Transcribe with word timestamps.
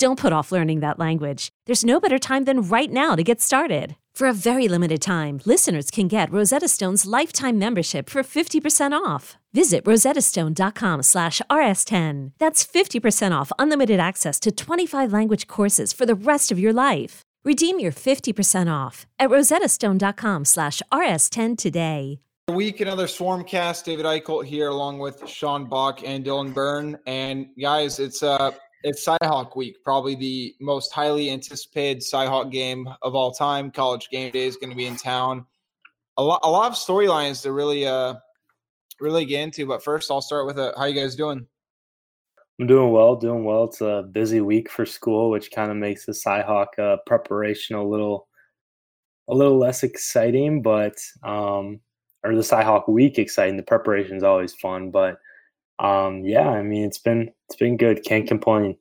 Don't 0.00 0.18
put 0.18 0.32
off 0.32 0.50
learning 0.50 0.80
that 0.80 0.98
language. 0.98 1.50
There's 1.66 1.84
no 1.84 2.00
better 2.00 2.18
time 2.18 2.44
than 2.44 2.62
right 2.62 2.90
now 2.90 3.14
to 3.14 3.22
get 3.22 3.42
started. 3.42 3.96
For 4.14 4.28
a 4.28 4.32
very 4.32 4.66
limited 4.66 5.02
time, 5.02 5.40
listeners 5.44 5.90
can 5.90 6.08
get 6.08 6.32
Rosetta 6.32 6.68
Stone's 6.68 7.04
lifetime 7.04 7.58
membership 7.58 8.08
for 8.08 8.22
50% 8.22 8.92
off. 8.92 9.36
Visit 9.52 9.84
rosettastone.com 9.84 11.02
slash 11.02 11.42
rs10. 11.50 12.32
That's 12.38 12.66
50% 12.66 13.38
off 13.38 13.52
unlimited 13.58 14.00
access 14.00 14.40
to 14.40 14.50
25 14.50 15.12
language 15.12 15.46
courses 15.46 15.92
for 15.92 16.06
the 16.06 16.14
rest 16.14 16.50
of 16.50 16.58
your 16.58 16.72
life. 16.72 17.20
Redeem 17.44 17.78
your 17.78 17.92
50% 17.92 18.72
off 18.72 19.06
at 19.18 19.28
rosettastone.com 19.28 20.46
slash 20.46 20.80
rs10 20.90 21.58
today. 21.58 22.20
Week, 22.48 22.80
another 22.80 23.06
Swarmcast. 23.06 23.84
David 23.84 24.06
Eichelt 24.06 24.46
here 24.46 24.68
along 24.68 24.98
with 24.98 25.28
Sean 25.28 25.66
Bach 25.66 26.00
and 26.02 26.24
Dylan 26.24 26.54
Byrne. 26.54 26.98
And 27.06 27.48
guys, 27.60 27.98
it's 27.98 28.22
uh 28.22 28.52
it's 28.82 29.06
Cyhawk 29.06 29.56
week, 29.56 29.76
probably 29.84 30.14
the 30.14 30.54
most 30.60 30.92
highly 30.92 31.30
anticipated 31.30 32.02
Cyhawk 32.02 32.50
game 32.50 32.88
of 33.02 33.14
all 33.14 33.32
time. 33.32 33.70
College 33.70 34.08
game 34.10 34.30
day 34.32 34.46
is 34.46 34.56
going 34.56 34.70
to 34.70 34.76
be 34.76 34.86
in 34.86 34.96
town. 34.96 35.46
A 36.16 36.22
lot, 36.22 36.40
a 36.42 36.50
lot 36.50 36.70
of 36.70 36.76
storylines 36.76 37.42
to 37.42 37.52
really, 37.52 37.86
uh, 37.86 38.14
really 39.00 39.24
get 39.24 39.42
into. 39.42 39.66
But 39.66 39.82
first, 39.82 40.10
I'll 40.10 40.20
start 40.20 40.46
with 40.46 40.58
a, 40.58 40.72
how 40.76 40.84
you 40.84 41.00
guys 41.00 41.14
doing? 41.14 41.46
I'm 42.60 42.66
doing 42.66 42.92
well, 42.92 43.16
doing 43.16 43.44
well. 43.44 43.64
It's 43.64 43.80
a 43.80 44.06
busy 44.10 44.40
week 44.40 44.70
for 44.70 44.84
school, 44.84 45.30
which 45.30 45.50
kind 45.50 45.70
of 45.70 45.76
makes 45.76 46.04
the 46.04 46.12
Cyhawk 46.12 46.78
uh, 46.78 46.98
preparation 47.06 47.76
a 47.76 47.84
little, 47.84 48.28
a 49.28 49.34
little 49.34 49.58
less 49.58 49.82
exciting. 49.82 50.60
But 50.60 50.96
um, 51.22 51.80
or 52.22 52.34
the 52.34 52.42
Cyhawk 52.42 52.88
week 52.88 53.18
exciting. 53.18 53.56
The 53.56 53.62
preparation 53.62 54.16
is 54.16 54.22
always 54.22 54.54
fun, 54.54 54.90
but 54.90 55.18
um, 55.78 56.24
yeah, 56.24 56.48
I 56.48 56.62
mean 56.62 56.84
it's 56.84 56.98
been 56.98 57.30
it's 57.50 57.58
been 57.58 57.76
good. 57.76 58.04
Can't 58.04 58.28
complain. 58.28 58.76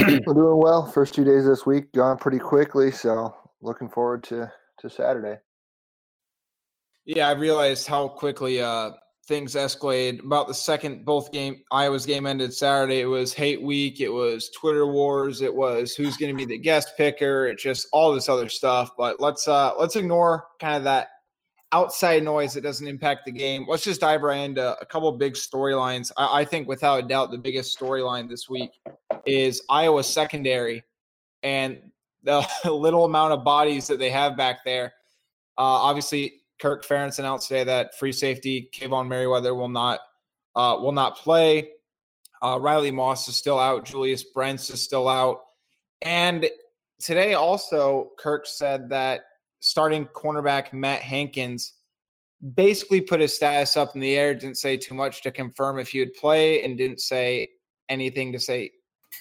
We're 0.00 0.34
doing 0.34 0.58
well. 0.58 0.84
First 0.84 1.14
two 1.14 1.22
days 1.22 1.46
this 1.46 1.64
week 1.64 1.92
gone 1.92 2.18
pretty 2.18 2.40
quickly, 2.40 2.90
so 2.90 3.36
looking 3.60 3.88
forward 3.88 4.24
to 4.24 4.50
to 4.80 4.90
Saturday. 4.90 5.38
Yeah, 7.04 7.28
I 7.28 7.32
realized 7.32 7.86
how 7.86 8.08
quickly 8.08 8.60
uh, 8.60 8.90
things 9.28 9.54
escalated. 9.54 10.24
About 10.24 10.48
the 10.48 10.54
second 10.54 11.04
both 11.04 11.30
game 11.30 11.62
Iowa's 11.70 12.04
game 12.04 12.26
ended 12.26 12.52
Saturday, 12.52 13.00
it 13.00 13.06
was 13.06 13.32
hate 13.32 13.62
week, 13.62 14.00
it 14.00 14.08
was 14.08 14.50
Twitter 14.50 14.88
wars, 14.88 15.40
it 15.40 15.54
was 15.54 15.94
who's 15.94 16.16
going 16.16 16.32
to 16.32 16.36
be 16.36 16.44
the 16.44 16.58
guest 16.58 16.94
picker, 16.96 17.46
it's 17.46 17.62
just 17.62 17.86
all 17.92 18.12
this 18.12 18.28
other 18.28 18.48
stuff. 18.48 18.90
But 18.98 19.20
let's 19.20 19.46
uh 19.46 19.74
let's 19.78 19.94
ignore 19.94 20.46
kind 20.60 20.78
of 20.78 20.82
that 20.84 21.10
outside 21.72 22.22
noise 22.22 22.54
that 22.54 22.62
doesn't 22.62 22.86
impact 22.86 23.24
the 23.24 23.32
game. 23.32 23.66
Let's 23.68 23.84
just 23.84 24.00
dive 24.00 24.22
right 24.22 24.38
into 24.38 24.78
a 24.80 24.86
couple 24.86 25.10
big 25.12 25.34
storylines. 25.34 26.12
I, 26.16 26.40
I, 26.40 26.44
think, 26.44 26.68
without 26.68 27.04
a 27.04 27.08
doubt, 27.08 27.30
the 27.30 27.38
biggest 27.38 27.78
storyline 27.78 28.28
this 28.28 28.48
week 28.48 28.70
is 29.26 29.62
Iowa 29.68 30.04
secondary 30.04 30.84
and 31.42 31.78
the 32.22 32.46
little 32.64 33.04
amount 33.04 33.32
of 33.32 33.44
bodies 33.44 33.86
that 33.88 33.98
they 33.98 34.10
have 34.10 34.36
back 34.36 34.64
there. 34.64 34.92
Uh, 35.58 35.62
obviously, 35.62 36.34
Kirk 36.60 36.86
Ferentz 36.86 37.18
announced 37.18 37.48
today 37.48 37.64
that 37.64 37.98
free 37.98 38.12
safety 38.12 38.70
Kaevon 38.72 39.08
Merriweather 39.08 39.54
will 39.54 39.68
not 39.68 40.00
uh, 40.54 40.76
will 40.80 40.92
not 40.92 41.16
play. 41.16 41.70
Uh, 42.42 42.58
Riley 42.60 42.90
Moss 42.90 43.28
is 43.28 43.36
still 43.36 43.58
out. 43.58 43.84
Julius 43.84 44.24
Brents 44.24 44.68
is 44.70 44.82
still 44.82 45.08
out. 45.08 45.40
And 46.02 46.48
today, 47.00 47.34
also, 47.34 48.10
Kirk 48.18 48.46
said 48.46 48.88
that 48.90 49.22
starting 49.62 50.06
cornerback 50.06 50.72
Matt 50.72 51.00
Hankins 51.00 51.74
basically 52.54 53.00
put 53.00 53.20
his 53.20 53.34
status 53.34 53.76
up 53.76 53.94
in 53.94 54.00
the 54.00 54.16
air, 54.16 54.34
didn't 54.34 54.58
say 54.58 54.76
too 54.76 54.94
much 54.94 55.22
to 55.22 55.30
confirm 55.30 55.78
if 55.78 55.88
he 55.88 56.00
would 56.00 56.12
play, 56.14 56.62
and 56.62 56.76
didn't 56.76 57.00
say 57.00 57.48
anything 57.88 58.32
to 58.32 58.40
say, 58.40 58.72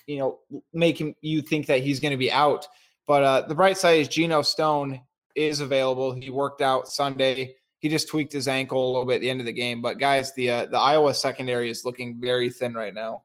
you 0.07 0.18
know, 0.18 0.40
make 0.74 1.00
him 1.00 1.13
you 1.22 1.41
think 1.41 1.68
that 1.68 1.81
he's 1.81 2.00
going 2.00 2.12
to 2.12 2.18
be 2.18 2.31
out. 2.31 2.68
But 3.07 3.24
uh, 3.24 3.41
the 3.47 3.56
bright 3.56 3.78
side 3.78 4.00
is 4.00 4.07
Geno 4.07 4.41
Stone 4.41 5.00
is 5.35 5.59
available. 5.59 6.13
He 6.13 6.31
worked 6.31 6.62
out 6.62 6.88
Sunday. 6.88 7.56
He 7.78 7.90
just 7.90 8.09
tweaked 8.09 8.34
his 8.34 8.47
ankle 8.47 8.84
a 8.84 8.90
little 8.91 9.06
bit 9.06 9.16
at 9.16 9.22
the 9.22 9.29
end 9.29 9.40
of 9.40 9.46
the 9.46 9.53
game. 9.53 9.81
But 9.81 10.00
guys, 10.00 10.34
the 10.34 10.50
uh, 10.50 10.66
the 10.66 10.79
Iowa 10.79 11.13
secondary 11.13 11.69
is 11.69 11.85
looking 11.85 12.19
very 12.19 12.50
thin 12.50 12.73
right 12.73 12.94
now. 12.94 13.23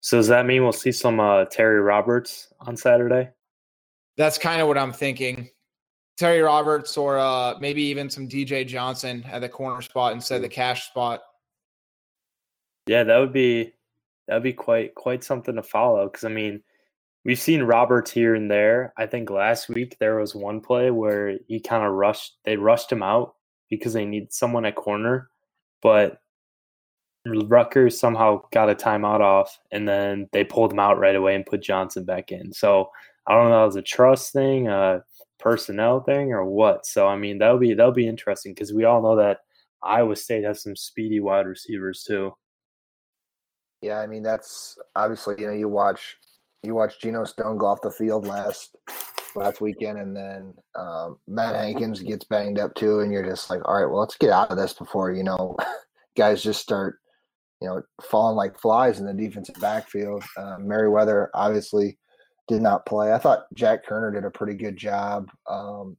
So 0.00 0.18
does 0.18 0.28
that 0.28 0.46
mean 0.46 0.62
we'll 0.62 0.72
see 0.72 0.92
some 0.92 1.18
uh, 1.18 1.46
Terry 1.46 1.80
Roberts 1.80 2.52
on 2.60 2.76
Saturday? 2.76 3.30
That's 4.16 4.38
kind 4.38 4.62
of 4.62 4.68
what 4.68 4.78
I'm 4.78 4.92
thinking. 4.92 5.50
Terry 6.16 6.40
Roberts 6.40 6.96
or 6.96 7.18
uh, 7.18 7.54
maybe 7.60 7.82
even 7.82 8.08
some 8.08 8.28
DJ 8.28 8.66
Johnson 8.66 9.24
at 9.30 9.40
the 9.40 9.48
corner 9.48 9.82
spot 9.82 10.12
instead 10.12 10.36
of 10.36 10.42
the 10.42 10.48
cash 10.48 10.88
spot. 10.88 11.22
Yeah, 12.86 13.04
that 13.04 13.18
would 13.18 13.32
be 13.32 13.74
that 14.26 14.34
would 14.34 14.42
be 14.42 14.52
quite 14.52 14.94
quite 14.94 15.24
something 15.24 15.56
to 15.56 15.62
follow. 15.62 16.08
Because 16.08 16.24
I 16.24 16.28
mean, 16.28 16.62
we've 17.24 17.38
seen 17.38 17.62
Roberts 17.62 18.10
here 18.10 18.34
and 18.34 18.50
there. 18.50 18.94
I 18.96 19.06
think 19.06 19.28
last 19.30 19.68
week 19.68 19.96
there 19.98 20.16
was 20.16 20.34
one 20.34 20.60
play 20.60 20.90
where 20.90 21.38
he 21.48 21.60
kind 21.60 21.84
of 21.84 21.92
rushed. 21.92 22.36
They 22.44 22.56
rushed 22.56 22.90
him 22.90 23.02
out 23.02 23.34
because 23.68 23.92
they 23.92 24.04
need 24.04 24.32
someone 24.32 24.64
at 24.64 24.76
corner, 24.76 25.28
but 25.82 26.20
Rutgers 27.26 27.98
somehow 27.98 28.42
got 28.52 28.70
a 28.70 28.74
timeout 28.74 29.20
off, 29.20 29.58
and 29.72 29.86
then 29.86 30.28
they 30.32 30.44
pulled 30.44 30.72
him 30.72 30.78
out 30.78 30.98
right 30.98 31.16
away 31.16 31.34
and 31.34 31.44
put 31.44 31.62
Johnson 31.62 32.04
back 32.04 32.30
in. 32.32 32.52
So 32.52 32.90
I 33.26 33.34
don't 33.34 33.50
know, 33.50 33.64
it 33.64 33.66
was 33.66 33.76
a 33.76 33.82
trust 33.82 34.32
thing. 34.32 34.68
Uh, 34.68 35.00
personnel 35.46 36.00
thing 36.00 36.32
or 36.32 36.44
what? 36.44 36.84
So 36.86 37.06
I 37.06 37.16
mean 37.16 37.38
that'll 37.38 37.58
be 37.58 37.72
that'll 37.72 37.92
be 37.92 38.08
interesting 38.08 38.52
because 38.52 38.74
we 38.74 38.84
all 38.84 39.00
know 39.00 39.14
that 39.14 39.38
Iowa 39.80 40.16
State 40.16 40.42
has 40.42 40.60
some 40.60 40.74
speedy 40.74 41.20
wide 41.20 41.46
receivers 41.46 42.02
too. 42.02 42.32
Yeah, 43.80 44.00
I 44.00 44.08
mean 44.08 44.24
that's 44.24 44.76
obviously 44.96 45.36
you 45.38 45.46
know 45.46 45.52
you 45.52 45.68
watch 45.68 46.16
you 46.64 46.74
watch 46.74 47.00
Geno 47.00 47.22
Stone 47.24 47.58
go 47.58 47.66
off 47.66 47.80
the 47.80 47.92
field 47.92 48.26
last 48.26 48.74
last 49.36 49.60
weekend, 49.60 49.98
and 49.98 50.16
then 50.16 50.52
um, 50.74 51.18
Matt 51.28 51.54
Hankins 51.54 52.00
gets 52.00 52.24
banged 52.24 52.58
up 52.58 52.74
too, 52.74 53.00
and 53.00 53.12
you're 53.12 53.24
just 53.24 53.48
like, 53.48 53.60
all 53.66 53.80
right, 53.80 53.88
well 53.88 54.00
let's 54.00 54.16
get 54.16 54.30
out 54.30 54.50
of 54.50 54.56
this 54.56 54.72
before 54.72 55.12
you 55.12 55.22
know 55.22 55.56
guys 56.16 56.42
just 56.42 56.60
start 56.60 56.98
you 57.62 57.68
know 57.68 57.82
falling 58.02 58.34
like 58.34 58.58
flies 58.58 58.98
in 58.98 59.06
the 59.06 59.14
defensive 59.14 59.60
backfield. 59.60 60.24
Uh, 60.36 60.56
Merriweather 60.58 61.30
obviously 61.34 61.98
did 62.48 62.62
not 62.62 62.86
play. 62.86 63.12
I 63.12 63.18
thought 63.18 63.52
Jack 63.54 63.86
Koerner 63.86 64.12
did 64.12 64.24
a 64.24 64.30
pretty 64.30 64.54
good 64.54 64.76
job. 64.76 65.30
Um, 65.48 65.96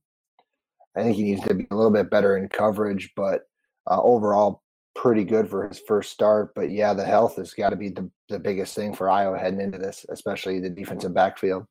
I 0.95 1.03
think 1.03 1.15
he 1.15 1.23
needs 1.23 1.43
to 1.43 1.53
be 1.53 1.67
a 1.69 1.75
little 1.75 1.91
bit 1.91 2.09
better 2.09 2.37
in 2.37 2.49
coverage, 2.49 3.11
but 3.15 3.41
uh, 3.89 4.01
overall, 4.01 4.63
pretty 4.95 5.23
good 5.23 5.49
for 5.49 5.67
his 5.67 5.79
first 5.87 6.11
start. 6.11 6.53
But 6.55 6.71
yeah, 6.71 6.93
the 6.93 7.05
health 7.05 7.35
has 7.35 7.53
got 7.53 7.69
to 7.69 7.75
be 7.75 7.89
the, 7.89 8.09
the 8.29 8.39
biggest 8.39 8.75
thing 8.75 8.95
for 8.95 9.09
Iowa 9.09 9.37
heading 9.37 9.61
into 9.61 9.77
this, 9.77 10.05
especially 10.09 10.59
the 10.59 10.69
defensive 10.69 11.13
backfield. 11.13 11.65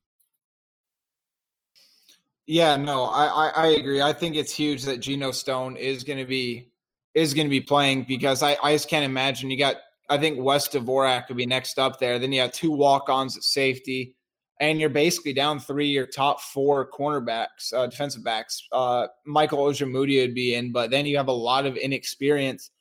Yeah, 2.45 2.77
no, 2.77 3.03
I, 3.03 3.25
I, 3.25 3.49
I 3.49 3.67
agree. 3.71 4.01
I 4.01 4.13
think 4.13 4.37
it's 4.37 4.53
huge 4.53 4.83
that 4.85 5.01
Geno 5.01 5.31
Stone 5.31 5.75
is 5.75 6.05
going 6.05 6.19
to 6.19 6.25
be 6.25 6.71
is 7.13 7.33
going 7.33 7.47
to 7.47 7.51
be 7.51 7.61
playing 7.61 8.03
because 8.03 8.43
I, 8.43 8.55
I 8.63 8.73
just 8.73 8.89
can't 8.89 9.03
imagine 9.03 9.49
you 9.49 9.57
got 9.57 9.75
I 10.09 10.17
think 10.17 10.39
West 10.39 10.71
Dvorak 10.71 11.27
could 11.27 11.35
be 11.35 11.45
next 11.45 11.77
up 11.77 11.99
there. 11.99 12.19
Then 12.19 12.31
you 12.31 12.39
have 12.41 12.53
two 12.53 12.71
walk-ons 12.71 13.35
at 13.35 13.43
safety 13.43 14.15
and 14.59 14.79
you're 14.79 14.89
basically 14.89 15.33
down 15.33 15.59
three 15.59 15.87
your 15.87 16.07
top 16.07 16.41
four 16.41 16.89
cornerbacks, 16.89 17.73
uh, 17.73 17.87
defensive 17.87 18.23
backs. 18.23 18.67
Uh, 18.71 19.07
Michael 19.25 19.59
Ojemudia 19.59 20.23
would 20.23 20.35
be 20.35 20.55
in, 20.55 20.71
but 20.71 20.89
then 20.89 21.05
you 21.05 21.17
have 21.17 21.27
a 21.27 21.33
lot 21.33 21.65
of 21.65 21.77
inexperience. 21.77 22.71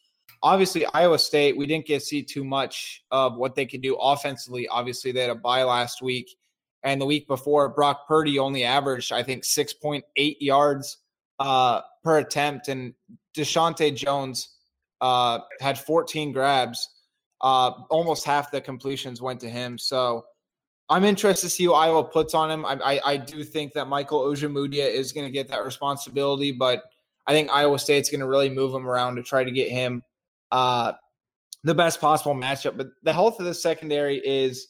Obviously, 0.42 0.86
Iowa 0.86 1.18
State, 1.18 1.56
we 1.56 1.66
didn't 1.66 1.86
get 1.86 2.00
to 2.00 2.06
see 2.06 2.22
too 2.22 2.44
much 2.44 3.04
of 3.10 3.36
what 3.36 3.54
they 3.54 3.66
could 3.66 3.82
do 3.82 3.96
offensively. 3.96 4.68
Obviously, 4.68 5.12
they 5.12 5.22
had 5.22 5.30
a 5.30 5.34
bye 5.34 5.64
last 5.64 6.02
week, 6.02 6.36
and 6.82 7.00
the 7.00 7.06
week 7.06 7.26
before, 7.26 7.68
Brock 7.68 8.06
Purdy 8.06 8.38
only 8.38 8.64
averaged, 8.64 9.12
I 9.12 9.22
think, 9.22 9.44
6.8 9.44 10.02
yards 10.40 10.98
uh, 11.38 11.82
per 12.04 12.18
attempt, 12.18 12.68
and 12.68 12.94
Deshaunte 13.36 13.94
Jones 13.94 14.56
uh, 15.00 15.40
had 15.60 15.78
14 15.78 16.32
grabs. 16.32 16.90
Uh, 17.40 17.70
almost 17.90 18.24
half 18.24 18.50
the 18.50 18.60
completions 18.60 19.20
went 19.20 19.40
to 19.40 19.50
him. 19.50 19.76
So, 19.76 20.24
I'm 20.88 21.04
interested 21.04 21.46
to 21.46 21.50
see 21.50 21.64
who 21.64 21.72
Iowa 21.72 22.04
puts 22.04 22.32
on 22.34 22.50
him. 22.50 22.64
I, 22.64 22.74
I, 22.74 23.00
I 23.04 23.16
do 23.16 23.42
think 23.42 23.72
that 23.72 23.88
Michael 23.88 24.20
Ojemudia 24.20 24.88
is 24.88 25.12
going 25.12 25.26
to 25.26 25.32
get 25.32 25.48
that 25.48 25.64
responsibility, 25.64 26.52
but 26.52 26.84
I 27.26 27.32
think 27.32 27.50
Iowa 27.50 27.78
State's 27.78 28.08
going 28.08 28.20
to 28.20 28.28
really 28.28 28.48
move 28.48 28.72
him 28.72 28.86
around 28.86 29.16
to 29.16 29.22
try 29.22 29.42
to 29.42 29.50
get 29.50 29.68
him 29.68 30.02
uh, 30.52 30.92
the 31.64 31.74
best 31.74 32.00
possible 32.00 32.34
matchup. 32.34 32.76
But 32.76 32.88
the 33.02 33.12
health 33.12 33.40
of 33.40 33.46
the 33.46 33.54
secondary 33.54 34.18
is 34.18 34.68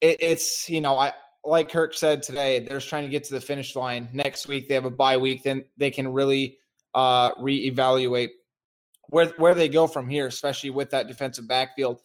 it, 0.00 0.16
it's 0.20 0.68
you 0.68 0.80
know 0.80 0.98
I 0.98 1.12
like 1.44 1.70
Kirk 1.70 1.94
said 1.94 2.22
today, 2.22 2.60
they're 2.60 2.78
just 2.78 2.88
trying 2.88 3.04
to 3.04 3.10
get 3.10 3.24
to 3.24 3.34
the 3.34 3.40
finish 3.40 3.74
line. 3.76 4.08
Next 4.12 4.48
week 4.48 4.68
they 4.68 4.74
have 4.74 4.84
a 4.84 4.90
bye 4.90 5.16
week, 5.16 5.42
then 5.44 5.64
they 5.76 5.90
can 5.90 6.08
really 6.08 6.58
uh, 6.94 7.32
reevaluate 7.34 8.30
where 9.08 9.26
where 9.38 9.54
they 9.54 9.68
go 9.68 9.86
from 9.86 10.08
here, 10.08 10.26
especially 10.26 10.70
with 10.70 10.90
that 10.90 11.06
defensive 11.06 11.46
backfield. 11.46 12.00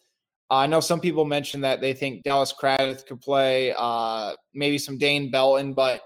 I 0.50 0.66
know 0.66 0.80
some 0.80 1.00
people 1.00 1.24
mentioned 1.24 1.64
that 1.64 1.80
they 1.80 1.92
think 1.92 2.22
Dallas 2.22 2.54
Kravitz 2.58 3.06
could 3.06 3.20
play, 3.20 3.74
uh, 3.76 4.34
maybe 4.54 4.78
some 4.78 4.96
Dane 4.96 5.30
Belton, 5.30 5.74
but 5.74 6.02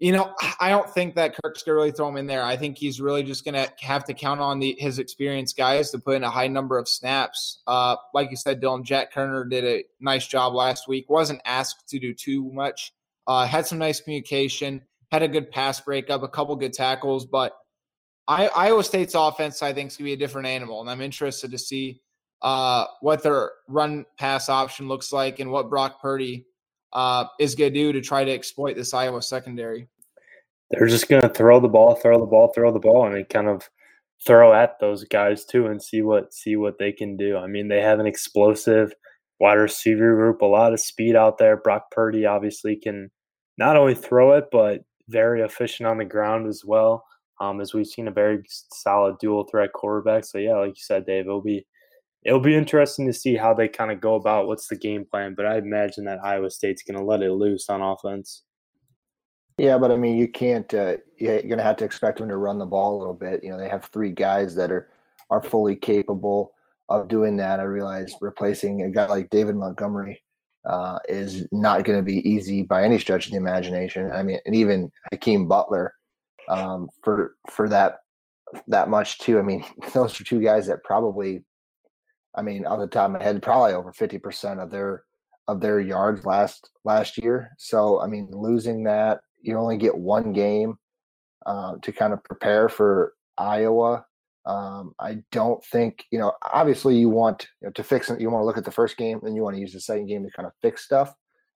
you 0.00 0.12
know, 0.12 0.34
I 0.58 0.70
don't 0.70 0.88
think 0.88 1.14
that 1.16 1.36
Kirk's 1.36 1.62
gonna 1.62 1.76
really 1.76 1.92
throw 1.92 2.08
him 2.08 2.16
in 2.16 2.26
there. 2.26 2.42
I 2.42 2.56
think 2.56 2.78
he's 2.78 3.00
really 3.00 3.22
just 3.22 3.44
gonna 3.44 3.68
have 3.80 4.04
to 4.06 4.14
count 4.14 4.40
on 4.40 4.58
the 4.58 4.74
his 4.78 4.98
experienced 4.98 5.56
guys 5.58 5.90
to 5.90 5.98
put 5.98 6.16
in 6.16 6.24
a 6.24 6.30
high 6.30 6.48
number 6.48 6.78
of 6.78 6.88
snaps. 6.88 7.60
Uh, 7.66 7.96
like 8.14 8.30
you 8.30 8.36
said, 8.36 8.62
Dylan 8.62 8.82
Jack 8.82 9.12
Koerner 9.12 9.48
did 9.48 9.64
a 9.64 9.84
nice 10.00 10.26
job 10.26 10.54
last 10.54 10.88
week. 10.88 11.10
wasn't 11.10 11.42
asked 11.44 11.88
to 11.88 11.98
do 11.98 12.14
too 12.14 12.50
much. 12.52 12.92
Uh, 13.26 13.46
had 13.46 13.66
some 13.66 13.78
nice 13.78 14.00
communication. 14.00 14.80
Had 15.12 15.22
a 15.22 15.28
good 15.28 15.50
pass 15.50 15.80
breakup, 15.80 16.22
a 16.22 16.28
couple 16.28 16.56
good 16.56 16.72
tackles, 16.72 17.26
but 17.26 17.52
I, 18.26 18.46
Iowa 18.48 18.84
State's 18.84 19.14
offense, 19.14 19.60
I 19.60 19.72
think, 19.72 19.90
is 19.90 19.96
gonna 19.96 20.06
be 20.06 20.12
a 20.14 20.16
different 20.16 20.46
animal, 20.46 20.80
and 20.80 20.88
I'm 20.88 21.02
interested 21.02 21.50
to 21.50 21.58
see 21.58 22.00
uh, 22.42 22.86
what 23.00 23.22
their 23.22 23.52
run 23.68 24.04
pass 24.18 24.48
option 24.48 24.88
looks 24.88 25.12
like 25.12 25.40
and 25.40 25.50
what 25.50 25.70
Brock 25.70 26.00
Purdy 26.00 26.46
uh, 26.92 27.24
is 27.38 27.54
going 27.54 27.72
to 27.72 27.78
do 27.78 27.92
to 27.92 28.00
try 28.00 28.24
to 28.24 28.32
exploit 28.32 28.76
this 28.76 28.94
Iowa 28.94 29.22
secondary. 29.22 29.88
They're 30.70 30.88
just 30.88 31.08
going 31.08 31.22
to 31.22 31.28
throw 31.28 31.60
the 31.60 31.68
ball, 31.68 31.96
throw 31.96 32.18
the 32.18 32.26
ball, 32.26 32.52
throw 32.54 32.72
the 32.72 32.78
ball, 32.78 33.06
and 33.06 33.28
kind 33.28 33.48
of 33.48 33.68
throw 34.24 34.52
at 34.52 34.78
those 34.80 35.04
guys 35.04 35.44
too, 35.44 35.66
and 35.66 35.82
see 35.82 36.02
what 36.02 36.32
see 36.32 36.56
what 36.56 36.78
they 36.78 36.92
can 36.92 37.16
do. 37.16 37.36
I 37.36 37.46
mean, 37.46 37.68
they 37.68 37.80
have 37.80 37.98
an 37.98 38.06
explosive 38.06 38.92
wide 39.40 39.54
receiver 39.54 40.14
group, 40.14 40.42
a 40.42 40.46
lot 40.46 40.72
of 40.72 40.80
speed 40.80 41.16
out 41.16 41.38
there. 41.38 41.56
Brock 41.56 41.90
Purdy 41.90 42.26
obviously 42.26 42.76
can 42.76 43.10
not 43.58 43.76
only 43.76 43.94
throw 43.94 44.34
it, 44.34 44.44
but 44.52 44.82
very 45.08 45.42
efficient 45.42 45.88
on 45.88 45.98
the 45.98 46.04
ground 46.04 46.46
as 46.46 46.64
well. 46.64 47.04
Um, 47.40 47.60
as 47.60 47.72
we've 47.72 47.86
seen 47.86 48.06
a 48.06 48.12
very 48.12 48.42
solid 48.72 49.16
dual 49.18 49.44
threat 49.44 49.72
quarterback. 49.72 50.24
So 50.24 50.38
yeah, 50.38 50.56
like 50.56 50.70
you 50.70 50.74
said, 50.82 51.06
Dave, 51.06 51.24
it'll 51.24 51.40
be 51.40 51.66
it'll 52.24 52.40
be 52.40 52.54
interesting 52.54 53.06
to 53.06 53.12
see 53.12 53.36
how 53.36 53.54
they 53.54 53.68
kind 53.68 53.90
of 53.90 54.00
go 54.00 54.14
about 54.14 54.46
what's 54.46 54.68
the 54.68 54.76
game 54.76 55.04
plan. 55.04 55.34
But 55.34 55.46
I 55.46 55.58
imagine 55.58 56.04
that 56.04 56.24
Iowa 56.24 56.50
State's 56.50 56.82
going 56.82 56.98
to 56.98 57.04
let 57.04 57.22
it 57.22 57.32
loose 57.32 57.68
on 57.68 57.80
offense. 57.80 58.42
Yeah, 59.58 59.78
but 59.78 59.90
I 59.90 59.96
mean, 59.96 60.16
you 60.16 60.28
can't. 60.28 60.72
Uh, 60.72 60.96
you're 61.18 61.42
going 61.42 61.58
to 61.58 61.62
have 61.62 61.76
to 61.76 61.84
expect 61.84 62.18
them 62.18 62.28
to 62.28 62.36
run 62.36 62.58
the 62.58 62.66
ball 62.66 62.96
a 62.96 62.98
little 62.98 63.14
bit. 63.14 63.44
You 63.44 63.50
know, 63.50 63.58
they 63.58 63.68
have 63.68 63.84
three 63.86 64.10
guys 64.10 64.54
that 64.54 64.70
are 64.70 64.88
are 65.28 65.42
fully 65.42 65.76
capable 65.76 66.52
of 66.88 67.08
doing 67.08 67.36
that. 67.36 67.60
I 67.60 67.64
realize 67.64 68.14
replacing 68.20 68.82
a 68.82 68.90
guy 68.90 69.06
like 69.06 69.30
David 69.30 69.56
Montgomery 69.56 70.22
uh, 70.64 70.98
is 71.08 71.46
not 71.52 71.84
going 71.84 71.98
to 71.98 72.02
be 72.02 72.28
easy 72.28 72.62
by 72.62 72.84
any 72.84 72.98
stretch 72.98 73.26
of 73.26 73.32
the 73.32 73.38
imagination. 73.38 74.10
I 74.12 74.22
mean, 74.22 74.38
and 74.46 74.54
even 74.54 74.90
Hakeem 75.12 75.46
Butler 75.46 75.94
um, 76.48 76.88
for 77.02 77.36
for 77.48 77.68
that 77.68 77.98
that 78.66 78.88
much 78.88 79.18
too. 79.18 79.38
I 79.38 79.42
mean, 79.42 79.64
those 79.94 80.20
are 80.20 80.24
two 80.24 80.40
guys 80.40 80.66
that 80.66 80.84
probably 80.84 81.44
I 82.34 82.42
mean, 82.42 82.66
off 82.66 82.78
the 82.78 82.86
top 82.86 83.06
of 83.06 83.12
my 83.12 83.22
head, 83.22 83.42
probably 83.42 83.74
over 83.74 83.92
fifty 83.92 84.18
percent 84.18 84.60
of 84.60 84.70
their 84.70 85.04
of 85.48 85.60
their 85.60 85.80
yards 85.80 86.24
last 86.24 86.70
last 86.84 87.18
year. 87.18 87.50
So 87.58 88.00
I 88.00 88.06
mean, 88.06 88.28
losing 88.30 88.84
that, 88.84 89.20
you 89.40 89.58
only 89.58 89.76
get 89.76 89.96
one 89.96 90.32
game 90.32 90.76
uh, 91.46 91.74
to 91.82 91.92
kind 91.92 92.12
of 92.12 92.22
prepare 92.24 92.68
for 92.68 93.14
Iowa. 93.36 94.04
Um, 94.46 94.94
I 94.98 95.18
don't 95.32 95.62
think 95.64 96.04
you 96.10 96.18
know. 96.18 96.32
Obviously, 96.52 96.96
you 96.96 97.08
want 97.08 97.48
you 97.60 97.66
know, 97.66 97.72
to 97.72 97.82
fix 97.82 98.10
it. 98.10 98.20
You 98.20 98.30
want 98.30 98.42
to 98.42 98.46
look 98.46 98.58
at 98.58 98.64
the 98.64 98.70
first 98.70 98.96
game, 98.96 99.20
and 99.22 99.34
you 99.34 99.42
want 99.42 99.56
to 99.56 99.60
use 99.60 99.72
the 99.72 99.80
second 99.80 100.06
game 100.06 100.24
to 100.24 100.30
kind 100.30 100.46
of 100.46 100.52
fix 100.62 100.84
stuff. 100.84 101.12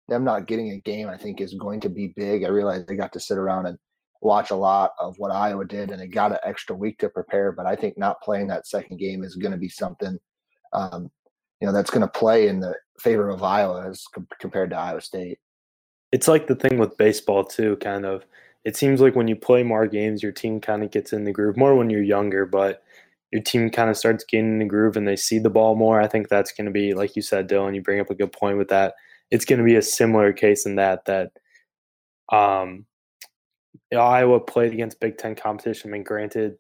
Them 0.09 0.25
not 0.25 0.47
getting 0.47 0.70
a 0.73 0.81
game, 0.81 1.09
I 1.09 1.17
think, 1.17 1.41
is 1.41 1.55
going 1.55 1.81
to 1.81 1.88
be 1.88 2.12
big. 2.15 2.44
I 2.44 2.49
realize 2.49 2.85
they 2.85 2.97
got 2.97 3.12
to 3.15 3.20
sit 3.20 3.38
around 3.38 3.67
and 3.67 3.79
watch 4.20 4.50
a 4.50 4.56
lot 4.56 4.91
of 4.99 5.15
what 5.19 5.31
Iowa 5.31 5.65
did, 5.65 5.91
and 5.91 6.00
they 6.00 6.09
got 6.09 6.32
an 6.32 6.38
extra 6.44 6.77
week 6.77 6.99
to 6.99 7.09
prepare. 7.09 7.53
But 7.53 7.67
I 7.67 7.75
think 7.75 7.97
not 7.97 8.20
playing 8.20 8.49
that 8.49 8.67
second 8.67 8.99
game 8.99 9.25
is 9.25 9.37
going 9.37 9.53
to 9.53 9.59
be 9.59 9.69
something 9.69 10.19
um, 10.75 11.11
you 11.61 11.67
know 11.67 11.73
that's 11.73 11.91
going 11.91 12.03
to 12.03 12.09
play 12.09 12.49
in 12.49 12.61
the 12.61 12.75
favor 12.99 13.31
of 13.31 13.43
Iowa 13.43 13.88
as 13.88 14.05
com- 14.12 14.29
compared 14.38 14.71
to 14.71 14.76
Iowa 14.76 15.00
State. 15.00 15.38
It's 16.12 16.29
like 16.29 16.47
the 16.47 16.55
thing 16.55 16.79
with 16.79 16.97
baseball 16.97 17.44
too, 17.44 17.76
kind 17.76 18.05
of. 18.05 18.25
It 18.65 18.76
seems 18.76 19.00
like 19.00 19.15
when 19.15 19.29
you 19.29 19.37
play 19.37 19.62
more 19.62 19.87
games, 19.87 20.23
your 20.23 20.32
team 20.32 20.61
kind 20.61 20.82
of 20.82 20.91
gets 20.91 21.12
in 21.12 21.25
the 21.25 21.32
groove 21.32 21.56
more 21.56 21.75
when 21.75 21.91
you're 21.91 22.03
younger, 22.03 22.47
but 22.47 22.82
your 23.31 23.43
team 23.43 23.69
kind 23.69 23.91
of 23.91 23.97
starts 23.97 24.25
getting 24.25 24.53
in 24.53 24.59
the 24.61 24.65
groove 24.65 24.97
and 24.97 25.06
they 25.06 25.17
see 25.17 25.38
the 25.38 25.50
ball 25.50 25.75
more. 25.75 26.00
I 26.00 26.06
think 26.06 26.29
that's 26.29 26.53
going 26.53 26.67
to 26.67 26.71
be, 26.71 26.94
like 26.94 27.17
you 27.17 27.20
said, 27.20 27.49
Dylan. 27.49 27.75
You 27.75 27.82
bring 27.82 28.00
up 28.00 28.11
a 28.11 28.15
good 28.15 28.32
point 28.32 28.56
with 28.56 28.69
that. 28.69 28.94
It's 29.31 29.44
going 29.44 29.59
to 29.59 29.65
be 29.65 29.77
a 29.77 29.82
similar 29.82 30.32
case 30.32 30.67
in 30.67 30.77
that 30.77 31.05
that 31.06 31.32
um, 32.32 32.87
Iowa 33.93 34.41
played 34.41 34.73
against 34.73 35.00
Big 35.00 35.19
Ten 35.19 35.35
competition. 35.35 35.91
I 35.91 35.93
mean, 35.93 36.05
granted, 36.05 36.56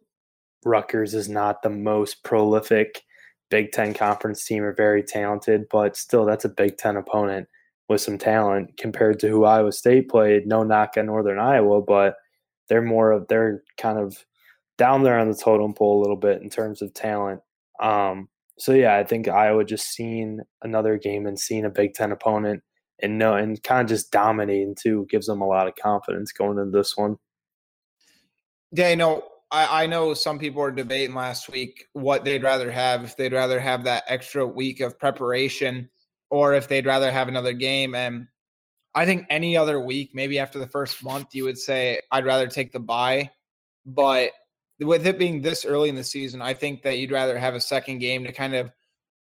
Rutgers 0.64 1.14
is 1.14 1.28
not 1.28 1.62
the 1.62 1.70
most 1.70 2.22
prolific 2.22 3.02
Big 3.50 3.72
Ten 3.72 3.94
conference 3.94 4.44
team 4.44 4.62
are 4.62 4.74
very 4.74 5.02
talented, 5.02 5.64
but 5.70 5.96
still, 5.96 6.24
that's 6.24 6.44
a 6.44 6.48
Big 6.48 6.76
Ten 6.76 6.96
opponent 6.96 7.48
with 7.88 8.00
some 8.00 8.18
talent 8.18 8.76
compared 8.78 9.18
to 9.20 9.28
who 9.28 9.44
Iowa 9.44 9.72
State 9.72 10.08
played. 10.08 10.46
No 10.46 10.62
knock 10.62 10.94
on 10.96 11.06
Northern 11.06 11.38
Iowa, 11.38 11.82
but 11.82 12.16
they're 12.68 12.82
more 12.82 13.12
of 13.12 13.28
they're 13.28 13.62
kind 13.78 13.98
of 13.98 14.24
down 14.78 15.02
there 15.02 15.18
on 15.18 15.30
the 15.30 15.36
totem 15.36 15.74
pole 15.74 15.98
a 15.98 16.02
little 16.02 16.16
bit 16.16 16.42
in 16.42 16.50
terms 16.50 16.82
of 16.82 16.94
talent. 16.94 17.40
Um, 17.80 18.28
so 18.58 18.72
yeah, 18.72 18.96
I 18.96 19.04
think 19.04 19.28
Iowa 19.28 19.64
just 19.64 19.92
seeing 19.92 20.40
another 20.62 20.96
game 20.96 21.26
and 21.26 21.38
seeing 21.38 21.64
a 21.64 21.70
Big 21.70 21.94
Ten 21.94 22.12
opponent 22.12 22.62
and 23.00 23.18
no 23.18 23.34
and 23.34 23.62
kind 23.62 23.82
of 23.82 23.88
just 23.88 24.12
dominating 24.12 24.74
too 24.80 25.06
gives 25.10 25.26
them 25.26 25.40
a 25.40 25.46
lot 25.46 25.66
of 25.66 25.74
confidence 25.76 26.32
going 26.32 26.58
into 26.58 26.76
this 26.76 26.96
one. 26.96 27.16
Yeah, 28.72 28.90
you 28.90 28.96
know, 28.96 29.24
I, 29.54 29.84
I 29.84 29.86
know 29.86 30.14
some 30.14 30.40
people 30.40 30.62
were 30.62 30.72
debating 30.72 31.14
last 31.14 31.48
week 31.48 31.86
what 31.92 32.24
they'd 32.24 32.42
rather 32.42 32.72
have 32.72 33.04
if 33.04 33.16
they'd 33.16 33.32
rather 33.32 33.60
have 33.60 33.84
that 33.84 34.02
extra 34.08 34.44
week 34.44 34.80
of 34.80 34.98
preparation 34.98 35.88
or 36.28 36.54
if 36.54 36.66
they'd 36.66 36.86
rather 36.86 37.12
have 37.12 37.28
another 37.28 37.52
game. 37.52 37.94
And 37.94 38.26
I 38.96 39.06
think 39.06 39.26
any 39.30 39.56
other 39.56 39.78
week, 39.78 40.10
maybe 40.12 40.40
after 40.40 40.58
the 40.58 40.66
first 40.66 41.04
month, 41.04 41.36
you 41.36 41.44
would 41.44 41.56
say 41.56 42.00
I'd 42.10 42.24
rather 42.24 42.48
take 42.48 42.72
the 42.72 42.80
bye. 42.80 43.30
But 43.86 44.32
with 44.80 45.06
it 45.06 45.20
being 45.20 45.40
this 45.40 45.64
early 45.64 45.88
in 45.88 45.94
the 45.94 46.02
season, 46.02 46.42
I 46.42 46.54
think 46.54 46.82
that 46.82 46.98
you'd 46.98 47.12
rather 47.12 47.38
have 47.38 47.54
a 47.54 47.60
second 47.60 47.98
game 47.98 48.24
to 48.24 48.32
kind 48.32 48.56
of 48.56 48.72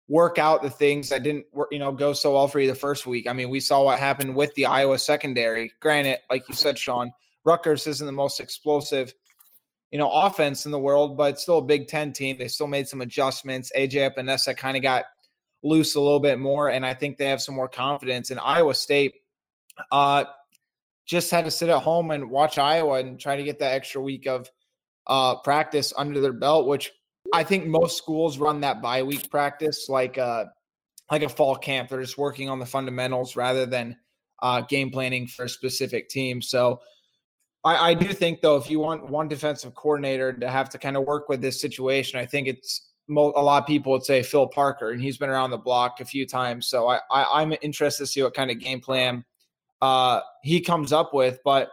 work 0.08 0.38
out 0.38 0.62
the 0.62 0.70
things 0.70 1.10
that 1.10 1.24
didn't 1.24 1.48
work, 1.52 1.70
you 1.72 1.80
know 1.80 1.92
go 1.92 2.14
so 2.14 2.34
well 2.34 2.48
for 2.48 2.60
you 2.60 2.68
the 2.68 2.76
first 2.76 3.08
week. 3.08 3.28
I 3.28 3.34
mean, 3.34 3.50
we 3.50 3.60
saw 3.60 3.84
what 3.84 3.98
happened 3.98 4.36
with 4.36 4.54
the 4.54 4.68
Iowa 4.68 5.00
secondary. 5.00 5.74
Granted, 5.80 6.20
like 6.30 6.48
you 6.48 6.54
said, 6.54 6.78
Sean, 6.78 7.14
Rutgers 7.46 7.88
isn't 7.88 8.06
the 8.06 8.12
most 8.12 8.40
explosive 8.40 9.12
you 9.92 9.98
know, 9.98 10.10
offense 10.10 10.66
in 10.66 10.72
the 10.72 10.80
world, 10.80 11.18
but 11.18 11.40
still 11.40 11.60
a 11.60 11.64
Big 11.64 11.88
Ten 11.88 12.14
team. 12.14 12.38
They 12.38 12.48
still 12.48 12.68
made 12.68 12.88
some 12.88 13.02
adjustments. 13.02 13.72
AJ 13.76 14.14
Epenesa 14.14 14.56
kind 14.56 14.78
of 14.78 14.84
got 14.84 15.06
loose 15.64 15.96
a 15.96 16.00
little 16.00 16.20
bit 16.20 16.40
more, 16.40 16.70
and 16.70 16.86
I 16.86 16.94
think 16.94 17.18
they 17.18 17.26
have 17.26 17.42
some 17.42 17.56
more 17.56 17.68
confidence. 17.68 18.30
And 18.30 18.40
Iowa 18.40 18.76
State 18.76 19.16
uh, 19.92 20.26
just 21.06 21.32
had 21.32 21.46
to 21.46 21.52
sit 21.52 21.70
at 21.70 21.82
home 21.82 22.12
and 22.12 22.30
watch 22.30 22.58
Iowa 22.58 23.00
and 23.00 23.20
try 23.20 23.36
to 23.36 23.44
get 23.44 23.60
that 23.60 23.74
extra 23.74 24.02
week 24.02 24.28
of 24.28 24.50
uh, 25.08 25.38
practice 25.38 25.92
under 25.98 26.22
their 26.22 26.34
belt, 26.34 26.68
which 26.68 26.92
I 27.34 27.44
think 27.44 27.66
most 27.66 27.98
schools 27.98 28.38
run 28.38 28.62
that 28.62 28.82
bye 28.82 29.04
week 29.04 29.30
practice 29.30 29.90
like 29.90 30.18
a 30.18 30.24
uh, 30.24 30.46
like 31.12 31.24
a 31.24 31.30
fall 31.30 31.56
camp. 31.56 31.90
They're 31.90 32.02
just 32.02 32.18
working 32.18 32.50
on 32.50 32.60
the 32.60 32.66
fundamentals 32.68 33.36
rather 33.36 33.66
than 33.66 33.98
uh, 34.42 34.62
game 34.62 34.92
planning 34.92 35.26
for 35.26 35.46
a 35.46 35.50
specific 35.50 36.10
team. 36.10 36.42
So 36.42 36.82
I, 37.64 37.92
I 37.92 37.94
do 37.94 38.14
think 38.14 38.42
though, 38.42 38.56
if 38.56 38.70
you 38.70 38.80
want 38.80 39.10
one 39.10 39.28
defensive 39.28 39.76
coordinator 39.76 40.34
to 40.34 40.50
have 40.50 40.70
to 40.70 40.78
kind 40.78 40.96
of 40.96 41.04
work 41.04 41.30
with 41.30 41.42
this 41.42 41.60
situation, 41.60 42.20
I 42.20 42.26
think 42.26 42.48
it's 42.48 42.90
a 43.10 43.14
lot 43.14 43.62
of 43.62 43.68
people 43.68 43.92
would 43.92 44.04
say 44.04 44.22
Phil 44.22 44.48
Parker, 44.48 44.92
and 44.92 45.02
he's 45.02 45.18
been 45.18 45.30
around 45.30 45.50
the 45.50 45.58
block 45.58 46.00
a 46.00 46.06
few 46.06 46.26
times. 46.26 46.68
So 46.68 46.88
I, 46.88 47.00
I 47.12 47.42
am 47.42 47.54
interested 47.62 48.04
to 48.04 48.08
see 48.08 48.22
what 48.22 48.34
kind 48.34 48.52
of 48.52 48.60
game 48.60 48.80
plan 48.80 49.26
uh, 49.82 50.22
he 50.44 50.62
comes 50.62 50.94
up 50.94 51.14
with. 51.14 51.40
But 51.44 51.70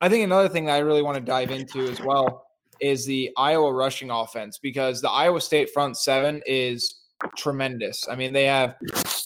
I 0.00 0.08
think 0.08 0.24
another 0.24 0.48
thing 0.48 0.64
that 0.66 0.74
I 0.74 0.78
really 0.78 1.02
want 1.02 1.16
to 1.16 1.20
dive 1.22 1.50
into 1.50 1.88
as 1.88 2.00
well 2.00 2.46
is 2.80 3.04
the 3.04 3.30
Iowa 3.36 3.72
rushing 3.72 4.10
offense 4.10 4.58
because 4.58 5.00
the 5.00 5.10
Iowa 5.10 5.40
State 5.40 5.70
front 5.70 5.96
seven 5.96 6.42
is 6.46 7.02
tremendous. 7.36 8.08
I 8.08 8.16
mean, 8.16 8.32
they 8.32 8.46
have 8.46 8.76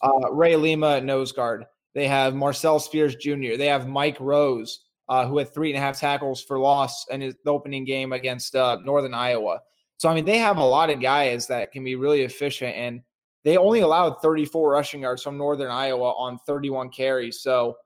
uh, 0.02 0.32
Ray 0.32 0.56
Lima 0.56 0.96
at 0.96 1.04
nose 1.04 1.32
guard. 1.32 1.64
They 1.94 2.08
have 2.08 2.34
Marcel 2.34 2.78
Spears 2.78 3.16
Jr. 3.16 3.56
They 3.56 3.68
have 3.68 3.88
Mike 3.88 4.18
Rose 4.20 4.85
uh, 5.08 5.26
who 5.26 5.38
had 5.38 5.52
three 5.52 5.70
and 5.70 5.78
a 5.78 5.80
half 5.80 5.98
tackles 5.98 6.42
for 6.42 6.58
loss 6.58 7.06
in 7.08 7.20
his 7.20 7.34
opening 7.46 7.84
game 7.84 8.12
against 8.12 8.56
uh, 8.56 8.78
Northern 8.84 9.14
Iowa. 9.14 9.60
So 9.98 10.08
I 10.08 10.14
mean, 10.14 10.25
they 10.25 10.38
have 10.38 10.58
a 10.58 10.64
lot 10.64 10.90
of 10.90 11.00
guys 11.00 11.46
that 11.46 11.72
can 11.72 11.84
be 11.84 11.94
really 11.94 12.22
efficient, 12.22 12.75
and 12.76 13.00
they 13.44 13.56
only 13.56 13.80
allowed 13.80 14.20
34 14.20 14.70
rushing 14.70 15.02
yards 15.02 15.22
from 15.22 15.38
Northern 15.38 15.70
Iowa 15.70 16.12
on 16.12 16.38
31 16.46 16.90
carries. 16.90 17.40
So 17.40 17.76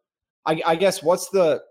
I, 0.46 0.60
I 0.66 0.76
guess 0.76 1.02
what's 1.02 1.28
the 1.28 1.62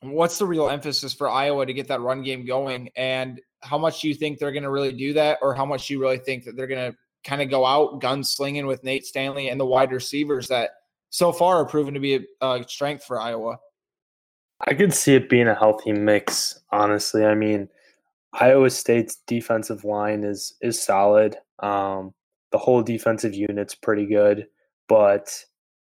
what's 0.00 0.38
the 0.38 0.46
real 0.46 0.68
emphasis 0.68 1.14
for 1.14 1.28
Iowa 1.28 1.66
to 1.66 1.72
get 1.72 1.88
that 1.88 2.00
run 2.00 2.22
game 2.22 2.44
going, 2.44 2.90
and 2.96 3.40
how 3.62 3.78
much 3.78 4.00
do 4.00 4.08
you 4.08 4.14
think 4.14 4.38
they're 4.38 4.52
going 4.52 4.62
to 4.62 4.70
really 4.70 4.92
do 4.92 5.12
that, 5.14 5.38
or 5.42 5.54
how 5.54 5.64
much 5.64 5.88
do 5.88 5.94
you 5.94 6.00
really 6.00 6.18
think 6.18 6.44
that 6.44 6.56
they're 6.56 6.66
going 6.66 6.92
to 6.92 6.98
kind 7.24 7.42
of 7.42 7.50
go 7.50 7.64
out 7.64 8.00
gunslinging 8.00 8.66
with 8.66 8.84
Nate 8.84 9.04
Stanley 9.04 9.48
and 9.48 9.60
the 9.60 9.66
wide 9.66 9.92
receivers 9.92 10.48
that 10.48 10.70
so 11.10 11.32
far 11.32 11.56
are 11.56 11.66
proven 11.66 11.94
to 11.94 12.00
be 12.00 12.14
a, 12.14 12.46
a 12.46 12.64
strength 12.68 13.04
for 13.04 13.20
Iowa. 13.20 13.58
I 14.66 14.74
could 14.74 14.92
see 14.92 15.14
it 15.14 15.28
being 15.28 15.48
a 15.48 15.54
healthy 15.54 15.92
mix, 15.92 16.60
honestly. 16.72 17.24
I 17.24 17.34
mean, 17.34 17.68
Iowa 18.32 18.70
State's 18.70 19.16
defensive 19.26 19.84
line 19.84 20.24
is 20.24 20.54
is 20.60 20.82
solid. 20.82 21.36
Um, 21.60 22.14
the 22.52 22.58
whole 22.58 22.82
defensive 22.82 23.34
unit's 23.34 23.74
pretty 23.74 24.06
good, 24.06 24.46
but 24.88 25.44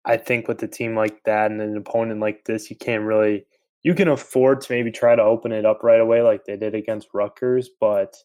I 0.05 0.17
think 0.17 0.47
with 0.47 0.61
a 0.63 0.67
team 0.67 0.95
like 0.95 1.23
that 1.25 1.51
and 1.51 1.61
an 1.61 1.77
opponent 1.77 2.21
like 2.21 2.45
this, 2.45 2.69
you 2.69 2.75
can't 2.75 3.03
really 3.03 3.45
you 3.83 3.93
can 3.93 4.07
afford 4.07 4.61
to 4.61 4.73
maybe 4.73 4.91
try 4.91 5.15
to 5.15 5.21
open 5.21 5.51
it 5.51 5.65
up 5.65 5.83
right 5.83 5.99
away 5.99 6.21
like 6.21 6.45
they 6.45 6.57
did 6.57 6.75
against 6.75 7.09
Rutgers, 7.13 7.69
but 7.79 8.15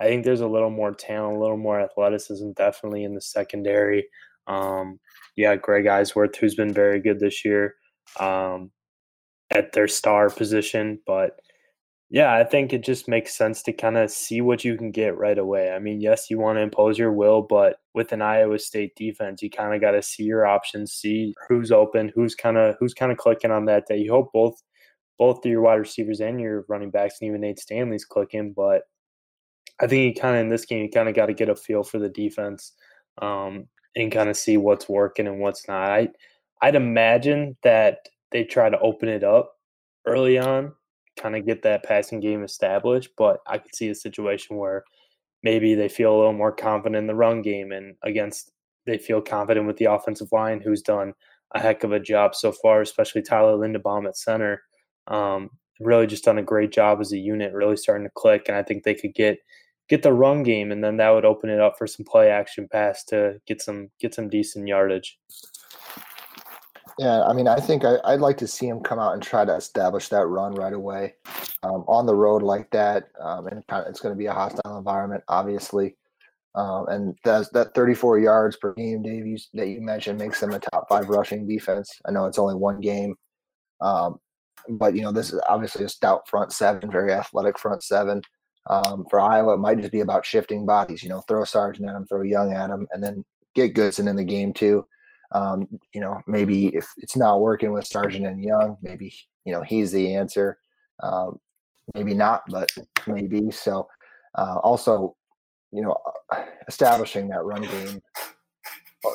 I 0.00 0.06
think 0.06 0.24
there's 0.24 0.40
a 0.40 0.48
little 0.48 0.70
more 0.70 0.92
talent, 0.92 1.36
a 1.36 1.40
little 1.40 1.56
more 1.56 1.80
athleticism 1.80 2.52
definitely 2.56 3.04
in 3.04 3.14
the 3.14 3.20
secondary. 3.20 4.06
Um, 4.48 5.00
yeah, 5.36 5.56
Greg 5.56 5.86
Eisworth, 5.86 6.36
who's 6.36 6.54
been 6.54 6.72
very 6.72 7.00
good 7.00 7.20
this 7.20 7.44
year 7.44 7.74
um, 8.20 8.70
at 9.56 9.72
their 9.72 9.88
star 9.88 10.30
position, 10.30 11.00
but 11.06 11.38
yeah, 12.08 12.34
I 12.34 12.44
think 12.44 12.72
it 12.72 12.84
just 12.84 13.08
makes 13.08 13.36
sense 13.36 13.62
to 13.64 13.72
kind 13.72 13.98
of 13.98 14.10
see 14.12 14.40
what 14.40 14.64
you 14.64 14.76
can 14.76 14.92
get 14.92 15.18
right 15.18 15.38
away. 15.38 15.72
I 15.72 15.80
mean, 15.80 16.00
yes, 16.00 16.30
you 16.30 16.38
want 16.38 16.56
to 16.56 16.62
impose 16.62 16.98
your 16.98 17.12
will, 17.12 17.42
but 17.42 17.78
with 17.94 18.12
an 18.12 18.22
Iowa 18.22 18.60
State 18.60 18.94
defense, 18.94 19.42
you 19.42 19.50
kind 19.50 19.74
of 19.74 19.80
got 19.80 19.90
to 19.90 20.02
see 20.02 20.22
your 20.22 20.46
options, 20.46 20.92
see 20.92 21.34
who's 21.48 21.72
open, 21.72 22.12
who's 22.14 22.36
kind 22.36 22.56
of 22.56 22.76
who's 22.78 22.94
kind 22.94 23.10
of 23.10 23.18
clicking 23.18 23.50
on 23.50 23.64
that 23.64 23.86
day. 23.88 23.96
You 23.96 24.12
hope 24.12 24.32
both 24.32 24.62
both 25.18 25.44
your 25.44 25.62
wide 25.62 25.74
receivers 25.76 26.20
and 26.20 26.40
your 26.40 26.64
running 26.68 26.90
backs 26.90 27.16
and 27.20 27.28
even 27.28 27.40
Nate 27.40 27.58
Stanley's 27.58 28.04
clicking, 28.04 28.52
but 28.52 28.82
I 29.80 29.86
think 29.86 30.16
you 30.16 30.20
kind 30.20 30.36
of 30.36 30.42
in 30.42 30.48
this 30.48 30.64
game 30.64 30.84
you 30.84 30.90
kind 30.90 31.08
of 31.08 31.14
got 31.14 31.26
to 31.26 31.34
get 31.34 31.48
a 31.48 31.56
feel 31.56 31.82
for 31.82 31.98
the 31.98 32.08
defense 32.08 32.72
um, 33.20 33.66
and 33.96 34.12
kind 34.12 34.28
of 34.30 34.36
see 34.36 34.56
what's 34.58 34.88
working 34.88 35.26
and 35.26 35.40
what's 35.40 35.66
not. 35.66 35.90
I 35.90 36.08
I'd 36.62 36.76
imagine 36.76 37.56
that 37.62 38.08
they 38.36 38.44
try 38.44 38.68
to 38.68 38.78
open 38.80 39.08
it 39.08 39.24
up 39.24 39.54
early 40.04 40.36
on 40.36 40.74
kind 41.16 41.34
of 41.34 41.46
get 41.46 41.62
that 41.62 41.82
passing 41.82 42.20
game 42.20 42.44
established. 42.44 43.08
But 43.16 43.40
I 43.46 43.56
could 43.56 43.74
see 43.74 43.88
a 43.88 43.94
situation 43.94 44.56
where 44.56 44.84
maybe 45.42 45.74
they 45.74 45.88
feel 45.88 46.14
a 46.14 46.18
little 46.18 46.34
more 46.34 46.52
confident 46.52 46.96
in 46.96 47.06
the 47.06 47.14
run 47.14 47.40
game 47.40 47.72
and 47.72 47.96
against 48.02 48.52
they 48.84 48.98
feel 48.98 49.22
confident 49.22 49.66
with 49.66 49.78
the 49.78 49.86
offensive 49.86 50.28
line, 50.32 50.60
who's 50.60 50.82
done 50.82 51.14
a 51.54 51.60
heck 51.60 51.82
of 51.82 51.92
a 51.92 51.98
job 51.98 52.34
so 52.34 52.52
far, 52.52 52.82
especially 52.82 53.22
Tyler 53.22 53.56
Linderbaum 53.56 54.06
at 54.06 54.18
center. 54.18 54.62
Um, 55.06 55.48
really 55.80 56.06
just 56.06 56.24
done 56.24 56.36
a 56.36 56.42
great 56.42 56.72
job 56.72 57.00
as 57.00 57.12
a 57.12 57.18
unit, 57.18 57.54
really 57.54 57.78
starting 57.78 58.06
to 58.06 58.12
click. 58.14 58.44
And 58.48 58.56
I 58.58 58.62
think 58.62 58.82
they 58.82 58.94
could 58.94 59.14
get 59.14 59.38
get 59.88 60.02
the 60.02 60.12
run 60.12 60.42
game, 60.42 60.70
and 60.70 60.84
then 60.84 60.98
that 60.98 61.10
would 61.10 61.24
open 61.24 61.48
it 61.48 61.60
up 61.60 61.78
for 61.78 61.86
some 61.86 62.04
play 62.04 62.28
action 62.28 62.68
pass 62.70 63.02
to 63.04 63.40
get 63.46 63.62
some 63.62 63.88
get 63.98 64.14
some 64.14 64.28
decent 64.28 64.68
yardage. 64.68 65.18
Yeah, 66.98 67.24
I 67.24 67.34
mean, 67.34 67.46
I 67.46 67.60
think 67.60 67.84
I, 67.84 67.98
would 68.12 68.20
like 68.20 68.38
to 68.38 68.46
see 68.46 68.66
him 68.66 68.80
come 68.80 68.98
out 68.98 69.12
and 69.12 69.22
try 69.22 69.44
to 69.44 69.54
establish 69.54 70.08
that 70.08 70.26
run 70.26 70.54
right 70.54 70.72
away 70.72 71.14
um, 71.62 71.84
on 71.86 72.06
the 72.06 72.14
road 72.14 72.42
like 72.42 72.70
that. 72.70 73.08
Um, 73.20 73.46
and 73.48 73.62
it's 73.86 74.00
going 74.00 74.14
to 74.14 74.18
be 74.18 74.26
a 74.26 74.32
hostile 74.32 74.78
environment, 74.78 75.22
obviously. 75.28 75.94
Um, 76.54 76.86
and 76.88 77.18
that's, 77.22 77.50
that 77.50 77.74
34 77.74 78.18
yards 78.20 78.56
per 78.56 78.72
game, 78.72 79.02
Dave, 79.02 79.26
you, 79.26 79.36
that 79.52 79.68
you 79.68 79.82
mentioned 79.82 80.18
makes 80.18 80.40
them 80.40 80.54
a 80.54 80.58
top 80.58 80.88
five 80.88 81.10
rushing 81.10 81.46
defense. 81.46 81.90
I 82.06 82.12
know 82.12 82.24
it's 82.24 82.38
only 82.38 82.54
one 82.54 82.80
game, 82.80 83.14
um, 83.82 84.16
but 84.70 84.96
you 84.96 85.02
know 85.02 85.12
this 85.12 85.32
is 85.34 85.40
obviously 85.48 85.84
a 85.84 85.88
stout 85.88 86.26
front 86.26 86.52
seven, 86.52 86.90
very 86.90 87.12
athletic 87.12 87.58
front 87.58 87.82
seven. 87.82 88.22
Um, 88.68 89.04
for 89.10 89.20
Iowa, 89.20 89.54
it 89.54 89.58
might 89.58 89.78
just 89.78 89.92
be 89.92 90.00
about 90.00 90.24
shifting 90.24 90.64
bodies. 90.64 91.02
You 91.02 91.10
know, 91.10 91.20
throw 91.28 91.44
Sargent 91.44 91.88
at 91.88 91.94
him, 91.94 92.06
throw 92.06 92.22
Young 92.22 92.54
at 92.54 92.70
him, 92.70 92.88
and 92.90 93.04
then 93.04 93.22
get 93.54 93.74
Goodson 93.74 94.08
in 94.08 94.16
the 94.16 94.24
game 94.24 94.54
too. 94.54 94.86
Um, 95.32 95.66
you 95.92 96.00
know, 96.00 96.20
maybe 96.26 96.68
if 96.68 96.88
it's 96.98 97.16
not 97.16 97.40
working 97.40 97.72
with 97.72 97.86
Sargent 97.86 98.26
and 98.26 98.42
Young, 98.42 98.76
maybe 98.82 99.12
you 99.44 99.52
know 99.52 99.62
he's 99.62 99.92
the 99.92 100.14
answer. 100.14 100.58
Um, 101.02 101.38
maybe 101.94 102.14
not, 102.14 102.42
but 102.48 102.70
maybe. 103.06 103.50
So, 103.50 103.88
uh, 104.34 104.58
also, 104.62 105.16
you 105.72 105.82
know, 105.82 105.96
uh, 106.30 106.44
establishing 106.68 107.28
that 107.28 107.44
run 107.44 107.62
game 107.62 108.00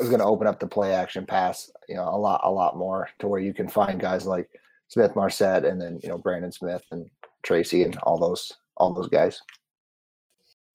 is 0.01 0.09
going 0.09 0.19
to 0.19 0.25
open 0.25 0.47
up 0.47 0.59
the 0.59 0.67
play 0.67 0.93
action 0.93 1.25
pass, 1.25 1.71
you 1.89 1.95
know, 1.95 2.07
a 2.07 2.17
lot, 2.17 2.41
a 2.43 2.51
lot 2.51 2.77
more 2.77 3.09
to 3.19 3.27
where 3.27 3.41
you 3.41 3.53
can 3.53 3.67
find 3.67 3.99
guys 3.99 4.25
like 4.25 4.49
Smith 4.91 5.15
Marsette 5.15 5.63
and 5.63 5.79
then 5.81 5.99
you 6.03 6.09
know 6.09 6.17
Brandon 6.17 6.51
Smith 6.51 6.83
and 6.91 7.09
Tracy 7.43 7.83
and 7.83 7.97
all 8.03 8.19
those 8.19 8.51
all 8.75 8.93
those 8.93 9.07
guys. 9.07 9.41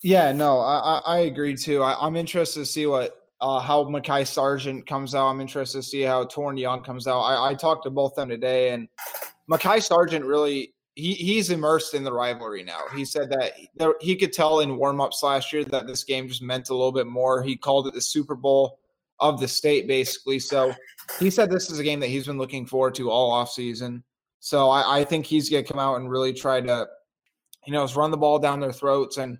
Yeah, 0.03 0.33
no, 0.33 0.61
I, 0.61 1.03
I 1.05 1.19
agree 1.21 1.55
too. 1.55 1.83
I, 1.83 1.97
I'm 2.01 2.17
interested 2.17 2.61
to 2.61 2.67
see 2.67 2.87
what 2.87 3.26
uh, 3.41 3.61
how 3.61 3.85
Mekhi 3.85 4.27
Sargent 4.27 4.87
comes 4.87 5.15
out. 5.15 5.29
I'm 5.29 5.41
interested 5.41 5.79
to 5.79 5.83
see 5.83 6.03
how 6.03 6.25
Toren 6.25 6.59
Young 6.59 6.83
comes 6.83 7.07
out. 7.07 7.21
I, 7.21 7.51
I 7.51 7.55
talked 7.55 7.85
to 7.85 7.91
both 7.91 8.15
them 8.15 8.29
today, 8.29 8.71
and 8.71 8.89
Mekhi 9.51 9.83
Sargent 9.83 10.25
really 10.25 10.75
he 10.97 11.13
he's 11.13 11.51
immersed 11.51 11.95
in 11.95 12.03
the 12.03 12.13
rivalry 12.13 12.65
now. 12.65 12.81
He 12.95 13.05
said 13.05 13.31
that 13.31 13.53
he 14.01 14.17
could 14.17 14.33
tell 14.33 14.61
in 14.61 14.71
warmups 14.71 15.23
last 15.23 15.53
year 15.53 15.65
that 15.65 15.87
this 15.87 16.05
game 16.05 16.27
just 16.27 16.43
meant 16.43 16.71
a 16.71 16.75
little 16.75 16.93
bit 16.93 17.07
more. 17.07 17.43
He 17.43 17.55
called 17.55 17.87
it 17.87 17.95
the 17.95 18.01
Super 18.01 18.35
Bowl 18.35 18.81
of 19.21 19.39
the 19.39 19.49
state, 19.49 19.87
basically. 19.87 20.39
So 20.39 20.75
he 21.21 21.31
said 21.31 21.51
this 21.51 21.71
is 21.71 21.79
a 21.79 21.85
game 21.85 22.01
that 22.01 22.09
he's 22.09 22.27
been 22.27 22.39
looking 22.39 22.67
forward 22.67 22.95
to 22.97 23.11
all 23.11 23.31
off 23.31 23.51
season. 23.51 24.03
So 24.41 24.71
I, 24.71 25.01
I 25.01 25.05
think 25.05 25.27
he's 25.27 25.51
going 25.51 25.65
to 25.65 25.71
come 25.71 25.81
out 25.81 25.97
and 25.97 26.11
really 26.11 26.33
try 26.33 26.61
to, 26.61 26.87
you 27.67 27.73
know, 27.73 27.87
run 27.89 28.11
the 28.11 28.17
ball 28.17 28.39
down 28.39 28.61
their 28.61 28.73
throats 28.73 29.19
and 29.19 29.39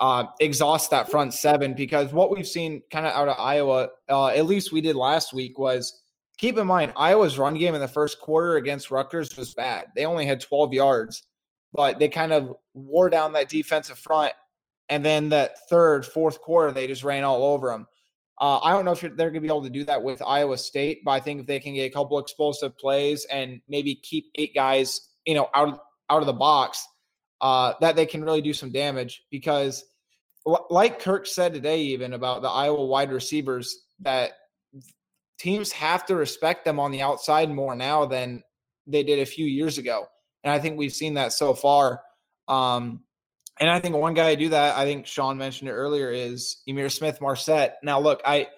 uh, 0.00 0.24
exhaust 0.40 0.90
that 0.90 1.10
front 1.10 1.34
seven 1.34 1.74
because 1.74 2.12
what 2.12 2.30
we've 2.30 2.48
seen 2.48 2.82
kind 2.90 3.06
of 3.06 3.12
out 3.12 3.28
of 3.28 3.36
Iowa, 3.38 3.90
uh, 4.08 4.28
at 4.28 4.46
least 4.46 4.72
we 4.72 4.80
did 4.80 4.96
last 4.96 5.34
week, 5.34 5.58
was 5.58 6.00
keep 6.38 6.56
in 6.56 6.66
mind 6.66 6.92
Iowa's 6.96 7.38
run 7.38 7.54
game 7.54 7.74
in 7.74 7.82
the 7.82 7.88
first 7.88 8.18
quarter 8.18 8.56
against 8.56 8.90
Rutgers 8.90 9.36
was 9.36 9.52
bad. 9.52 9.86
They 9.94 10.06
only 10.06 10.24
had 10.24 10.40
12 10.40 10.72
yards, 10.72 11.22
but 11.74 11.98
they 11.98 12.08
kind 12.08 12.32
of 12.32 12.56
wore 12.72 13.10
down 13.10 13.34
that 13.34 13.50
defensive 13.50 13.98
front. 13.98 14.32
And 14.88 15.04
then 15.04 15.28
that 15.28 15.68
third, 15.68 16.06
fourth 16.06 16.40
quarter, 16.40 16.72
they 16.72 16.86
just 16.86 17.04
ran 17.04 17.22
all 17.22 17.44
over 17.44 17.68
them. 17.68 17.86
Uh, 18.40 18.58
I 18.60 18.72
don't 18.72 18.86
know 18.86 18.92
if 18.92 19.00
they're 19.00 19.30
going 19.30 19.34
to 19.34 19.40
be 19.40 19.48
able 19.48 19.62
to 19.62 19.70
do 19.70 19.84
that 19.84 20.02
with 20.02 20.22
Iowa 20.22 20.56
State, 20.56 21.04
but 21.04 21.10
I 21.10 21.20
think 21.20 21.40
if 21.40 21.46
they 21.46 21.60
can 21.60 21.74
get 21.74 21.84
a 21.84 21.90
couple 21.90 22.18
explosive 22.18 22.76
plays 22.78 23.26
and 23.26 23.60
maybe 23.68 23.94
keep 23.94 24.30
eight 24.36 24.54
guys, 24.54 25.08
you 25.26 25.34
know, 25.34 25.50
out 25.52 25.78
out 26.08 26.22
of 26.22 26.26
the 26.26 26.32
box, 26.32 26.88
uh, 27.40 27.74
that 27.80 27.96
they 27.96 28.06
can 28.06 28.22
really 28.24 28.42
do 28.42 28.52
some 28.52 28.70
damage 28.70 29.24
because 29.30 29.84
like 30.44 31.00
Kirk 31.00 31.26
said 31.26 31.52
today, 31.52 31.80
even 31.80 32.14
about 32.14 32.42
the 32.42 32.48
Iowa 32.48 32.84
wide 32.84 33.12
receivers, 33.12 33.84
that 34.00 34.32
teams 35.38 35.72
have 35.72 36.06
to 36.06 36.16
respect 36.16 36.64
them 36.64 36.80
on 36.80 36.90
the 36.90 37.02
outside 37.02 37.50
more 37.50 37.74
now 37.74 38.06
than 38.06 38.42
they 38.86 39.02
did 39.02 39.18
a 39.18 39.26
few 39.26 39.46
years 39.46 39.78
ago. 39.78 40.06
And 40.42 40.52
I 40.52 40.58
think 40.58 40.78
we've 40.78 40.92
seen 40.92 41.14
that 41.14 41.32
so 41.32 41.54
far. 41.54 42.00
Um, 42.48 43.04
and 43.60 43.68
I 43.68 43.78
think 43.80 43.94
one 43.94 44.14
guy 44.14 44.34
to 44.34 44.40
do 44.40 44.48
that, 44.50 44.76
I 44.76 44.84
think 44.84 45.06
Sean 45.06 45.36
mentioned 45.36 45.68
it 45.68 45.74
earlier, 45.74 46.10
is 46.10 46.62
Ihmir 46.66 46.90
Smith 46.90 47.20
Marsette. 47.20 47.76
Now, 47.82 48.00
look, 48.00 48.22
I 48.24 48.48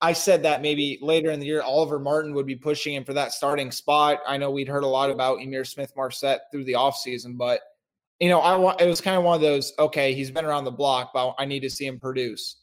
I 0.00 0.12
said 0.12 0.42
that 0.44 0.62
maybe 0.62 0.98
later 1.00 1.30
in 1.30 1.40
the 1.40 1.46
year, 1.46 1.62
Oliver 1.62 1.98
Martin 1.98 2.34
would 2.34 2.46
be 2.46 2.56
pushing 2.56 2.94
him 2.94 3.04
for 3.04 3.14
that 3.14 3.32
starting 3.32 3.70
spot. 3.70 4.20
I 4.26 4.36
know 4.36 4.50
we'd 4.50 4.68
heard 4.68 4.84
a 4.84 4.88
lot 4.88 5.10
about 5.10 5.38
Ihmir 5.38 5.66
Smith 5.66 5.92
Marsette 5.96 6.42
through 6.50 6.64
the 6.64 6.74
offseason, 6.74 7.36
but– 7.36 7.60
you 8.20 8.28
know, 8.28 8.40
I 8.40 8.56
want 8.56 8.80
it 8.80 8.86
was 8.86 9.00
kind 9.00 9.16
of 9.16 9.24
one 9.24 9.36
of 9.36 9.40
those, 9.40 9.72
okay, 9.78 10.12
he's 10.12 10.30
been 10.30 10.44
around 10.44 10.64
the 10.64 10.70
block, 10.70 11.12
but 11.14 11.34
I 11.38 11.44
need 11.44 11.60
to 11.60 11.70
see 11.70 11.86
him 11.86 12.00
produce. 12.00 12.56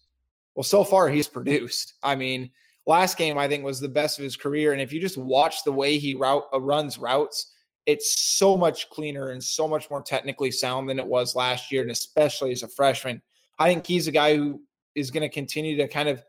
Well, 0.56 0.64
so 0.64 0.84
far 0.84 1.10
he's 1.10 1.28
produced. 1.40 1.96
I 2.04 2.16
mean, 2.16 2.50
last 2.86 3.18
game 3.18 3.38
I 3.38 3.48
think 3.48 3.64
was 3.64 3.80
the 3.80 3.90
best 3.90 4.20
of 4.20 4.24
his 4.24 4.36
career. 4.36 4.74
And 4.74 4.82
if 4.82 4.92
you 4.92 5.00
just 5.00 5.18
watch 5.18 5.64
the 5.64 5.72
way 5.72 5.98
he 5.98 6.16
route 6.16 6.46
uh, 6.54 6.60
runs 6.60 6.98
routes, 6.98 7.54
it's 7.86 8.20
so 8.38 8.58
much 8.58 8.90
cleaner 8.90 9.30
and 9.30 9.44
so 9.44 9.68
much 9.68 9.90
more 9.90 10.02
technically 10.02 10.52
sound 10.52 10.90
than 10.90 11.00
it 11.00 11.06
was 11.06 11.36
last 11.36 11.72
year, 11.72 11.84
and 11.84 11.92
especially 11.92 12.52
as 12.52 12.64
a 12.64 12.68
freshman. 12.68 13.22
I 13.60 13.68
think 13.68 13.86
he's 13.86 14.08
a 14.08 14.12
guy 14.12 14.36
who 14.36 14.62
is 14.96 15.12
going 15.12 15.22
to 15.22 15.30
continue 15.30 15.78
to 15.78 15.88
kind 15.88 16.10
of 16.10 16.24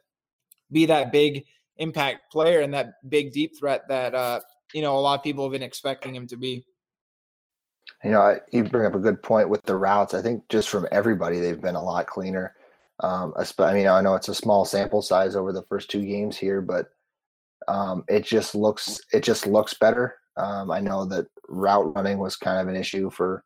be 0.71 0.87
that 0.87 1.13
big 1.13 1.45
impact 1.79 2.31
player 2.31 2.61
and 2.61 2.75
that 2.75 2.95
big 3.09 3.33
deep 3.33 3.59
threat 3.59 3.89
that 3.89 4.15
uh, 4.15 4.41
you 4.75 4.83
know 4.83 4.99
a 4.99 5.01
lot 5.01 5.19
of 5.19 5.25
people 5.25 5.45
have 5.45 5.53
been 5.53 5.63
expecting 5.63 6.15
him 6.15 6.27
to 6.27 6.37
be. 6.37 6.65
You 8.07 8.13
know, 8.13 8.39
you 8.53 8.63
bring 8.63 8.87
up 8.87 8.95
a 8.95 9.01
good 9.01 9.21
point 9.21 9.49
with 9.49 9.65
the 9.65 9.75
routes. 9.75 10.15
I 10.15 10.23
think 10.23 10.49
just 10.49 10.69
from 10.69 10.87
everybody, 10.93 11.41
they've 11.41 11.61
been 11.61 11.75
a 11.75 11.83
lot 11.83 12.07
cleaner. 12.07 12.55
Um, 13.01 13.35
I 13.59 13.75
mean, 13.75 13.89
I 13.89 14.01
know 14.01 14.15
it's 14.15 14.29
a 14.29 14.35
small 14.35 14.65
sample 14.65 15.03
size 15.03 15.35
over 15.35 15.53
the 15.53 15.65
first 15.65 15.91
two 15.91 16.05
games 16.05 16.37
here, 16.37 16.61
but 16.61 16.87
um, 17.67 18.05
it 18.07 18.25
just 18.25 18.55
looks 18.55 19.01
it 19.13 19.25
just 19.25 19.49
looks 19.49 19.75
better. 19.75 20.19
Um, 20.37 20.71
I 20.71 20.79
know 20.79 21.05
that 21.07 21.27
route 21.49 21.97
running 21.97 22.19
was 22.19 22.37
kind 22.37 22.61
of 22.61 22.69
an 22.73 22.81
issue 22.81 23.11
for 23.11 23.43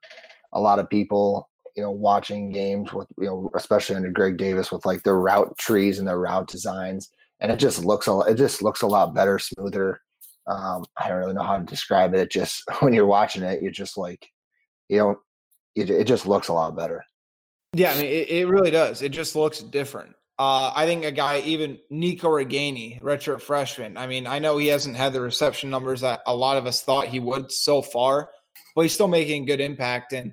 a 0.52 0.60
lot 0.60 0.78
of 0.78 0.90
people. 0.90 1.48
You 1.74 1.84
know, 1.84 1.90
watching 1.90 2.52
games 2.52 2.92
with 2.92 3.08
you 3.16 3.28
know, 3.28 3.50
especially 3.54 3.96
under 3.96 4.10
Greg 4.10 4.36
Davis 4.36 4.70
with 4.70 4.84
like 4.84 5.04
the 5.04 5.14
route 5.14 5.56
trees 5.56 5.98
and 5.98 6.06
the 6.06 6.18
route 6.18 6.48
designs, 6.48 7.08
and 7.40 7.50
it 7.50 7.56
just 7.56 7.82
looks 7.82 8.08
a 8.08 8.18
it 8.20 8.34
just 8.34 8.62
looks 8.62 8.82
a 8.82 8.86
lot 8.86 9.14
better, 9.14 9.38
smoother. 9.38 10.02
Um, 10.46 10.84
I 10.98 11.08
don't 11.08 11.16
really 11.16 11.32
know 11.32 11.44
how 11.44 11.56
to 11.56 11.64
describe 11.64 12.12
it. 12.12 12.20
It 12.20 12.30
just 12.30 12.62
when 12.80 12.92
you're 12.92 13.06
watching 13.06 13.42
it, 13.42 13.62
you're 13.62 13.72
just 13.72 13.96
like 13.96 14.28
you 14.90 14.98
know, 14.98 15.20
it, 15.76 15.88
it 15.88 16.04
just 16.04 16.26
looks 16.26 16.48
a 16.48 16.52
lot 16.52 16.76
better. 16.76 17.04
Yeah, 17.72 17.92
I 17.92 17.96
mean, 17.96 18.06
it, 18.06 18.30
it 18.30 18.48
really 18.48 18.72
does. 18.72 19.00
It 19.00 19.10
just 19.10 19.36
looks 19.36 19.60
different. 19.60 20.16
Uh, 20.36 20.72
I 20.74 20.86
think 20.86 21.04
a 21.04 21.12
guy, 21.12 21.40
even 21.40 21.78
Nico 21.90 22.28
Ragaini, 22.28 23.00
redshirt 23.00 23.40
freshman. 23.40 23.96
I 23.96 24.06
mean, 24.06 24.26
I 24.26 24.40
know 24.40 24.56
he 24.56 24.66
hasn't 24.66 24.96
had 24.96 25.12
the 25.12 25.20
reception 25.20 25.70
numbers 25.70 26.00
that 26.00 26.22
a 26.26 26.34
lot 26.34 26.56
of 26.56 26.66
us 26.66 26.82
thought 26.82 27.06
he 27.06 27.20
would 27.20 27.52
so 27.52 27.82
far, 27.82 28.30
but 28.74 28.82
he's 28.82 28.94
still 28.94 29.06
making 29.06 29.44
good 29.44 29.60
impact. 29.60 30.12
And 30.12 30.32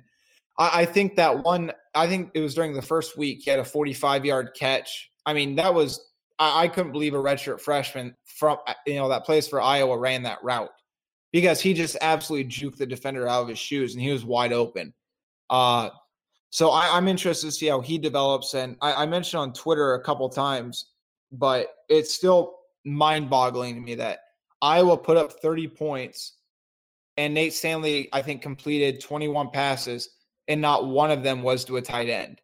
I, 0.58 0.80
I 0.80 0.84
think 0.86 1.16
that 1.16 1.44
one, 1.44 1.72
I 1.94 2.08
think 2.08 2.30
it 2.34 2.40
was 2.40 2.54
during 2.54 2.72
the 2.72 2.82
first 2.82 3.16
week, 3.16 3.42
he 3.44 3.50
had 3.50 3.60
a 3.60 3.64
45 3.64 4.24
yard 4.24 4.50
catch. 4.58 5.10
I 5.24 5.34
mean, 5.34 5.56
that 5.56 5.74
was, 5.74 6.04
I, 6.40 6.68
couldn't 6.68 6.92
believe 6.92 7.14
a 7.14 7.18
redshirt 7.18 7.60
freshman 7.60 8.14
from, 8.24 8.58
you 8.86 8.94
know, 8.94 9.10
that 9.10 9.26
plays 9.26 9.46
for 9.46 9.60
Iowa 9.60 9.98
ran 9.98 10.22
that 10.22 10.42
route 10.42 10.70
because 11.32 11.60
he 11.60 11.74
just 11.74 11.96
absolutely 12.00 12.50
juked 12.50 12.76
the 12.76 12.86
defender 12.86 13.28
out 13.28 13.42
of 13.42 13.48
his 13.48 13.58
shoes 13.58 13.94
and 13.94 14.02
he 14.02 14.10
was 14.10 14.24
wide 14.24 14.52
open. 14.52 14.94
Uh, 15.50 15.90
so 16.50 16.70
I, 16.70 16.96
am 16.96 17.08
interested 17.08 17.46
to 17.46 17.52
see 17.52 17.66
how 17.66 17.80
he 17.80 17.98
develops. 17.98 18.54
And 18.54 18.76
I, 18.80 19.02
I 19.02 19.06
mentioned 19.06 19.40
on 19.40 19.52
Twitter 19.52 19.94
a 19.94 20.02
couple 20.02 20.28
times, 20.28 20.86
but 21.30 21.68
it's 21.88 22.14
still 22.14 22.56
mind 22.84 23.28
boggling 23.28 23.74
to 23.74 23.80
me 23.80 23.96
that 23.96 24.20
Iowa 24.62 24.96
put 24.96 25.16
up 25.16 25.32
30 25.32 25.68
points 25.68 26.34
and 27.16 27.34
Nate 27.34 27.52
Stanley, 27.52 28.08
I 28.12 28.22
think, 28.22 28.42
completed 28.42 29.00
21 29.00 29.50
passes 29.50 30.08
and 30.46 30.60
not 30.60 30.86
one 30.86 31.10
of 31.10 31.22
them 31.22 31.42
was 31.42 31.64
to 31.66 31.76
a 31.76 31.82
tight 31.82 32.08
end. 32.08 32.40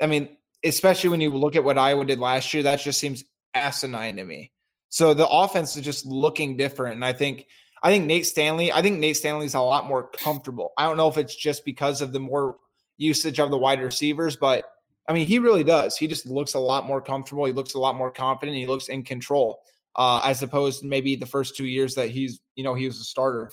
I 0.00 0.06
mean, 0.06 0.36
especially 0.64 1.10
when 1.10 1.20
you 1.20 1.30
look 1.30 1.56
at 1.56 1.64
what 1.64 1.78
Iowa 1.78 2.04
did 2.04 2.18
last 2.18 2.52
year, 2.52 2.64
that 2.64 2.80
just 2.80 3.00
seems 3.00 3.24
asinine 3.54 4.16
to 4.16 4.24
me. 4.24 4.52
So 4.90 5.14
the 5.14 5.28
offense 5.28 5.76
is 5.76 5.84
just 5.84 6.06
looking 6.06 6.56
different. 6.56 6.96
And 6.96 7.04
I 7.04 7.12
think 7.12 7.46
I 7.86 7.90
think 7.90 8.06
Nate 8.06 8.26
Stanley, 8.26 8.72
I 8.72 8.82
think 8.82 8.98
Nate 8.98 9.16
Stanley's 9.16 9.54
a 9.54 9.60
lot 9.60 9.86
more 9.86 10.08
comfortable. 10.08 10.72
I 10.76 10.88
don't 10.88 10.96
know 10.96 11.06
if 11.06 11.18
it's 11.18 11.36
just 11.36 11.64
because 11.64 12.02
of 12.02 12.12
the 12.12 12.18
more 12.18 12.56
usage 12.96 13.38
of 13.38 13.52
the 13.52 13.58
wide 13.58 13.80
receivers, 13.80 14.34
but 14.34 14.64
I 15.08 15.12
mean, 15.12 15.24
he 15.24 15.38
really 15.38 15.62
does. 15.62 15.96
He 15.96 16.08
just 16.08 16.26
looks 16.26 16.54
a 16.54 16.58
lot 16.58 16.84
more 16.84 17.00
comfortable. 17.00 17.44
He 17.44 17.52
looks 17.52 17.74
a 17.74 17.78
lot 17.78 17.94
more 17.94 18.10
confident. 18.10 18.58
He 18.58 18.66
looks 18.66 18.88
in 18.88 19.04
control, 19.04 19.60
uh, 19.94 20.20
as 20.24 20.42
opposed 20.42 20.80
to 20.80 20.86
maybe 20.88 21.14
the 21.14 21.26
first 21.26 21.54
two 21.54 21.66
years 21.66 21.94
that 21.94 22.10
he's, 22.10 22.40
you 22.56 22.64
know, 22.64 22.74
he 22.74 22.86
was 22.86 22.98
a 22.98 23.04
starter. 23.04 23.52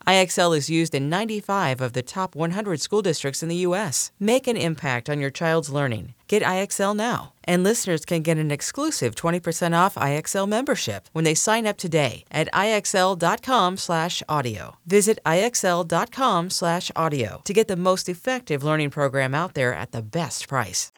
IXL 0.07 0.57
is 0.57 0.69
used 0.69 0.95
in 0.95 1.09
95 1.09 1.81
of 1.81 1.93
the 1.93 2.01
top 2.01 2.35
100 2.35 2.81
school 2.81 3.01
districts 3.01 3.43
in 3.43 3.49
the 3.49 3.63
U.S. 3.67 4.11
Make 4.19 4.47
an 4.47 4.57
impact 4.57 5.09
on 5.09 5.19
your 5.19 5.29
child's 5.29 5.69
learning. 5.69 6.13
Get 6.27 6.43
IXL 6.43 6.95
now. 6.95 7.33
And 7.43 7.63
listeners 7.63 8.05
can 8.05 8.21
get 8.21 8.37
an 8.37 8.51
exclusive 8.51 9.15
20% 9.15 9.77
off 9.77 9.95
IXL 9.95 10.47
membership 10.47 11.09
when 11.11 11.25
they 11.25 11.35
sign 11.35 11.67
up 11.67 11.77
today 11.77 12.23
at 12.31 12.51
IXL.com 12.53 13.77
slash 13.77 14.23
audio. 14.29 14.77
Visit 14.85 15.19
IXL.com 15.25 16.49
slash 16.49 16.91
audio 16.95 17.41
to 17.43 17.53
get 17.53 17.67
the 17.67 17.75
most 17.75 18.07
effective 18.07 18.63
learning 18.63 18.91
program 18.91 19.35
out 19.35 19.53
there 19.53 19.73
at 19.73 19.91
the 19.91 20.01
best 20.01 20.47
price. 20.47 20.91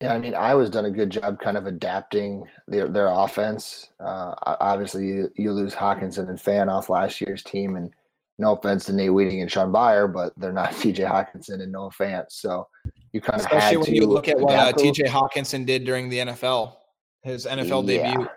Yeah, 0.00 0.14
I 0.14 0.18
mean, 0.18 0.34
Iowa's 0.34 0.70
done 0.70 0.86
a 0.86 0.90
good 0.90 1.10
job 1.10 1.40
kind 1.40 1.58
of 1.58 1.66
adapting 1.66 2.44
their 2.66 2.88
their 2.88 3.08
offense. 3.08 3.90
Uh, 4.00 4.34
obviously, 4.44 5.06
you, 5.06 5.30
you 5.36 5.52
lose 5.52 5.74
Hockenson 5.74 6.28
and 6.30 6.38
Fant 6.38 6.70
off 6.70 6.88
last 6.88 7.20
year's 7.20 7.42
team, 7.42 7.76
and 7.76 7.92
no 8.40 8.54
offense 8.54 8.86
to 8.86 8.92
Nate 8.92 9.12
Wieting 9.12 9.42
and 9.42 9.52
Sean 9.52 9.70
Beyer, 9.70 10.08
but 10.08 10.32
they're 10.36 10.52
not 10.52 10.70
TJ 10.72 11.06
Hockenson 11.06 11.62
and 11.62 11.70
Noah 11.70 11.90
Fant. 11.90 12.24
So 12.30 12.66
you 13.12 13.20
kind 13.20 13.40
of 13.40 13.46
especially 13.46 13.76
when 13.76 13.94
you 13.94 14.06
look 14.06 14.28
at 14.28 14.40
what 14.40 14.54
uh, 14.54 14.72
TJ 14.72 15.06
Hockenson 15.06 15.66
did 15.66 15.84
during 15.84 16.08
the 16.08 16.18
NFL, 16.18 16.74
his 17.22 17.46
NFL 17.46 17.88
yeah. 17.88 18.12
debut. 18.12 18.28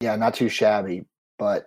Yeah, 0.00 0.16
not 0.16 0.34
too 0.34 0.48
shabby, 0.48 1.04
but 1.38 1.66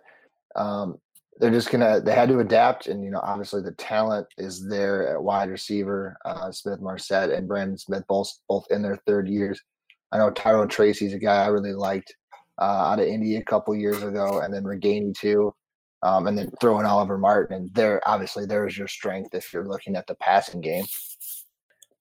um, 0.56 0.98
they're 1.38 1.52
just 1.52 1.72
gonna 1.72 2.02
they 2.02 2.14
had 2.14 2.30
to 2.30 2.40
adapt, 2.40 2.88
and 2.88 3.04
you 3.04 3.12
know 3.12 3.22
obviously 3.24 3.62
the 3.62 3.72
talent 3.74 4.28
is 4.38 4.68
there 4.68 5.14
at 5.16 5.22
wide 5.22 5.50
receiver. 5.50 6.18
Uh, 6.26 6.52
Smith-Marsette 6.52 7.32
and 7.32 7.48
Brandon 7.48 7.78
Smith 7.78 8.04
both 8.08 8.30
both 8.48 8.66
in 8.70 8.82
their 8.82 8.98
third 9.08 9.28
years. 9.28 9.62
I 10.12 10.18
know 10.18 10.30
Tyrone 10.32 10.68
Tracy's 10.68 11.14
a 11.14 11.20
guy 11.20 11.44
I 11.44 11.48
really 11.48 11.74
liked 11.74 12.14
uh, 12.60 12.92
out 12.92 13.00
of 13.00 13.08
Indy 13.08 13.38
a 13.38 13.44
couple 13.44 13.74
years 13.76 14.04
ago, 14.04 14.42
and 14.42 14.54
then 14.54 14.64
Ragaini 14.64 15.14
too. 15.18 15.54
Um, 16.04 16.26
and 16.28 16.38
then 16.38 16.52
throwing 16.60 16.86
Oliver 16.86 17.18
Martin, 17.18 17.56
and 17.56 17.74
there 17.76 18.02
obviously 18.08 18.46
there 18.46 18.68
is 18.68 18.78
your 18.78 18.88
strength 18.88 19.36
if 19.36 19.54
you're 19.54 19.68
looking 19.68 19.96
at 19.96 20.08
the 20.08 20.16
passing 20.16 20.60
game. 20.60 20.86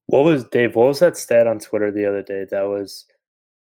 What 0.07 0.25
was 0.25 0.45
Dave? 0.45 0.75
What 0.75 0.89
was 0.89 1.01
that 1.01 1.17
stat 1.17 1.47
on 1.47 1.59
Twitter 1.59 1.91
the 1.91 2.07
other 2.07 2.23
day? 2.23 2.47
That 2.51 2.63
was 2.63 3.05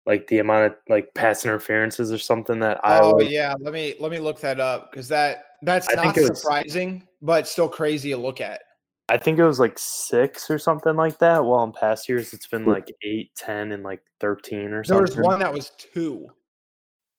like 0.06 0.26
the 0.26 0.38
amount 0.40 0.66
of 0.66 0.74
like 0.88 1.14
pass 1.14 1.44
interferences 1.44 2.12
or 2.12 2.18
something 2.18 2.58
that 2.60 2.80
I. 2.84 3.00
Oh 3.00 3.20
yeah, 3.20 3.54
let 3.60 3.72
me 3.72 3.94
let 4.00 4.10
me 4.10 4.18
look 4.18 4.40
that 4.40 4.60
up 4.60 4.90
because 4.90 5.08
that 5.08 5.44
that's 5.62 5.88
I 5.88 5.94
not 5.94 6.16
surprising, 6.16 6.94
was, 6.94 7.02
but 7.22 7.48
still 7.48 7.68
crazy 7.68 8.10
to 8.10 8.16
look 8.16 8.40
at. 8.40 8.62
I 9.08 9.18
think 9.18 9.38
it 9.38 9.44
was 9.44 9.60
like 9.60 9.78
six 9.78 10.50
or 10.50 10.58
something 10.58 10.96
like 10.96 11.18
that. 11.18 11.44
While 11.44 11.64
in 11.64 11.72
past 11.72 12.08
years, 12.08 12.32
it's 12.32 12.46
been 12.46 12.64
like 12.64 12.90
eight, 13.02 13.30
ten, 13.36 13.72
and 13.72 13.82
like 13.82 14.02
thirteen 14.18 14.72
or 14.72 14.82
something. 14.82 15.06
There 15.06 15.22
was 15.22 15.26
one 15.26 15.38
that 15.40 15.52
was 15.52 15.70
two. 15.78 16.28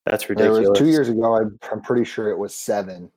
That's 0.06 0.30
ridiculous. 0.30 0.78
two 0.78 0.88
years 0.88 1.10
ago. 1.10 1.38
I'm, 1.38 1.60
I'm 1.72 1.82
pretty 1.82 2.04
sure 2.04 2.30
it 2.30 2.38
was 2.38 2.54
seven. 2.56 3.12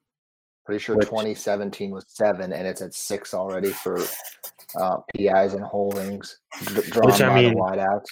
Pretty 0.64 0.82
sure 0.82 0.96
Which, 0.96 1.08
2017 1.08 1.90
was 1.90 2.04
seven, 2.08 2.52
and 2.52 2.66
it's 2.66 2.82
at 2.82 2.94
six 2.94 3.34
already 3.34 3.70
for 3.70 3.98
uh, 4.80 4.98
PIs 5.14 5.54
and 5.54 5.64
holdings 5.64 6.38
drawn 6.90 7.06
Which, 7.06 7.22
I 7.22 7.34
mean, 7.34 7.54
wideouts. 7.54 8.06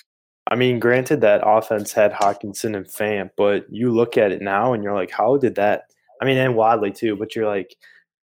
I 0.49 0.55
mean, 0.55 0.79
granted 0.79 1.21
that 1.23 1.43
offense 1.45 1.93
had 1.93 2.13
Hockenson 2.13 2.77
and 2.77 2.87
Fant, 2.87 3.31
but 3.37 3.67
you 3.69 3.91
look 3.91 4.17
at 4.17 4.31
it 4.31 4.43
now 4.43 4.73
and 4.73 4.83
you're 4.85 4.95
like, 4.95 5.11
how 5.11 5.37
did 5.37 5.57
that? 5.57 5.85
I 6.23 6.25
mean, 6.25 6.39
and 6.39 6.55
Wadley 6.55 6.93
too, 6.93 7.17
but 7.17 7.35
you're 7.35 7.49
like, 7.49 7.75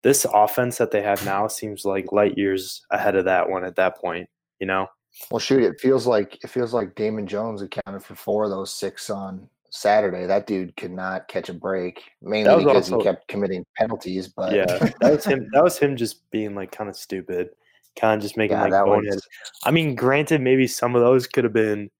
this 0.03 0.27
offense 0.33 0.79
that 0.79 0.91
they 0.91 1.03
have 1.03 1.25
now 1.25 1.47
seems 1.47 1.85
like 1.85 2.13
light 2.13 2.37
years 2.37 2.85
ahead 2.91 3.17
of 3.17 3.25
that 3.27 3.49
one 3.49 3.65
at 3.65 3.77
that 3.77 3.99
point, 3.99 4.29
you 4.61 4.67
know? 4.67 4.87
Well, 5.31 5.39
shoot, 5.39 5.63
it 5.63 5.81
feels 5.81 6.07
like 6.07 6.39
it 6.45 6.49
feels 6.49 6.75
like 6.75 6.95
Damon 6.95 7.27
Jones 7.27 7.63
accounted 7.63 8.05
for 8.05 8.15
four 8.15 8.45
of 8.45 8.51
those 8.51 8.73
six 8.73 9.11
on 9.11 9.49
Saturday, 9.71 10.27
that 10.27 10.47
dude 10.47 10.77
could 10.77 10.91
not 10.91 11.29
catch 11.29 11.49
a 11.49 11.55
break, 11.55 12.03
mainly 12.23 12.65
because 12.65 12.91
also, 12.91 12.99
he 12.99 13.05
kept 13.05 13.29
committing 13.29 13.65
penalties. 13.77 14.29
But 14.29 14.55
yeah, 14.55 14.65
that 15.01 15.13
was 15.13 15.25
him. 15.25 15.49
That 15.53 15.63
was 15.63 15.79
him 15.79 15.97
just 15.97 16.31
being 16.31 16.55
like 16.55 16.73
kind 16.73 16.89
of 16.89 16.97
stupid, 16.97 17.51
kind 17.99 18.17
of 18.17 18.23
just 18.23 18.37
making 18.37 18.57
yeah, 18.57 18.65
like 18.65 18.85
bonehead. 18.85 19.19
I 19.65 19.71
mean, 19.71 19.95
granted, 19.95 20.41
maybe 20.41 20.67
some 20.67 20.95
of 20.95 21.03
those 21.03 21.27
could 21.27 21.45
have 21.45 21.53
been 21.53 21.91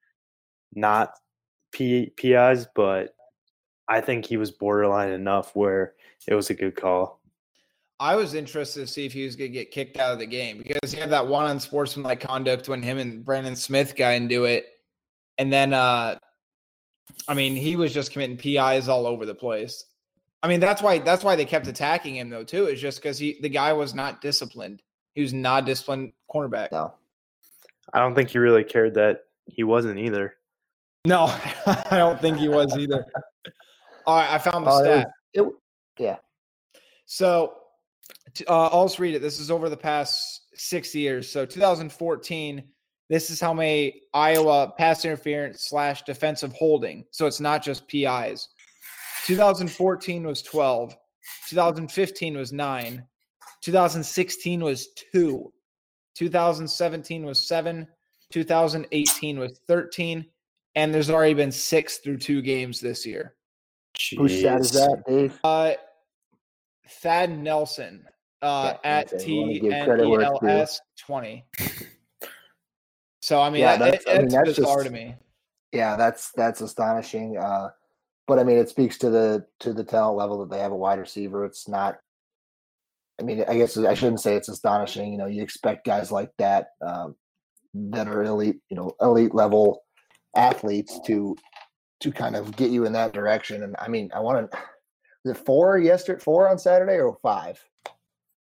not 0.75 1.13
P- 1.73 2.13
PIs, 2.17 2.67
but 2.75 3.15
I 3.89 4.01
think 4.01 4.25
he 4.25 4.37
was 4.37 4.51
borderline 4.51 5.11
enough 5.11 5.55
where 5.55 5.95
it 6.27 6.35
was 6.35 6.51
a 6.51 6.55
good 6.55 6.77
call. 6.77 7.21
I 8.01 8.15
was 8.15 8.35
interested 8.35 8.81
to 8.81 8.87
see 8.87 9.07
if 9.07 9.13
he 9.13 9.25
was 9.25 9.35
going 9.35 9.51
to 9.51 9.59
get 9.59 9.73
kicked 9.73 9.99
out 9.99 10.13
of 10.13 10.21
the 10.21 10.27
game 10.27 10.59
because 10.59 10.93
he 10.93 11.01
had 11.01 11.11
that 11.11 11.27
one 11.27 11.47
on 11.47 11.59
sportsmanlike 11.59 12.21
conduct 12.21 12.69
when 12.69 12.81
him 12.81 12.99
and 12.99 13.25
Brandon 13.25 13.57
Smith 13.57 13.97
guy 13.97 14.13
into 14.13 14.45
it, 14.45 14.67
and 15.37 15.53
then 15.53 15.75
uh 15.75 16.19
I 17.27 17.35
mean, 17.35 17.55
he 17.55 17.77
was 17.77 17.93
just 17.93 18.13
committing 18.13 18.37
PIs 18.37 18.89
all 18.89 19.07
over 19.07 19.27
the 19.27 19.35
place. 19.35 19.85
I 20.43 20.49
mean, 20.49 20.61
that's 20.61 20.83
why 20.83 20.99
that's 20.99 21.25
why 21.25 21.37
they 21.37 21.45
kept 21.45 21.67
attacking 21.67 22.17
him 22.17 22.31
though 22.31 22.45
too. 22.45 22.67
Is 22.67 22.81
just 22.81 23.03
because 23.03 23.19
he 23.19 23.39
the 23.41 23.49
guy 23.49 23.73
was 23.73 23.95
not 23.95 24.21
disciplined. 24.21 24.83
He 25.15 25.23
was 25.23 25.33
not 25.33 25.65
disciplined 25.65 26.13
cornerback. 26.33 26.71
No, 26.71 26.95
I 27.93 27.99
don't 27.99 28.15
think 28.15 28.31
he 28.31 28.39
really 28.39 28.65
cared 28.65 28.95
that 28.95 29.25
he 29.47 29.65
wasn't 29.65 29.99
either. 29.99 30.35
No, 31.05 31.25
I 31.67 31.97
don't 31.97 32.21
think 32.21 32.39
he 32.39 32.49
was 32.49 32.77
either. 32.79 33.05
All 34.07 34.17
right, 34.17 34.31
I 34.31 34.39
found 34.39 34.67
the 34.67 34.71
uh, 34.71 34.81
stat. 34.81 35.11
It, 35.33 35.43
it, 35.43 35.53
yeah. 35.99 36.17
So 37.07 37.55
uh, 38.47 38.69
I'll 38.69 38.87
just 38.87 38.99
read 38.99 39.15
it. 39.15 39.23
This 39.23 39.41
is 39.41 39.51
over 39.51 39.69
the 39.69 39.77
past 39.77 40.43
six 40.55 40.95
years. 40.95 41.31
So 41.31 41.47
2014, 41.47 42.63
this 43.09 43.31
is 43.31 43.41
how 43.41 43.55
many 43.55 44.03
Iowa 44.13 44.73
pass 44.77 45.05
interference 45.05 45.63
slash 45.65 46.03
defensive 46.03 46.53
holding. 46.53 47.05
So 47.11 47.27
it's 47.27 47.41
not 47.41 47.63
just 47.63 47.89
PIs. 47.89 48.49
2014 49.27 50.27
was 50.27 50.43
12. 50.43 50.97
2015 51.49 52.37
was 52.37 52.53
nine. 52.53 53.05
2016 53.63 54.63
was 54.63 54.89
two. 55.13 55.53
2017 56.17 57.25
was 57.25 57.39
seven. 57.47 57.87
2018 58.31 59.39
was 59.39 59.61
13. 59.67 60.27
And 60.75 60.95
there's 60.95 61.11
already 61.11 61.35
been 61.35 61.53
six 61.53 61.99
through 61.99 62.19
two 62.19 62.43
games 62.43 62.81
this 62.81 63.07
year. 63.07 63.35
Jeez. 63.97 64.19
Whose 64.19 64.39
stat 64.39 64.61
is 64.61 64.71
that, 64.73 65.03
Dave? 65.07 65.39
Uh, 65.43 65.73
Thad 66.89 67.39
Nelson 67.39 68.05
uh, 68.43 68.75
Yeah, 68.85 68.91
at 68.91 69.11
that's 69.11 69.25
it. 69.25 69.29
We 69.29 69.39
wanna 69.39 69.53
T 69.53 69.61
give 69.61 69.73
N 69.73 69.85
credit 69.87 70.05
E 70.05 70.09
where 70.09 70.21
it's 70.21 70.31
L 70.31 70.39
due. 70.41 70.49
S 70.49 70.81
twenty. 70.99 71.45
So 73.29 73.43
I 73.43 73.51
mean, 73.51 73.61
Yeah, 73.61 73.77
that, 73.77 73.85
that's- 73.85 74.03
it, 74.07 74.11
I 74.11 74.15
mean, 74.15 74.25
it's 74.25 74.35
that's 74.35 74.57
bizarre 74.57 74.77
just- 74.77 74.87
to 74.87 74.93
me. 74.93 75.15
Yeah, 75.73 75.97
that's 75.97 76.33
that's 76.33 76.63
astonishing. 76.63 77.37
Uh, 77.37 77.69
but 78.27 78.39
I 78.39 78.43
mean, 78.45 78.57
it 78.57 78.71
speaks 78.71 78.97
to 78.99 79.11
the 79.11 79.45
to 79.61 79.75
the 79.75 79.85
talent 79.85 80.17
level 80.17 80.39
that 80.39 80.51
they 80.51 80.63
have 80.63 80.73
a 80.73 80.77
wide 80.77 80.99
receiver. 80.99 81.45
It's 81.45 81.69
not. 81.69 81.99
I 83.21 83.25
mean, 83.25 83.45
I 83.47 83.59
guess 83.59 83.77
I 83.77 83.93
shouldn't 83.93 84.21
say 84.23 84.35
it's 84.35 84.49
astonishing. 84.49 85.13
You 85.13 85.19
know, 85.19 85.27
you 85.27 85.43
expect 85.43 85.85
guys 85.85 86.11
like 86.11 86.31
that 86.39 86.69
um, 86.81 87.17
that 87.75 88.09
are 88.09 88.23
elite, 88.23 88.61
you 88.71 88.77
know, 88.79 88.93
elite 89.03 89.35
level 89.35 89.83
athletes 90.35 90.99
to 91.05 91.37
to 92.01 92.11
kind 92.11 92.35
of 92.35 92.57
get 92.57 92.71
you 92.71 92.87
in 92.87 92.95
that 92.95 93.13
direction. 93.13 93.63
And 93.63 93.77
I 93.79 93.89
mean, 93.89 94.11
I 94.15 94.21
want 94.21 94.51
to. 94.51 94.59
Was 95.27 95.37
it 95.37 95.45
four 95.45 95.77
yesterday? 95.77 96.23
Four 96.23 96.49
on 96.49 96.59
Saturday 96.59 96.99
or 96.99 97.19
five? 97.23 97.63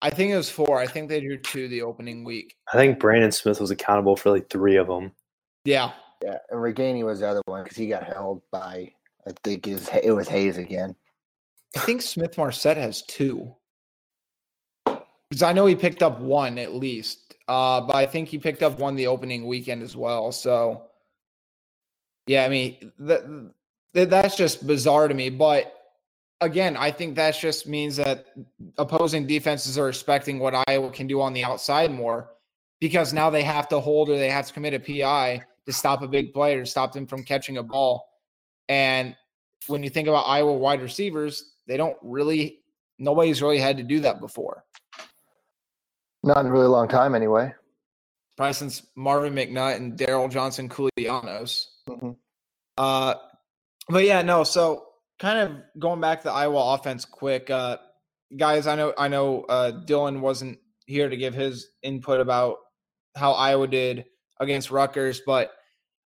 I 0.02 0.10
think 0.10 0.32
it 0.32 0.38
was 0.38 0.50
four. 0.50 0.80
I 0.80 0.86
think 0.86 1.10
they 1.10 1.22
drew 1.22 1.38
two 1.38 1.68
the 1.68 1.82
opening 1.82 2.24
week. 2.24 2.56
I 2.72 2.78
think 2.78 3.00
Brandon 3.00 3.32
Smith 3.32 3.60
was 3.60 3.72
accountable 3.72 4.16
for 4.16 4.30
like 4.30 4.50
three 4.50 4.76
of 4.76 4.88
them. 4.88 5.12
Yeah, 5.66 5.92
Yeah, 6.24 6.38
and 6.50 6.60
Ragaini 6.60 7.04
was 7.04 7.22
the 7.22 7.28
other 7.28 7.42
one 7.46 7.64
because 7.64 7.78
he 7.78 7.88
got 7.88 8.04
held 8.04 8.42
by 8.52 8.92
I 9.28 9.32
think 9.44 9.68
is 9.68 9.90
it 10.04 10.12
was 10.12 10.28
Hayes 10.28 10.58
again. 10.58 10.96
I 11.76 11.80
think 11.80 12.02
Smith 12.02 12.38
Marsette 12.38 12.78
has 12.78 13.02
two. 13.04 13.56
Because 14.86 15.44
I 15.44 15.52
know 15.52 15.66
he 15.66 15.76
picked 15.76 16.02
up 16.02 16.22
one 16.22 16.58
at 16.58 16.74
least, 16.74 17.36
uh, 17.50 17.82
but 17.82 17.98
I 17.98 18.06
think 18.06 18.30
he 18.30 18.38
picked 18.38 18.64
up 18.64 18.80
one 18.80 18.96
the 18.96 19.08
opening 19.08 19.46
weekend 19.46 19.84
as 19.84 19.94
well. 19.94 20.32
So, 20.32 20.84
yeah, 22.28 22.46
I 22.46 22.50
mean 22.50 22.94
that, 23.00 23.52
that 23.94 24.10
that's 24.10 24.38
just 24.38 24.66
bizarre 24.66 25.10
to 25.10 25.14
me. 25.14 25.30
But 25.30 25.77
again, 26.42 26.78
I 26.78 26.92
think 26.92 27.16
that 27.16 27.32
just 27.32 27.68
means 27.68 27.96
that 27.98 28.26
opposing 28.78 29.28
defenses 29.28 29.78
are 29.78 29.90
expecting 29.90 30.40
what 30.40 30.54
Iowa 30.68 30.92
can 30.92 31.08
do 31.08 31.22
on 31.22 31.34
the 31.34 31.44
outside 31.44 31.92
more, 31.92 32.30
because 32.80 33.14
now 33.14 33.30
they 33.30 33.44
have 33.44 33.68
to 33.70 33.80
hold 33.80 34.10
or 34.10 34.18
they 34.18 34.30
have 34.30 34.48
to 34.48 34.54
commit 34.54 34.74
a 34.74 34.80
PI 34.80 35.44
to 35.66 35.74
stop 35.74 36.02
a 36.02 36.08
big 36.08 36.34
player, 36.34 36.64
to 36.64 36.66
stop 36.66 36.94
them 36.94 37.08
from 37.08 37.24
catching 37.24 37.58
a 37.58 37.64
ball. 37.64 38.08
And 38.70 39.16
when 39.68 39.84
you 39.84 39.90
think 39.90 40.08
about 40.08 40.24
Iowa 40.28 40.54
wide 40.54 40.82
receivers, 40.82 41.54
they 41.68 41.78
don't 41.78 41.98
really 42.02 42.62
nobody's 43.00 43.42
really 43.42 43.60
had 43.60 43.78
to 43.78 43.84
do 43.84 44.00
that 44.02 44.20
before. 44.20 44.64
Not 46.24 46.40
in 46.40 46.48
a 46.48 46.52
really 46.52 46.68
long 46.68 46.88
time, 46.88 47.14
anyway. 47.14 47.54
Probably 48.36 48.54
since 48.54 48.86
Marvin 48.96 49.34
McNutt 49.34 49.76
and 49.76 49.98
Derrell 49.98 50.32
Johnson 50.32 50.70
Koulianos. 50.70 51.68
Mhm. 51.88 52.16
Uh 52.78 53.16
but 53.90 54.04
yeah, 54.04 54.22
no, 54.22 54.44
so 54.44 54.87
kind 55.20 55.40
of 55.40 55.80
going 55.80 56.02
back 56.02 56.20
to 56.20 56.26
the 56.26 56.32
Iowa 56.34 56.74
offense 56.74 57.06
quick. 57.06 57.50
Uh 57.50 57.78
guys, 58.36 58.68
I 58.68 58.76
know 58.76 58.94
I 58.98 59.08
know 59.08 59.44
uh 59.44 59.72
Dylan 59.86 60.20
wasn't 60.20 60.60
here 60.86 61.10
to 61.10 61.18
give 61.18 61.34
his 61.34 61.70
input 61.84 62.20
about 62.20 62.58
how 63.16 63.34
Iowa 63.34 63.68
did 63.68 64.06
against 64.40 64.72
Rutgers, 64.72 65.22
but 65.26 65.52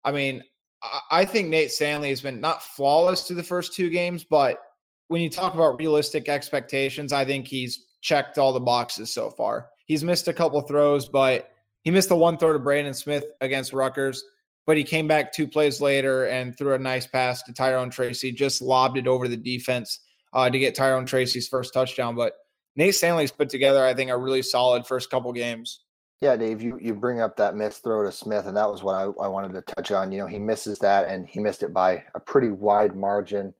I 0.03 0.11
mean, 0.11 0.43
I- 0.83 0.99
I 1.11 1.25
think 1.25 1.47
Nate 1.49 1.71
Stanley 1.71 2.09
has 2.09 2.21
been 2.21 2.39
not 2.41 2.61
flawless 2.61 3.23
through 3.25 3.37
the 3.37 3.43
first 3.43 3.73
two 3.73 3.89
games, 3.89 4.23
but 4.23 4.59
when 5.07 5.21
you 5.21 5.29
talk 5.29 5.53
about 5.53 5.79
realistic 5.79 6.27
expectations, 6.29 7.13
I 7.13 7.23
think 7.25 7.47
he's 7.47 7.85
checked 8.01 8.37
all 8.37 8.53
the 8.53 8.59
boxes 8.59 9.13
so 9.13 9.29
far. 9.29 9.69
He's 9.85 10.03
missed 10.03 10.27
a 10.27 10.33
couple 10.33 10.59
throws, 10.61 11.07
but 11.07 11.49
he 11.83 11.91
missed 11.91 12.09
the 12.09 12.15
one 12.15 12.37
throw 12.37 12.51
to 12.53 12.59
Brandon 12.59 12.93
Smith 12.93 13.23
against 13.39 13.71
Rutgers, 13.71 14.21
but 14.67 14.77
he 14.77 14.83
came 14.83 15.07
back 15.07 15.31
two 15.31 15.47
plays 15.47 15.81
later 15.81 16.25
and 16.25 16.55
threw 16.55 16.75
a 16.75 16.79
nice 16.79 17.07
pass 17.07 17.41
to 17.43 17.53
Tyrone 17.53 17.89
Tracy, 17.89 18.33
just 18.33 18.61
lobbed 18.61 18.97
it 18.97 19.07
over 19.07 19.27
the 19.29 19.37
defense 19.37 20.01
uh, 20.33 20.49
to 20.49 20.59
get 20.59 20.75
Tyrone 20.75 21.05
Tracy's 21.05 21.47
first 21.47 21.73
touchdown. 21.73 22.15
But 22.15 22.33
Nate 22.75 22.93
Stanley's 22.93 23.31
put 23.31 23.49
together, 23.49 23.83
I 23.83 23.93
think, 23.93 24.11
a 24.11 24.17
really 24.17 24.41
solid 24.41 24.85
first 24.85 25.09
couple 25.09 25.31
games. 25.31 25.79
Yeah, 26.19 26.35
Dave, 26.35 26.61
you, 26.61 26.77
you 26.81 26.93
bring 26.93 27.21
up 27.21 27.37
that 27.37 27.55
missed 27.55 27.83
throw 27.83 28.03
to 28.03 28.11
Smith, 28.11 28.45
and 28.45 28.57
that 28.57 28.69
was 28.69 28.83
what 28.83 28.95
I, 28.95 29.03
I 29.23 29.27
wanted 29.27 29.53
to 29.53 29.73
touch 29.73 29.91
on. 29.91 30.11
You 30.11 30.19
know, 30.19 30.27
he 30.27 30.39
misses 30.39 30.79
that, 30.79 31.07
and 31.07 31.27
he 31.27 31.39
missed 31.39 31.63
it 31.63 31.73
by 31.73 32.03
a 32.13 32.19
pretty 32.19 32.49
wide 32.49 32.95
margin. 32.95 33.53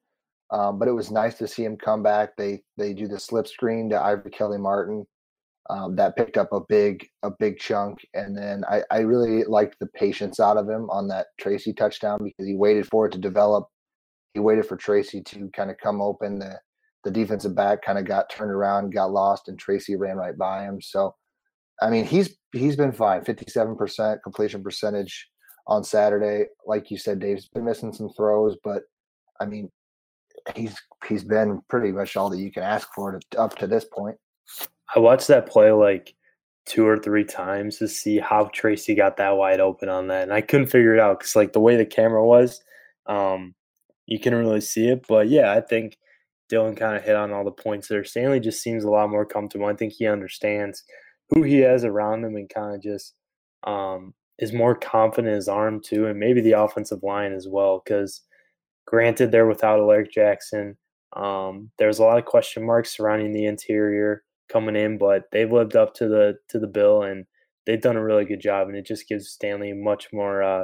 Um, 0.52 0.80
but 0.80 0.88
it 0.88 0.94
was 0.94 1.12
nice 1.12 1.38
to 1.40 1.48
see 1.48 1.64
him 1.64 1.78
come 1.78 2.02
back. 2.04 2.36
They 2.36 2.64
they 2.78 2.94
do 2.94 3.08
the 3.08 3.20
slip 3.20 3.48
screen 3.48 3.90
to 3.90 4.02
Ivory 4.02 4.32
Kelly 4.32 4.58
Martin. 4.58 5.06
Um, 5.70 5.98
that 5.98 6.16
picked 6.16 6.38
up 6.38 6.54
a 6.54 6.62
big 6.62 7.08
a 7.24 7.30
big 7.30 7.60
chunk, 7.60 7.98
and 8.14 8.38
then 8.38 8.64
I, 8.70 8.84
I 8.90 9.00
really 9.00 9.44
liked 9.44 9.78
the 9.80 9.88
patience 9.88 10.40
out 10.40 10.56
of 10.56 10.70
him 10.70 10.90
on 10.90 11.10
that 11.10 11.28
Tracy 11.40 11.74
touchdown 11.74 12.20
because 12.24 12.48
he 12.48 12.56
waited 12.56 12.88
for 12.88 13.06
it 13.06 13.12
to 13.14 13.18
develop. 13.18 13.68
He 14.34 14.40
waited 14.40 14.66
for 14.66 14.78
Tracy 14.78 15.22
to 15.24 15.50
kind 15.54 15.70
of 15.70 15.78
come 15.78 16.02
open. 16.02 16.40
The 16.40 16.60
the 17.04 17.12
defensive 17.12 17.56
back 17.56 17.82
kind 17.82 18.00
of 18.00 18.06
got 18.06 18.30
turned 18.30 18.52
around, 18.52 18.94
got 18.94 19.12
lost, 19.12 19.50
and 19.50 19.60
Tracy 19.60 19.96
ran 19.96 20.16
right 20.16 20.38
by 20.38 20.64
him. 20.64 20.80
So 20.82 21.16
I 21.82 21.90
mean, 21.90 22.06
he's 22.06 22.38
he's 22.54 22.76
been 22.76 22.92
fine. 22.92 23.24
Fifty-seven 23.24 23.76
percent 23.76 24.24
completion 24.24 24.64
percentage 24.64 25.28
on 25.68 25.84
Saturday. 25.84 26.46
Like 26.66 26.90
you 26.90 26.98
said, 26.98 27.20
Dave's 27.20 27.50
been 27.50 27.66
missing 27.66 27.94
some 27.94 28.10
throws, 28.10 28.56
but 28.64 28.84
I 29.40 29.46
mean, 29.46 29.70
he's 30.56 30.76
he's 31.08 31.24
been 31.24 31.62
pretty 31.70 31.92
much 31.92 32.16
all 32.16 32.30
that 32.30 32.40
you 32.40 32.52
can 32.52 32.64
ask 32.64 32.88
for 32.96 33.20
to, 33.20 33.40
up 33.40 33.56
to 33.58 33.68
this 33.68 33.86
point. 33.86 34.18
I 34.96 35.00
watched 35.00 35.28
that 35.28 35.50
play 35.50 35.72
like 35.72 36.14
two 36.66 36.86
or 36.86 36.98
three 36.98 37.24
times 37.24 37.78
to 37.78 37.88
see 37.88 38.20
how 38.20 38.50
Tracy 38.54 38.96
got 38.96 39.18
that 39.18 39.38
wide 39.38 39.60
open 39.60 39.90
on 39.90 40.08
that, 40.08 40.24
and 40.24 40.34
I 40.34 40.42
couldn't 40.42 40.68
figure 40.68 40.94
it 40.94 41.00
out 41.00 41.20
because 41.20 41.36
like 41.36 41.54
the 41.54 41.60
way 41.60 41.76
the 41.76 41.86
camera 41.86 42.26
was, 42.26 42.62
um, 43.08 43.56
you 44.06 44.20
can 44.20 44.36
really 44.36 44.62
see 44.62 44.90
it. 44.90 45.06
But 45.08 45.30
yeah, 45.30 45.52
I 45.52 45.62
think 45.62 45.98
Dylan 46.52 46.78
kind 46.78 46.96
of 46.96 47.04
hit 47.04 47.16
on 47.16 47.32
all 47.32 47.44
the 47.44 47.52
points 47.52 47.88
there. 47.88 48.04
Stanley 48.04 48.40
just 48.40 48.62
seems 48.62 48.84
a 48.84 48.90
lot 48.90 49.10
more 49.10 49.26
comfortable. 49.26 49.66
I 49.68 49.76
think 49.76 49.94
he 49.94 50.08
understands 50.08 50.84
who 51.30 51.44
he 51.44 51.60
has 51.60 51.84
around 51.84 52.24
him 52.24 52.36
and 52.36 52.50
kind 52.50 52.76
of 52.76 52.82
just 52.82 53.14
um, 53.66 54.14
is 54.40 54.54
more 54.54 54.76
confident 54.76 55.30
in 55.30 55.36
his 55.36 55.50
arm 55.50 55.82
too, 55.82 56.08
and 56.08 56.20
maybe 56.20 56.42
the 56.42 56.54
offensive 56.54 57.04
line 57.04 57.34
as 57.34 57.48
well. 57.50 57.82
Because 57.84 58.22
granted, 58.86 59.32
they're 59.32 59.48
without 59.48 59.80
Alaric 59.80 60.12
Jackson. 60.12 60.78
Um, 61.16 61.72
there's 61.80 62.00
a 62.00 62.04
lot 62.04 62.18
of 62.18 62.26
question 62.26 62.66
marks 62.66 62.96
surrounding 62.96 63.34
the 63.34 63.46
interior 63.46 64.24
coming 64.50 64.76
in, 64.76 64.98
but 64.98 65.24
they've 65.32 65.52
lived 65.52 65.76
up 65.76 65.94
to 65.96 66.08
the 66.08 66.38
to 66.50 66.60
the 66.60 66.68
bill 66.68 67.04
and 67.04 67.26
they've 67.66 67.82
done 67.82 67.96
a 67.96 68.04
really 68.04 68.26
good 68.26 68.42
job. 68.42 68.68
And 68.68 68.78
it 68.78 68.86
just 68.86 69.08
gives 69.08 69.30
Stanley 69.30 69.74
much 69.74 70.08
more 70.14 70.44
uh, 70.44 70.64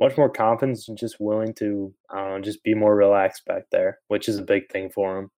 much 0.00 0.16
more 0.16 0.30
confidence 0.30 0.88
and 0.88 0.98
just 0.98 1.20
willing 1.20 1.54
to 1.54 1.94
know, 2.12 2.40
just 2.42 2.62
be 2.64 2.74
more 2.74 2.96
relaxed 2.96 3.44
back 3.46 3.64
there, 3.70 3.98
which 4.08 4.28
is 4.28 4.38
a 4.38 4.42
big 4.42 4.70
thing 4.70 4.90
for 4.90 5.18
him. 5.18 5.30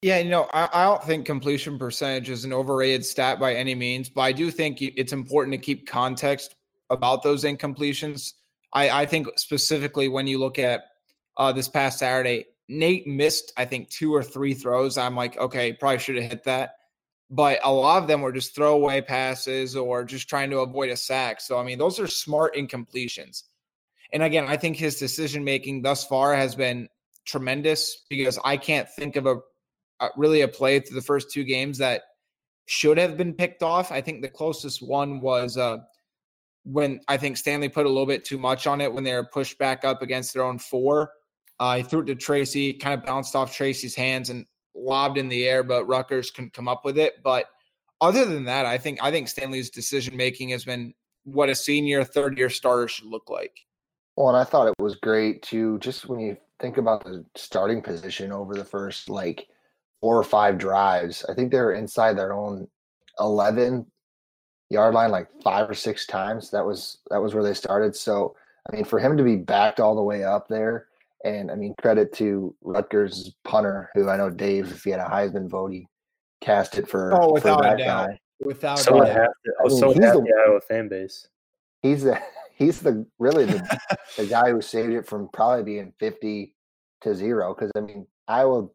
Yeah, 0.00 0.18
you 0.18 0.30
know, 0.30 0.48
I, 0.52 0.68
I 0.72 0.84
don't 0.84 1.02
think 1.02 1.26
completion 1.26 1.76
percentage 1.76 2.30
is 2.30 2.44
an 2.44 2.52
overrated 2.52 3.04
stat 3.04 3.40
by 3.40 3.54
any 3.54 3.74
means, 3.74 4.08
but 4.08 4.20
I 4.20 4.32
do 4.32 4.52
think 4.52 4.80
it's 4.80 5.12
important 5.12 5.54
to 5.54 5.58
keep 5.58 5.88
context 5.88 6.54
about 6.88 7.24
those 7.24 7.42
incompletions. 7.42 8.34
I, 8.72 8.90
I 8.90 9.06
think 9.06 9.26
specifically 9.36 10.06
when 10.08 10.28
you 10.28 10.38
look 10.38 10.60
at 10.60 10.84
uh, 11.36 11.52
this 11.52 11.68
past 11.68 11.98
Saturday, 11.98 12.46
Nate 12.68 13.08
missed, 13.08 13.52
I 13.56 13.64
think, 13.64 13.90
two 13.90 14.14
or 14.14 14.22
three 14.22 14.54
throws. 14.54 14.98
I'm 14.98 15.16
like, 15.16 15.36
okay, 15.36 15.72
probably 15.72 15.98
should 15.98 16.16
have 16.16 16.30
hit 16.30 16.44
that. 16.44 16.72
But 17.30 17.60
a 17.62 17.72
lot 17.72 18.00
of 18.02 18.08
them 18.08 18.22
were 18.22 18.32
just 18.32 18.54
throwaway 18.54 19.02
passes 19.02 19.76
or 19.76 20.04
just 20.04 20.28
trying 20.28 20.50
to 20.50 20.60
avoid 20.60 20.90
a 20.90 20.96
sack. 20.96 21.40
So, 21.40 21.58
I 21.58 21.62
mean, 21.62 21.78
those 21.78 22.00
are 22.00 22.06
smart 22.06 22.54
incompletions. 22.54 23.42
And 24.12 24.22
again, 24.22 24.46
I 24.48 24.56
think 24.56 24.76
his 24.76 24.98
decision 24.98 25.44
making 25.44 25.82
thus 25.82 26.06
far 26.06 26.34
has 26.34 26.54
been 26.54 26.88
tremendous 27.26 28.04
because 28.08 28.38
I 28.42 28.56
can't 28.56 28.88
think 28.98 29.16
of 29.16 29.26
a 29.26 29.36
uh, 30.00 30.08
really 30.16 30.42
a 30.42 30.48
play 30.48 30.80
through 30.80 30.94
the 30.94 31.02
first 31.02 31.30
two 31.30 31.44
games 31.44 31.78
that 31.78 32.02
should 32.66 32.98
have 32.98 33.16
been 33.16 33.34
picked 33.34 33.62
off. 33.62 33.90
I 33.90 34.00
think 34.00 34.22
the 34.22 34.28
closest 34.28 34.80
one 34.80 35.20
was 35.20 35.56
uh, 35.56 35.78
when 36.64 37.00
I 37.08 37.16
think 37.16 37.36
Stanley 37.36 37.68
put 37.68 37.86
a 37.86 37.88
little 37.88 38.06
bit 38.06 38.24
too 38.24 38.38
much 38.38 38.66
on 38.66 38.80
it 38.80 38.92
when 38.92 39.04
they 39.04 39.14
were 39.14 39.24
pushed 39.24 39.58
back 39.58 39.84
up 39.84 40.02
against 40.02 40.34
their 40.34 40.44
own 40.44 40.58
four. 40.58 41.12
Uh, 41.58 41.78
he 41.78 41.82
threw 41.82 42.02
it 42.02 42.06
to 42.06 42.14
Tracy, 42.14 42.74
kind 42.74 42.98
of 42.98 43.04
bounced 43.04 43.34
off 43.34 43.54
Tracy's 43.54 43.94
hands 43.94 44.30
and 44.30 44.46
lobbed 44.78 45.18
in 45.18 45.28
the 45.28 45.48
air, 45.48 45.62
but 45.62 45.86
Rutgers 45.86 46.30
couldn't 46.30 46.52
come 46.52 46.68
up 46.68 46.84
with 46.84 46.98
it. 46.98 47.22
But 47.22 47.46
other 48.00 48.24
than 48.24 48.44
that, 48.44 48.66
I 48.66 48.78
think 48.78 49.02
I 49.02 49.10
think 49.10 49.28
Stanley's 49.28 49.70
decision 49.70 50.16
making 50.16 50.50
has 50.50 50.64
been 50.64 50.94
what 51.24 51.48
a 51.48 51.54
senior 51.54 52.04
third 52.04 52.38
year 52.38 52.50
starter 52.50 52.88
should 52.88 53.06
look 53.06 53.28
like. 53.28 53.58
Well, 54.16 54.28
and 54.28 54.36
I 54.36 54.44
thought 54.44 54.68
it 54.68 54.82
was 54.82 54.96
great 54.96 55.42
too. 55.42 55.78
Just 55.78 56.08
when 56.08 56.20
you 56.20 56.36
think 56.60 56.76
about 56.76 57.04
the 57.04 57.24
starting 57.36 57.82
position 57.82 58.32
over 58.32 58.54
the 58.54 58.64
first 58.64 59.08
like 59.08 59.48
four 60.00 60.16
or 60.16 60.24
five 60.24 60.58
drives, 60.58 61.24
I 61.28 61.34
think 61.34 61.50
they 61.50 61.60
were 61.60 61.74
inside 61.74 62.16
their 62.16 62.32
own 62.32 62.68
eleven 63.20 63.86
yard 64.70 64.94
line 64.94 65.10
like 65.10 65.28
five 65.42 65.68
or 65.68 65.74
six 65.74 66.06
times. 66.06 66.50
That 66.50 66.64
was 66.64 66.98
that 67.10 67.22
was 67.22 67.34
where 67.34 67.44
they 67.44 67.54
started. 67.54 67.94
So 67.96 68.36
I 68.70 68.74
mean, 68.74 68.84
for 68.84 68.98
him 68.98 69.16
to 69.16 69.22
be 69.22 69.36
backed 69.36 69.80
all 69.80 69.94
the 69.94 70.02
way 70.02 70.24
up 70.24 70.48
there, 70.48 70.86
and 71.24 71.50
I 71.50 71.54
mean, 71.54 71.74
credit 71.80 72.12
to 72.14 72.54
Rutgers 72.62 73.34
punter, 73.44 73.90
who 73.94 74.08
I 74.08 74.16
know 74.16 74.30
Dave, 74.30 74.70
if 74.70 74.84
he 74.84 74.90
had 74.90 75.00
a 75.00 75.04
Heisman 75.04 75.48
vote, 75.48 75.72
he 75.72 75.86
cast 76.40 76.78
it 76.78 76.88
for, 76.88 77.12
Oh, 77.14 77.28
for 77.28 77.32
without 77.34 77.60
a 77.60 77.62
that 77.70 77.78
doubt. 77.78 78.08
guy. 78.08 78.20
Without 78.40 78.78
So 78.78 78.92
a 78.94 78.98
would 78.98 79.06
doubt. 79.06 79.16
half 79.16 79.30
the, 79.44 79.52
I 79.60 79.68
mean, 79.68 79.78
so 79.78 79.86
would 79.88 79.96
he's 79.96 80.04
half 80.04 80.14
the- 80.14 80.20
the 80.22 80.44
Iowa 80.46 80.60
fan 80.60 80.88
base. 80.88 81.26
He's 81.82 82.02
the 82.02 82.20
he's 82.56 82.80
the 82.80 83.06
really 83.18 83.44
the, 83.44 83.78
the 84.16 84.26
guy 84.26 84.50
who 84.50 84.60
saved 84.60 84.92
it 84.92 85.06
from 85.06 85.28
probably 85.32 85.64
being 85.64 85.92
fifty 86.00 86.54
to 87.02 87.14
zero. 87.14 87.54
Because 87.54 87.70
I 87.76 87.80
mean, 87.80 88.06
Iowa 88.26 88.68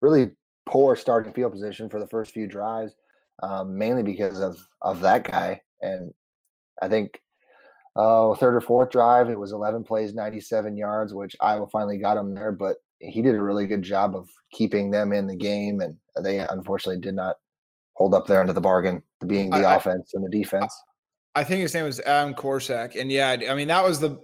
really 0.00 0.30
poor 0.66 0.96
starting 0.96 1.32
field 1.32 1.52
position 1.52 1.88
for 1.88 2.00
the 2.00 2.06
first 2.08 2.32
few 2.32 2.46
drives, 2.46 2.94
um, 3.42 3.76
mainly 3.78 4.02
because 4.02 4.40
of 4.40 4.58
of 4.82 5.00
that 5.00 5.24
guy. 5.30 5.60
And 5.80 6.12
I 6.80 6.88
think 6.88 7.20
uh, 7.96 8.34
third 8.34 8.56
or 8.56 8.60
fourth 8.60 8.90
drive, 8.90 9.28
it 9.28 9.38
was 9.38 9.52
11 9.52 9.84
plays, 9.84 10.14
97 10.14 10.76
yards, 10.76 11.12
which 11.12 11.36
Iowa 11.40 11.66
finally 11.70 11.98
got 11.98 12.16
him 12.16 12.34
there. 12.34 12.52
But 12.52 12.76
he 13.00 13.20
did 13.20 13.34
a 13.34 13.42
really 13.42 13.66
good 13.66 13.82
job 13.82 14.16
of 14.16 14.28
keeping 14.52 14.90
them 14.90 15.12
in 15.12 15.26
the 15.26 15.36
game, 15.36 15.80
and 15.80 15.96
they 16.22 16.38
unfortunately 16.38 17.00
did 17.00 17.14
not 17.14 17.36
hold 17.94 18.14
up 18.14 18.26
there 18.26 18.40
into 18.40 18.52
the 18.52 18.60
bargain, 18.60 19.02
being 19.26 19.50
the 19.50 19.58
I, 19.58 19.76
offense 19.76 20.12
and 20.14 20.24
the 20.24 20.30
defense. 20.30 20.74
I 21.34 21.44
think 21.44 21.62
his 21.62 21.74
name 21.74 21.84
was 21.84 22.00
Adam 22.00 22.34
Korsak, 22.34 22.98
and 22.98 23.10
yeah, 23.10 23.36
I 23.48 23.54
mean 23.54 23.68
that 23.68 23.84
was 23.84 24.00
the 24.00 24.18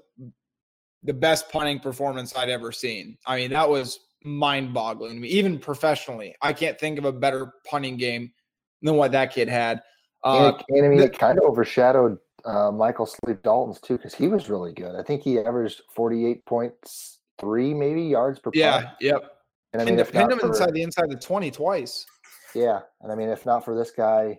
the 1.04 1.14
best 1.14 1.50
punting 1.50 1.80
performance 1.80 2.36
I'd 2.36 2.48
ever 2.48 2.72
seen. 2.72 3.16
I 3.26 3.36
mean 3.36 3.50
that 3.50 3.68
was 3.68 4.00
mind-boggling 4.24 5.14
to 5.14 5.20
me, 5.20 5.28
even 5.28 5.58
professionally. 5.58 6.34
I 6.42 6.52
can't 6.52 6.78
think 6.78 6.98
of 6.98 7.04
a 7.04 7.12
better 7.12 7.52
punting 7.68 7.96
game 7.98 8.32
than 8.82 8.96
what 8.96 9.12
that 9.12 9.32
kid 9.32 9.48
had. 9.48 9.80
Uh, 10.24 10.52
and, 10.68 10.78
and 10.78 10.86
I 10.86 10.88
mean, 10.88 10.98
the, 10.98 11.04
it 11.04 11.18
kind 11.18 11.38
of 11.38 11.44
overshadowed 11.44 12.18
uh, 12.48 12.72
Michael 12.72 13.06
Sleep 13.06 13.42
Dalton's 13.42 13.80
too 13.80 13.96
because 13.96 14.14
he 14.14 14.28
was 14.28 14.48
really 14.48 14.72
good. 14.72 14.96
I 14.96 15.02
think 15.02 15.22
he 15.22 15.38
averaged 15.38 15.82
forty-eight 15.94 16.44
points 16.46 17.18
three 17.38 17.74
maybe 17.74 18.02
yards 18.02 18.38
per. 18.38 18.50
Yeah. 18.54 18.80
Punt. 18.80 18.88
Yep. 19.00 19.32
And 19.74 19.82
I 19.82 19.84
mean, 19.84 19.96
pinned, 19.96 20.12
pinned 20.12 20.32
him 20.32 20.38
for, 20.38 20.46
inside 20.48 20.72
the 20.72 20.82
inside 20.82 21.10
the 21.10 21.16
twenty 21.16 21.50
twice. 21.50 22.06
Yeah, 22.54 22.80
and 23.02 23.12
I 23.12 23.14
mean, 23.14 23.28
if 23.28 23.44
not 23.44 23.64
for 23.64 23.76
this 23.76 23.90
guy, 23.90 24.38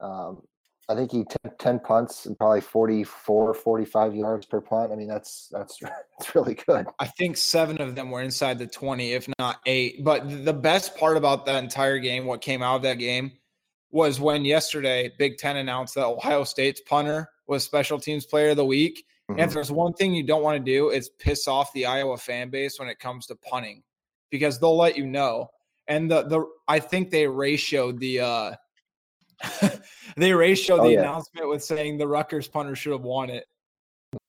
um, 0.00 0.42
I 0.88 0.94
think 0.94 1.12
he 1.12 1.24
t- 1.24 1.36
10 1.58 1.80
punts 1.80 2.24
and 2.24 2.36
probably 2.38 2.62
44, 2.62 3.52
45 3.52 4.14
yards 4.14 4.46
per 4.46 4.60
punt. 4.60 4.90
I 4.90 4.96
mean, 4.96 5.08
that's 5.08 5.48
that's 5.52 5.78
that's 6.18 6.34
really 6.34 6.54
good. 6.54 6.86
I 6.98 7.06
think 7.06 7.36
seven 7.36 7.80
of 7.80 7.94
them 7.94 8.10
were 8.10 8.22
inside 8.22 8.58
the 8.58 8.66
20, 8.66 9.12
if 9.12 9.28
not 9.38 9.60
eight. 9.66 10.02
But 10.02 10.44
the 10.44 10.52
best 10.52 10.96
part 10.96 11.16
about 11.16 11.46
that 11.46 11.62
entire 11.62 11.98
game, 11.98 12.24
what 12.24 12.40
came 12.40 12.62
out 12.62 12.76
of 12.76 12.82
that 12.82 12.98
game, 12.98 13.32
was 13.90 14.20
when 14.20 14.44
yesterday 14.44 15.10
Big 15.18 15.38
Ten 15.38 15.56
announced 15.56 15.94
that 15.94 16.04
Ohio 16.06 16.44
State's 16.44 16.80
punter 16.80 17.28
was 17.46 17.64
special 17.64 17.98
teams 17.98 18.26
player 18.26 18.50
of 18.50 18.56
the 18.56 18.64
week. 18.64 19.04
Mm-hmm. 19.30 19.32
And 19.32 19.40
if 19.40 19.46
mm-hmm. 19.48 19.54
there's 19.54 19.72
one 19.72 19.92
thing 19.94 20.14
you 20.14 20.22
don't 20.22 20.42
want 20.42 20.64
to 20.64 20.72
do, 20.72 20.90
it's 20.90 21.10
piss 21.18 21.48
off 21.48 21.72
the 21.72 21.86
Iowa 21.86 22.16
fan 22.18 22.50
base 22.50 22.78
when 22.78 22.88
it 22.88 22.98
comes 22.98 23.26
to 23.26 23.36
punting 23.36 23.82
because 24.30 24.58
they'll 24.58 24.76
let 24.76 24.96
you 24.96 25.06
know. 25.06 25.48
And 25.86 26.10
the 26.10 26.24
the 26.24 26.44
I 26.66 26.80
think 26.80 27.10
they 27.10 27.24
ratioed 27.24 27.98
the 27.98 28.20
uh 28.20 28.52
they 30.16 30.30
ratioed 30.30 30.80
oh, 30.80 30.84
the 30.84 30.94
yeah. 30.94 31.00
announcement 31.00 31.48
with 31.48 31.64
saying 31.64 31.96
the 31.96 32.08
Rutgers 32.08 32.48
punter 32.48 32.74
should 32.74 32.92
have 32.92 33.02
won 33.02 33.30
it. 33.30 33.46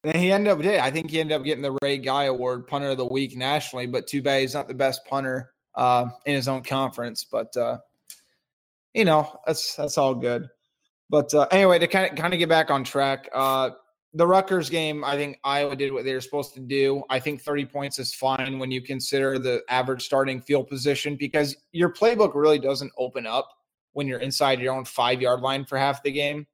And 0.03 0.15
he 0.15 0.31
ended 0.31 0.51
up 0.51 0.61
did. 0.61 0.79
I 0.79 0.91
think 0.91 1.09
he 1.09 1.19
ended 1.19 1.37
up 1.37 1.43
getting 1.43 1.63
the 1.63 1.77
Ray 1.81 1.97
Guy 1.97 2.25
Award, 2.25 2.67
punter 2.67 2.89
of 2.89 2.97
the 2.97 3.05
week 3.05 3.35
nationally. 3.35 3.87
But 3.87 4.07
too 4.07 4.21
bad 4.21 4.41
he's 4.41 4.53
not 4.53 4.67
the 4.67 4.73
best 4.73 5.05
punter 5.05 5.51
uh, 5.75 6.05
in 6.25 6.35
his 6.35 6.47
own 6.47 6.63
conference. 6.63 7.25
But 7.29 7.55
uh, 7.57 7.79
you 8.93 9.05
know 9.05 9.39
that's 9.45 9.75
that's 9.75 9.97
all 9.97 10.15
good. 10.15 10.47
But 11.09 11.33
uh, 11.33 11.47
anyway, 11.51 11.79
to 11.79 11.87
kind 11.87 12.11
of 12.11 12.17
kind 12.17 12.33
of 12.33 12.39
get 12.39 12.49
back 12.49 12.69
on 12.69 12.83
track, 12.83 13.29
uh, 13.33 13.71
the 14.13 14.25
Rutgers 14.25 14.69
game, 14.69 15.03
I 15.03 15.15
think 15.15 15.39
Iowa 15.43 15.75
did 15.75 15.93
what 15.93 16.03
they 16.03 16.13
were 16.13 16.21
supposed 16.21 16.53
to 16.55 16.59
do. 16.59 17.03
I 17.09 17.19
think 17.19 17.41
30 17.41 17.65
points 17.65 17.99
is 17.99 18.13
fine 18.13 18.57
when 18.57 18.71
you 18.71 18.81
consider 18.81 19.37
the 19.37 19.61
average 19.69 20.03
starting 20.03 20.41
field 20.41 20.67
position 20.67 21.15
because 21.15 21.55
your 21.71 21.91
playbook 21.93 22.33
really 22.33 22.59
doesn't 22.59 22.91
open 22.97 23.27
up 23.27 23.49
when 23.93 24.07
you're 24.07 24.19
inside 24.19 24.59
your 24.59 24.73
own 24.73 24.85
five 24.85 25.21
yard 25.21 25.41
line 25.41 25.65
for 25.65 25.77
half 25.77 26.01
the 26.03 26.11
game. 26.11 26.47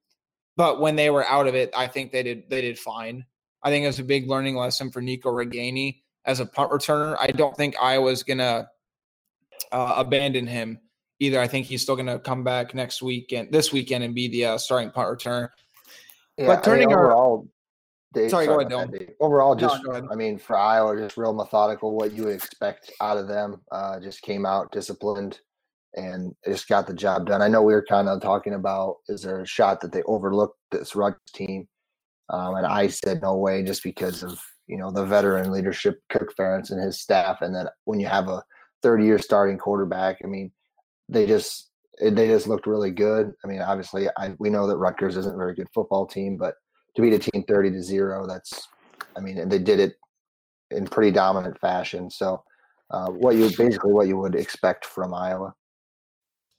But 0.58 0.80
when 0.80 0.96
they 0.96 1.10
were 1.10 1.26
out 1.26 1.48
of 1.48 1.56
it, 1.56 1.72
I 1.76 1.88
think 1.88 2.12
they 2.12 2.24
did 2.24 2.50
they 2.50 2.62
did 2.62 2.80
fine. 2.80 3.26
I 3.64 3.70
think 3.70 3.84
it 3.84 3.88
was 3.88 4.00
a 4.00 4.04
big 4.04 4.30
learning 4.30 4.56
lesson 4.56 4.92
for 4.92 5.02
Nico 5.02 5.30
Ragaini 5.32 6.02
as 6.26 6.40
a 6.40 6.46
punt 6.46 6.72
returner. 6.72 7.16
I 7.20 7.28
don't 7.28 7.56
think 7.56 7.76
Iowa's 7.82 8.24
gonna 8.24 8.70
uh, 9.72 9.94
abandon 9.98 10.48
him 10.48 10.80
either. 11.20 11.40
I 11.40 11.48
think 11.48 11.66
he's 11.66 11.82
still 11.82 11.96
gonna 11.96 12.20
come 12.20 12.44
back 12.44 12.74
next 12.74 13.02
weekend, 13.02 13.52
this 13.52 13.72
weekend, 13.72 14.04
and 14.04 14.14
be 14.14 14.28
the 14.28 14.46
uh, 14.46 14.58
starting 14.58 14.92
punt 14.92 15.10
return. 15.10 15.50
Yeah, 16.38 16.48
but 16.48 16.64
turning 16.64 16.88
I 16.88 16.90
mean, 16.90 16.98
overall, 16.98 17.48
Dave, 18.14 18.30
sorry, 18.30 18.46
sorry, 18.46 18.66
go 18.66 18.80
ahead, 18.80 18.92
Dylan. 18.92 19.10
Overall, 19.20 19.56
just 19.56 19.84
no, 19.84 20.08
I 20.12 20.16
mean, 20.16 20.38
for 20.38 20.58
Iowa, 20.58 20.98
just 20.98 21.18
real 21.18 21.34
methodical. 21.34 21.96
What 21.96 22.14
you 22.14 22.24
would 22.26 22.36
expect 22.36 22.92
out 23.02 23.18
of 23.18 23.28
them. 23.28 23.62
Uh, 23.72 24.00
just 24.00 24.22
came 24.22 24.46
out 24.46 24.72
disciplined 24.72 25.40
and 25.96 26.36
just 26.46 26.68
got 26.68 26.88
the 26.88 26.94
job 26.94 27.28
done. 27.28 27.42
I 27.42 27.48
know 27.48 27.62
we 27.62 27.74
were 27.74 27.86
kind 27.88 28.10
of 28.10 28.22
talking 28.22 28.54
about 28.54 28.98
is 29.08 29.22
there 29.22 29.42
a 29.42 29.48
shot 29.48 29.82
that 29.82 29.92
they 29.92 30.04
overlooked 30.04 30.58
this 30.72 30.96
Rutgers 30.96 31.20
team, 31.34 31.68
um, 32.30 32.56
and 32.56 32.66
I 32.66 32.88
said 32.88 33.22
no 33.22 33.36
way, 33.36 33.64
just 33.64 33.84
because 33.84 34.24
of 34.24 34.40
you 34.68 34.78
know 34.78 34.92
the 34.92 35.06
veteran 35.06 35.52
leadership, 35.52 36.02
Kirk 36.10 36.34
Ferentz 36.36 36.72
and 36.72 36.82
his 36.82 37.02
staff, 37.02 37.42
and 37.42 37.56
then 37.56 37.68
when 37.86 38.00
you 38.00 38.08
have 38.08 38.28
a 38.28 38.44
30 38.84 39.06
year 39.06 39.20
starting 39.20 39.58
quarterback, 39.58 40.20
I 40.24 40.28
mean, 40.28 40.52
they 41.10 41.26
just 41.26 41.70
they 42.02 42.28
just 42.28 42.48
looked 42.48 42.68
really 42.68 42.92
good. 42.92 43.34
I 43.44 43.48
mean, 43.48 43.62
obviously, 43.62 44.08
I, 44.18 44.34
we 44.40 44.50
know 44.50 44.68
that 44.68 44.78
Rutgers 44.78 45.18
isn't 45.18 45.34
a 45.34 45.38
very 45.38 45.56
good 45.56 45.70
football 45.74 46.06
team, 46.06 46.38
but 46.38 46.56
to 46.96 47.02
beat 47.02 47.14
a 47.14 47.20
team 47.20 47.44
30 47.48 47.72
to 47.72 47.82
zero, 47.82 48.28
that's 48.28 48.68
I 49.18 49.22
mean, 49.22 49.38
and 49.38 49.52
they 49.52 49.60
did 49.60 49.80
it 49.80 49.96
in 50.72 50.86
pretty 50.88 51.12
dominant 51.12 51.60
fashion. 51.60 52.10
So. 52.10 52.44
Uh, 52.92 53.10
what 53.10 53.36
you 53.36 53.50
basically 53.58 53.92
what 53.92 54.08
you 54.08 54.16
would 54.16 54.36
expect 54.36 54.86
from 54.86 55.12
Iowa 55.12 55.56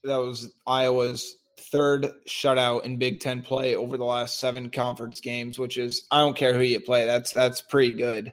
that 0.07 0.17
was 0.17 0.53
Iowa's 0.67 1.37
third 1.59 2.09
shutout 2.29 2.85
in 2.85 2.97
Big 2.97 3.21
Ten 3.21 3.43
play 3.43 3.77
over 3.77 3.97
the 3.97 4.05
last 4.05 4.39
seven 4.39 4.71
conference 4.71 5.21
games, 5.21 5.59
which 5.59 5.77
is 5.77 6.07
I 6.11 6.19
don't 6.19 6.37
care 6.37 6.55
who 6.55 6.63
you 6.63 6.81
play. 6.81 7.05
That's 7.05 7.33
that's 7.33 7.61
pretty 7.61 7.93
good. 7.93 8.33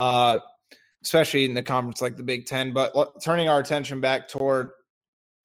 Uh 0.00 0.38
especially 1.04 1.44
in 1.44 1.54
the 1.54 1.62
conference 1.62 2.02
like 2.02 2.16
the 2.16 2.22
Big 2.22 2.46
Ten. 2.46 2.72
But 2.72 2.92
turning 3.22 3.48
our 3.48 3.60
attention 3.60 4.00
back 4.00 4.28
toward 4.28 4.70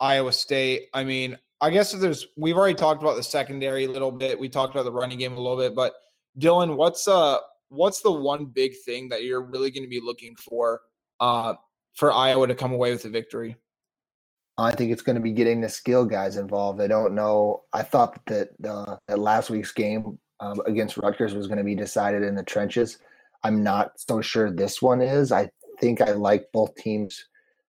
Iowa 0.03 0.33
State, 0.33 0.89
I 0.93 1.05
mean, 1.05 1.37
I 1.61 1.69
guess 1.69 1.93
if 1.93 2.01
there's 2.01 2.27
we've 2.35 2.57
already 2.57 2.75
talked 2.75 3.01
about 3.01 3.15
the 3.15 3.23
secondary 3.23 3.85
a 3.85 3.89
little 3.89 4.11
bit. 4.11 4.37
We 4.37 4.49
talked 4.49 4.75
about 4.75 4.83
the 4.83 4.91
running 4.91 5.17
game 5.17 5.31
a 5.31 5.39
little 5.39 5.57
bit, 5.57 5.73
but 5.73 5.93
Dylan, 6.37 6.75
what's 6.75 7.07
uh 7.07 7.37
what's 7.69 8.01
the 8.01 8.11
one 8.11 8.45
big 8.45 8.73
thing 8.85 9.07
that 9.09 9.23
you're 9.23 9.41
really 9.41 9.71
going 9.71 9.83
to 9.83 9.89
be 9.89 10.01
looking 10.01 10.35
for 10.35 10.81
uh 11.21 11.53
for 11.95 12.11
Iowa 12.11 12.47
to 12.47 12.55
come 12.55 12.73
away 12.73 12.91
with 12.91 13.05
a 13.05 13.09
victory? 13.09 13.55
I 14.57 14.71
think 14.71 14.91
it's 14.91 15.01
going 15.01 15.15
to 15.15 15.21
be 15.21 15.31
getting 15.31 15.61
the 15.61 15.69
skill 15.69 16.03
guys 16.03 16.35
involved. 16.35 16.81
I 16.81 16.87
don't 16.87 17.15
know. 17.15 17.63
I 17.71 17.81
thought 17.81 18.19
that 18.25 18.49
uh, 18.67 18.97
that 19.07 19.19
last 19.19 19.49
week's 19.49 19.71
game 19.71 20.19
um, 20.41 20.61
against 20.67 20.97
Rutgers 20.97 21.33
was 21.33 21.47
going 21.47 21.57
to 21.57 21.63
be 21.63 21.75
decided 21.75 22.23
in 22.23 22.35
the 22.35 22.43
trenches. 22.43 22.99
I'm 23.43 23.63
not 23.63 23.93
so 23.95 24.19
sure 24.19 24.51
this 24.51 24.81
one 24.81 25.01
is. 25.01 25.31
I 25.31 25.49
think 25.79 26.01
I 26.01 26.11
like 26.11 26.51
both 26.53 26.75
teams 26.75 27.25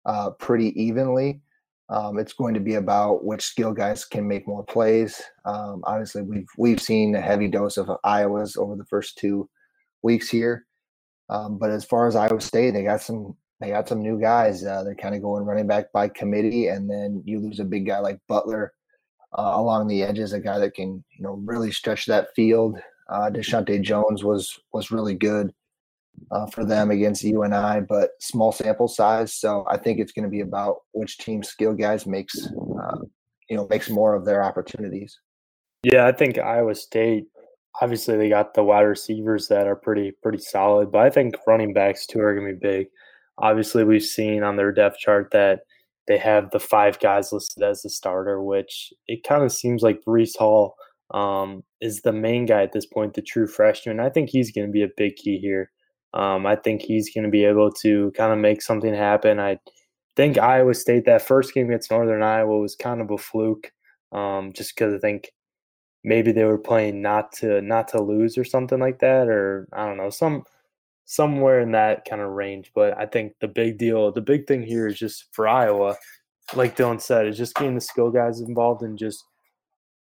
uh, 0.04 0.30
pretty 0.30 0.68
evenly. 0.82 1.42
Um, 1.90 2.18
it's 2.18 2.32
going 2.32 2.54
to 2.54 2.60
be 2.60 2.74
about 2.74 3.24
which 3.24 3.42
skill 3.42 3.72
guys 3.72 4.04
can 4.04 4.26
make 4.26 4.48
more 4.48 4.64
plays. 4.64 5.22
Um, 5.44 5.82
obviously, 5.84 6.22
we've 6.22 6.48
we've 6.56 6.80
seen 6.80 7.14
a 7.14 7.20
heavy 7.20 7.48
dose 7.48 7.76
of 7.76 7.90
Iowa's 8.04 8.56
over 8.56 8.74
the 8.74 8.86
first 8.86 9.18
two 9.18 9.48
weeks 10.02 10.28
here. 10.28 10.64
Um, 11.28 11.58
but 11.58 11.70
as 11.70 11.84
far 11.84 12.06
as 12.06 12.16
Iowa 12.16 12.40
State, 12.40 12.72
they 12.72 12.84
got 12.84 13.02
some 13.02 13.36
they 13.60 13.68
got 13.68 13.88
some 13.88 14.02
new 14.02 14.18
guys. 14.20 14.64
Uh, 14.64 14.82
they're 14.82 14.94
kind 14.94 15.14
of 15.14 15.22
going 15.22 15.44
running 15.44 15.66
back 15.66 15.92
by 15.92 16.08
committee, 16.08 16.68
and 16.68 16.88
then 16.88 17.22
you 17.26 17.38
lose 17.38 17.60
a 17.60 17.64
big 17.64 17.86
guy 17.86 17.98
like 17.98 18.18
Butler 18.28 18.72
uh, 19.38 19.52
along 19.56 19.88
the 19.88 20.02
edges, 20.02 20.32
a 20.32 20.40
guy 20.40 20.58
that 20.58 20.74
can 20.74 21.04
you 21.10 21.22
know 21.22 21.40
really 21.44 21.70
stretch 21.70 22.06
that 22.06 22.28
field. 22.34 22.78
Uh, 23.10 23.30
Deshaunte 23.30 23.82
Jones 23.82 24.24
was 24.24 24.58
was 24.72 24.90
really 24.90 25.14
good 25.14 25.52
uh, 26.30 26.46
for 26.46 26.64
them 26.64 26.90
against 26.90 27.22
you 27.22 27.42
and 27.42 27.54
I, 27.54 27.80
but 27.80 28.10
small 28.20 28.52
sample 28.52 28.88
size. 28.88 29.34
So 29.34 29.64
I 29.68 29.76
think 29.76 29.98
it's 29.98 30.12
going 30.12 30.24
to 30.24 30.30
be 30.30 30.40
about 30.40 30.78
which 30.92 31.18
team 31.18 31.42
skill 31.42 31.74
guys 31.74 32.06
makes 32.06 32.34
uh, 32.46 32.98
you 33.48 33.56
know 33.56 33.66
makes 33.68 33.90
more 33.90 34.14
of 34.14 34.24
their 34.24 34.42
opportunities. 34.42 35.18
Yeah, 35.82 36.06
I 36.06 36.12
think 36.12 36.38
Iowa 36.38 36.74
State. 36.74 37.24
Obviously, 37.82 38.16
they 38.16 38.28
got 38.28 38.54
the 38.54 38.62
wide 38.62 38.82
receivers 38.82 39.48
that 39.48 39.66
are 39.66 39.76
pretty 39.76 40.12
pretty 40.22 40.38
solid, 40.38 40.92
but 40.92 41.02
I 41.02 41.10
think 41.10 41.34
running 41.46 41.72
backs 41.72 42.06
too 42.06 42.20
are 42.20 42.34
going 42.34 42.46
to 42.46 42.54
be 42.54 42.68
big. 42.68 42.86
Obviously, 43.38 43.82
we've 43.82 44.02
seen 44.02 44.44
on 44.44 44.56
their 44.56 44.70
depth 44.70 44.98
chart 44.98 45.30
that 45.32 45.60
they 46.06 46.18
have 46.18 46.50
the 46.50 46.60
five 46.60 47.00
guys 47.00 47.32
listed 47.32 47.62
as 47.62 47.82
the 47.82 47.90
starter, 47.90 48.42
which 48.42 48.92
it 49.08 49.24
kind 49.26 49.42
of 49.42 49.50
seems 49.50 49.82
like 49.82 50.04
Breece 50.06 50.36
Hall 50.36 50.76
um, 51.12 51.64
is 51.80 52.02
the 52.02 52.12
main 52.12 52.46
guy 52.46 52.62
at 52.62 52.72
this 52.72 52.86
point, 52.86 53.14
the 53.14 53.22
true 53.22 53.46
freshman. 53.46 54.00
I 54.00 54.10
think 54.10 54.30
he's 54.30 54.52
going 54.52 54.66
to 54.66 54.72
be 54.72 54.82
a 54.82 54.88
big 54.96 55.16
key 55.16 55.38
here. 55.38 55.70
Um, 56.14 56.46
I 56.46 56.56
think 56.56 56.80
he's 56.80 57.12
going 57.12 57.24
to 57.24 57.30
be 57.30 57.44
able 57.44 57.70
to 57.82 58.12
kind 58.12 58.32
of 58.32 58.38
make 58.38 58.62
something 58.62 58.94
happen. 58.94 59.40
I 59.40 59.58
think 60.16 60.38
Iowa 60.38 60.74
State, 60.74 61.04
that 61.06 61.22
first 61.22 61.52
game 61.52 61.66
against 61.66 61.90
Northern 61.90 62.22
Iowa, 62.22 62.58
was 62.58 62.76
kind 62.76 63.00
of 63.00 63.10
a 63.10 63.18
fluke, 63.18 63.72
um, 64.12 64.52
just 64.52 64.74
because 64.74 64.94
I 64.94 64.98
think 64.98 65.32
maybe 66.04 66.30
they 66.30 66.44
were 66.44 66.58
playing 66.58 67.02
not 67.02 67.32
to 67.32 67.60
not 67.62 67.88
to 67.88 68.02
lose 68.02 68.38
or 68.38 68.44
something 68.44 68.78
like 68.78 69.00
that, 69.00 69.28
or 69.28 69.68
I 69.72 69.86
don't 69.86 69.96
know 69.96 70.10
some 70.10 70.44
somewhere 71.04 71.60
in 71.60 71.72
that 71.72 72.04
kind 72.08 72.22
of 72.22 72.30
range. 72.30 72.70
But 72.74 72.96
I 72.96 73.06
think 73.06 73.34
the 73.40 73.48
big 73.48 73.78
deal, 73.78 74.12
the 74.12 74.20
big 74.20 74.46
thing 74.46 74.62
here 74.62 74.86
is 74.86 74.98
just 74.98 75.26
for 75.32 75.48
Iowa, 75.48 75.96
like 76.54 76.76
Dylan 76.76 77.00
said, 77.00 77.26
is 77.26 77.36
just 77.38 77.56
getting 77.56 77.74
the 77.74 77.80
skill 77.80 78.10
guys 78.10 78.40
involved 78.40 78.82
and 78.82 78.96
just 78.96 79.24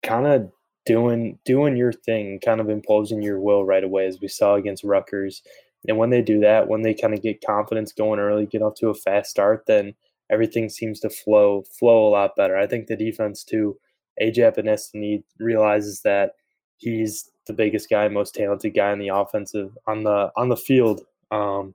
kind 0.02 0.26
of 0.26 0.50
doing 0.86 1.38
doing 1.44 1.76
your 1.76 1.92
thing, 1.92 2.40
kind 2.44 2.60
of 2.60 2.68
imposing 2.68 3.22
your 3.22 3.38
will 3.40 3.64
right 3.64 3.84
away, 3.84 4.06
as 4.06 4.18
we 4.20 4.26
saw 4.28 4.56
against 4.56 4.82
Rutgers. 4.82 5.42
And 5.88 5.96
when 5.96 6.10
they 6.10 6.22
do 6.22 6.40
that, 6.40 6.68
when 6.68 6.82
they 6.82 6.94
kind 6.94 7.14
of 7.14 7.22
get 7.22 7.44
confidence 7.44 7.92
going 7.92 8.20
early, 8.20 8.46
get 8.46 8.62
off 8.62 8.74
to 8.76 8.88
a 8.88 8.94
fast 8.94 9.30
start, 9.30 9.64
then 9.66 9.94
everything 10.30 10.68
seems 10.68 11.00
to 11.00 11.10
flow 11.10 11.64
flow 11.78 12.06
a 12.06 12.10
lot 12.10 12.36
better. 12.36 12.56
I 12.56 12.66
think 12.66 12.86
the 12.86 12.96
defense 12.96 13.44
too. 13.44 13.78
AJ 14.20 14.54
Epenesa 14.54 15.22
realizes 15.38 16.02
that 16.02 16.32
he's 16.76 17.30
the 17.46 17.52
biggest 17.52 17.88
guy, 17.88 18.08
most 18.08 18.34
talented 18.34 18.74
guy 18.74 18.92
in 18.92 18.98
the 18.98 19.08
offensive 19.08 19.76
on 19.86 20.04
the 20.04 20.30
on 20.36 20.48
the 20.48 20.56
field. 20.56 21.02
Um, 21.30 21.74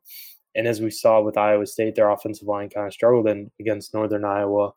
and 0.56 0.68
as 0.68 0.80
we 0.82 0.90
saw 0.90 1.22
with 1.22 1.38
Iowa 1.38 1.66
State, 1.66 1.96
their 1.96 2.10
offensive 2.10 2.48
line 2.48 2.70
kind 2.70 2.88
of 2.88 2.94
struggled 2.94 3.28
in, 3.28 3.52
against 3.60 3.94
Northern 3.94 4.24
Iowa. 4.24 4.72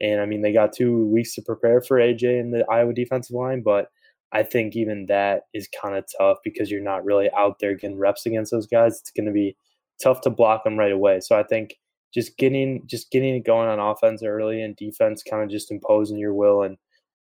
And 0.00 0.20
I 0.20 0.26
mean, 0.26 0.42
they 0.42 0.52
got 0.52 0.72
two 0.72 1.06
weeks 1.06 1.34
to 1.36 1.42
prepare 1.42 1.80
for 1.80 1.98
AJ 1.98 2.40
and 2.40 2.52
the 2.52 2.66
Iowa 2.70 2.92
defensive 2.92 3.34
line, 3.34 3.62
but 3.62 3.90
I 4.32 4.42
think 4.42 4.76
even 4.76 5.06
that 5.06 5.42
is 5.52 5.68
kind 5.80 5.96
of 5.96 6.04
tough 6.18 6.38
because 6.42 6.70
you're 6.70 6.80
not 6.80 7.04
really 7.04 7.30
out 7.36 7.58
there 7.60 7.74
getting 7.74 7.98
reps 7.98 8.26
against 8.26 8.50
those 8.50 8.66
guys. 8.66 8.98
It's 8.98 9.10
going 9.10 9.26
to 9.26 9.32
be 9.32 9.56
tough 10.02 10.22
to 10.22 10.30
block 10.30 10.64
them 10.64 10.78
right 10.78 10.92
away. 10.92 11.20
So 11.20 11.38
I 11.38 11.42
think 11.42 11.76
just 12.14 12.36
getting 12.36 12.82
just 12.86 13.10
getting 13.10 13.36
it 13.36 13.46
going 13.46 13.68
on 13.68 13.78
offense 13.78 14.22
early 14.22 14.62
and 14.62 14.76
defense 14.76 15.22
kind 15.22 15.42
of 15.42 15.50
just 15.50 15.70
imposing 15.70 16.18
your 16.18 16.34
will 16.34 16.62
and 16.62 16.76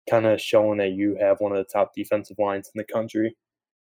kind 0.10 0.26
of 0.26 0.42
showing 0.42 0.78
that 0.80 0.92
you 0.92 1.18
have 1.20 1.40
one 1.40 1.52
of 1.52 1.58
the 1.58 1.72
top 1.72 1.92
defensive 1.96 2.38
lines 2.40 2.70
in 2.74 2.80
the 2.80 2.94
country. 2.94 3.36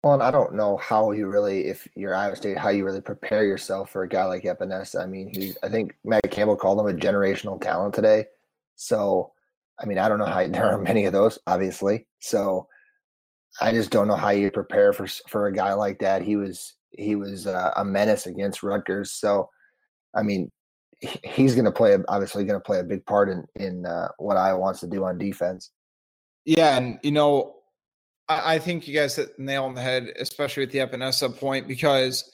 Well, 0.02 0.14
and 0.14 0.22
I 0.22 0.30
don't 0.30 0.54
know 0.54 0.76
how 0.76 1.10
you 1.10 1.26
really, 1.26 1.66
if 1.66 1.88
you're 1.96 2.14
Iowa 2.14 2.36
State, 2.36 2.56
how 2.56 2.68
you 2.68 2.84
really 2.84 3.00
prepare 3.00 3.44
yourself 3.44 3.90
for 3.90 4.04
a 4.04 4.08
guy 4.08 4.24
like 4.24 4.44
Epenesa. 4.44 5.02
I 5.02 5.06
mean, 5.06 5.28
he's, 5.34 5.58
I 5.62 5.68
think 5.68 5.96
Matt 6.04 6.30
Campbell 6.30 6.56
called 6.56 6.78
him 6.78 6.86
a 6.86 6.98
generational 6.98 7.60
talent 7.60 7.94
today. 7.94 8.26
So, 8.76 9.32
I 9.80 9.86
mean, 9.86 9.98
I 9.98 10.08
don't 10.08 10.20
know 10.20 10.24
how 10.24 10.46
there 10.48 10.70
are 10.72 10.78
many 10.78 11.06
of 11.06 11.12
those, 11.12 11.38
obviously. 11.48 12.06
So, 12.20 12.68
I 13.60 13.72
just 13.72 13.90
don't 13.90 14.08
know 14.08 14.16
how 14.16 14.30
you 14.30 14.50
prepare 14.50 14.92
for 14.92 15.06
for 15.28 15.46
a 15.46 15.52
guy 15.52 15.72
like 15.72 15.98
that. 16.00 16.22
He 16.22 16.36
was 16.36 16.74
he 16.90 17.14
was 17.14 17.46
uh, 17.46 17.72
a 17.76 17.84
menace 17.84 18.26
against 18.26 18.62
Rutgers. 18.62 19.12
So, 19.12 19.50
I 20.14 20.22
mean, 20.22 20.50
he's 21.00 21.54
going 21.54 21.64
to 21.64 21.72
play 21.72 21.96
obviously 22.08 22.44
going 22.44 22.58
to 22.58 22.64
play 22.64 22.80
a 22.80 22.84
big 22.84 23.04
part 23.06 23.28
in 23.28 23.44
in 23.56 23.86
uh, 23.86 24.08
what 24.18 24.36
Iowa 24.36 24.58
wants 24.58 24.80
to 24.80 24.86
do 24.86 25.04
on 25.04 25.18
defense. 25.18 25.70
Yeah, 26.44 26.76
and 26.76 26.98
you 27.02 27.12
know, 27.12 27.56
I, 28.28 28.54
I 28.54 28.58
think 28.58 28.88
you 28.88 28.94
guys 28.94 29.16
hit 29.16 29.36
the 29.36 29.42
nail 29.42 29.64
on 29.64 29.74
the 29.74 29.82
head, 29.82 30.08
especially 30.18 30.64
with 30.64 30.72
the 30.72 30.78
Epenesa 30.78 31.36
point, 31.36 31.68
because 31.68 32.30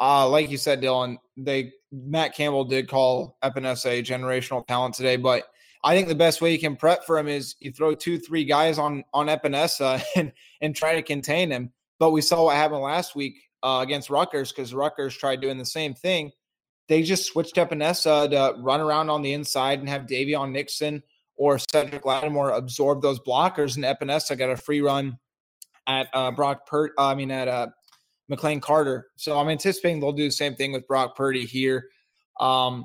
uh, 0.00 0.28
like 0.28 0.50
you 0.50 0.56
said, 0.56 0.80
Dylan, 0.80 1.18
they 1.36 1.72
Matt 1.92 2.34
Campbell 2.34 2.64
did 2.64 2.88
call 2.88 3.36
Epenesa 3.42 3.98
a 3.98 4.02
generational 4.02 4.66
talent 4.66 4.94
today, 4.94 5.16
but 5.16 5.44
I 5.84 5.94
think 5.94 6.08
the 6.08 6.14
best 6.14 6.40
way 6.40 6.52
you 6.52 6.58
can 6.58 6.76
prep 6.76 7.04
for 7.04 7.18
him 7.18 7.28
is 7.28 7.54
you 7.60 7.72
throw 7.72 7.94
two, 7.94 8.18
three 8.18 8.44
guys 8.44 8.78
on 8.78 9.04
on 9.12 9.26
Epenesa 9.26 10.02
and 10.16 10.32
and 10.60 10.74
try 10.74 10.94
to 10.96 11.02
contain 11.02 11.50
him. 11.50 11.72
But 11.98 12.10
we 12.10 12.20
saw 12.20 12.44
what 12.44 12.56
happened 12.56 12.82
last 12.82 13.14
week 13.14 13.36
uh, 13.62 13.80
against 13.82 14.10
Rutgers 14.10 14.52
because 14.52 14.74
Rutgers 14.74 15.16
tried 15.16 15.40
doing 15.40 15.58
the 15.58 15.64
same 15.64 15.94
thing. 15.94 16.32
They 16.88 17.02
just 17.02 17.26
switched 17.26 17.56
Epenesa 17.56 18.30
to 18.30 18.60
run 18.60 18.80
around 18.80 19.10
on 19.10 19.22
the 19.22 19.32
inside 19.32 19.78
and 19.80 19.88
have 19.88 20.06
Daviyon 20.06 20.52
Nixon 20.52 21.02
or 21.36 21.58
Cedric 21.58 22.04
Lattimore 22.04 22.50
absorb 22.50 23.02
those 23.02 23.20
blockers, 23.20 23.76
and 23.76 23.84
Epenesa 23.84 24.36
got 24.36 24.50
a 24.50 24.56
free 24.56 24.80
run 24.80 25.18
at 25.86 26.08
uh, 26.12 26.30
Brock. 26.30 26.68
Uh, 26.72 26.88
I 26.98 27.14
mean, 27.14 27.30
at 27.30 27.48
uh, 27.48 27.68
McLane 28.30 28.60
Carter. 28.60 29.06
So 29.16 29.38
I'm 29.38 29.48
anticipating 29.48 30.00
they'll 30.00 30.12
do 30.12 30.24
the 30.24 30.30
same 30.30 30.54
thing 30.54 30.72
with 30.72 30.86
Brock 30.86 31.16
Purdy 31.16 31.46
here. 31.46 31.88
Um, 32.40 32.84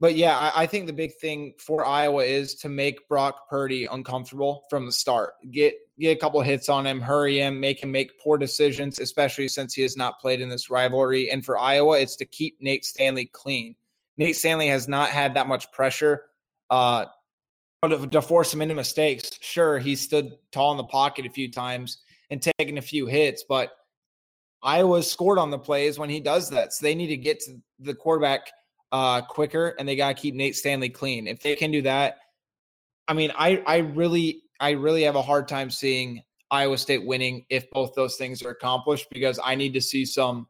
But 0.00 0.16
yeah, 0.16 0.36
I, 0.36 0.62
I, 0.62 0.66
think 0.66 0.86
the 0.86 0.94
big 0.94 1.14
thing 1.16 1.52
for 1.58 1.84
Iowa 1.84 2.24
is 2.24 2.54
to 2.56 2.70
make 2.70 3.06
Brock 3.06 3.48
Purdy 3.50 3.84
uncomfortable 3.84 4.64
from 4.70 4.86
the 4.86 4.92
start. 4.92 5.34
Get 5.50 5.74
get 5.98 6.16
a 6.16 6.18
couple 6.18 6.40
hits 6.40 6.70
on 6.70 6.86
him, 6.86 7.00
hurry 7.00 7.38
him, 7.38 7.60
make 7.60 7.82
him 7.82 7.92
make 7.92 8.18
poor 8.18 8.38
decisions, 8.38 8.98
especially 8.98 9.46
since 9.46 9.74
he 9.74 9.82
has 9.82 9.98
not 9.98 10.18
played 10.18 10.40
in 10.40 10.48
this 10.48 10.70
rivalry. 10.70 11.30
And 11.30 11.44
for 11.44 11.58
Iowa, 11.58 12.00
it's 12.00 12.16
to 12.16 12.24
keep 12.24 12.56
Nate 12.62 12.86
Stanley 12.86 13.26
clean. 13.26 13.76
Nate 14.16 14.36
Stanley 14.36 14.68
has 14.68 14.88
not 14.88 15.10
had 15.10 15.34
that 15.34 15.46
much 15.46 15.70
pressure 15.70 16.22
uh, 16.70 17.06
to, 17.82 18.06
to 18.06 18.22
force 18.22 18.52
him 18.54 18.62
into 18.62 18.74
mistakes. 18.74 19.30
Sure, 19.42 19.78
he 19.78 19.96
stood 19.96 20.32
tall 20.50 20.70
in 20.72 20.78
the 20.78 20.84
pocket 20.84 21.26
a 21.26 21.30
few 21.30 21.50
times 21.50 21.98
and 22.30 22.40
taken 22.58 22.78
a 22.78 22.82
few 22.82 23.06
hits, 23.06 23.44
but 23.46 23.72
Iowa 24.62 25.02
scored 25.02 25.38
on 25.38 25.50
the 25.50 25.58
plays 25.58 25.98
when 25.98 26.08
he 26.08 26.20
does 26.20 26.50
that. 26.50 26.72
So 26.72 26.84
they 26.84 26.94
need 26.94 27.08
to 27.08 27.16
get 27.16 27.40
to 27.40 27.60
the 27.78 27.94
quarterback 27.94 28.50
uh, 28.92 29.22
quicker, 29.22 29.74
and 29.78 29.88
they 29.88 29.96
got 29.96 30.16
to 30.16 30.20
keep 30.20 30.34
Nate 30.34 30.56
Stanley 30.56 30.88
clean. 30.88 31.26
If 31.26 31.42
they 31.42 31.56
can 31.56 31.70
do 31.70 31.82
that, 31.82 32.18
I 33.08 33.14
mean, 33.14 33.32
I 33.36 33.62
I 33.66 33.78
really 33.78 34.42
I 34.60 34.70
really 34.70 35.02
have 35.02 35.16
a 35.16 35.22
hard 35.22 35.48
time 35.48 35.70
seeing 35.70 36.22
Iowa 36.50 36.78
State 36.78 37.04
winning 37.06 37.44
if 37.50 37.70
both 37.70 37.94
those 37.94 38.16
things 38.16 38.42
are 38.42 38.50
accomplished 38.50 39.08
because 39.10 39.38
I 39.42 39.54
need 39.54 39.74
to 39.74 39.80
see 39.80 40.04
some 40.04 40.46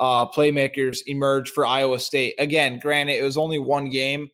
uh, 0.00 0.26
playmakers 0.26 1.00
emerge 1.06 1.50
for 1.50 1.66
Iowa 1.66 1.98
State. 1.98 2.34
Again, 2.38 2.78
granted, 2.78 3.18
it 3.18 3.22
was 3.22 3.36
only 3.36 3.58
one 3.58 3.90
game, 3.90 4.28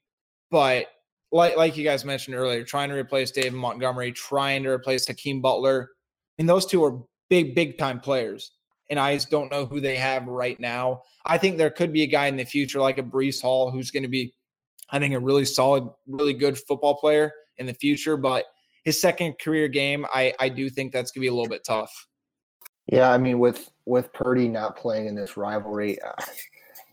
but 0.51 0.87
like 1.33 1.57
like 1.57 1.77
you 1.77 1.85
guys 1.85 2.05
mentioned 2.05 2.37
earlier, 2.37 2.65
trying 2.65 2.91
to 2.91 2.97
replace 2.97 3.31
David 3.31 3.55
Montgomery, 3.55 4.13
trying 4.13 4.63
to 4.65 4.71
replace 4.71 5.07
Hakeem 5.07 5.41
Butler, 5.41 5.91
and 6.39 6.49
those 6.49 6.67
two 6.67 6.85
are 6.85 7.01
big 7.31 7.55
big 7.55 7.79
time 7.79 8.01
players 8.01 8.53
and 8.91 8.99
I 8.99 9.15
just 9.15 9.31
don't 9.31 9.51
know 9.51 9.67
who 9.67 9.81
they 9.81 9.97
have 9.97 10.27
right 10.27 10.59
now. 10.59 11.03
I 11.25 11.39
think 11.39 11.57
there 11.57 11.71
could 11.71 11.93
be 11.93 12.03
a 12.03 12.07
guy 12.07 12.27
in 12.27 12.37
the 12.37 12.45
future 12.45 12.81
like 12.81 12.99
a 12.99 13.03
Breece 13.03 13.41
Hall 13.41 13.71
who's 13.71 13.91
going 13.91 14.03
to 14.03 14.09
be, 14.09 14.35
I 14.91 14.99
think, 14.99 15.15
a 15.15 15.21
really 15.21 15.45
solid, 15.45 15.89
really 16.07 16.35
good 16.35 16.59
football 16.59 16.97
player 16.97 17.33
in 17.57 17.67
the 17.67 17.75
future. 17.75 18.17
But 18.17 18.45
his 18.85 19.01
second 19.01 19.39
career 19.39 19.69
game, 19.69 20.07
I 20.13 20.35
I 20.39 20.49
do 20.49 20.69
think 20.69 20.93
that's 20.93 21.11
going 21.11 21.23
to 21.23 21.25
be 21.25 21.29
a 21.29 21.35
little 21.35 21.49
bit 21.49 21.65
tough. 21.65 21.93
Yeah, 22.87 23.11
I 23.11 23.19
mean, 23.19 23.39
with 23.39 23.71
with 23.87 24.13
Purdy 24.13 24.49
not 24.49 24.77
playing 24.77 25.07
in 25.07 25.15
this 25.15 25.37
rivalry, 25.37 26.01
uh, 26.03 26.13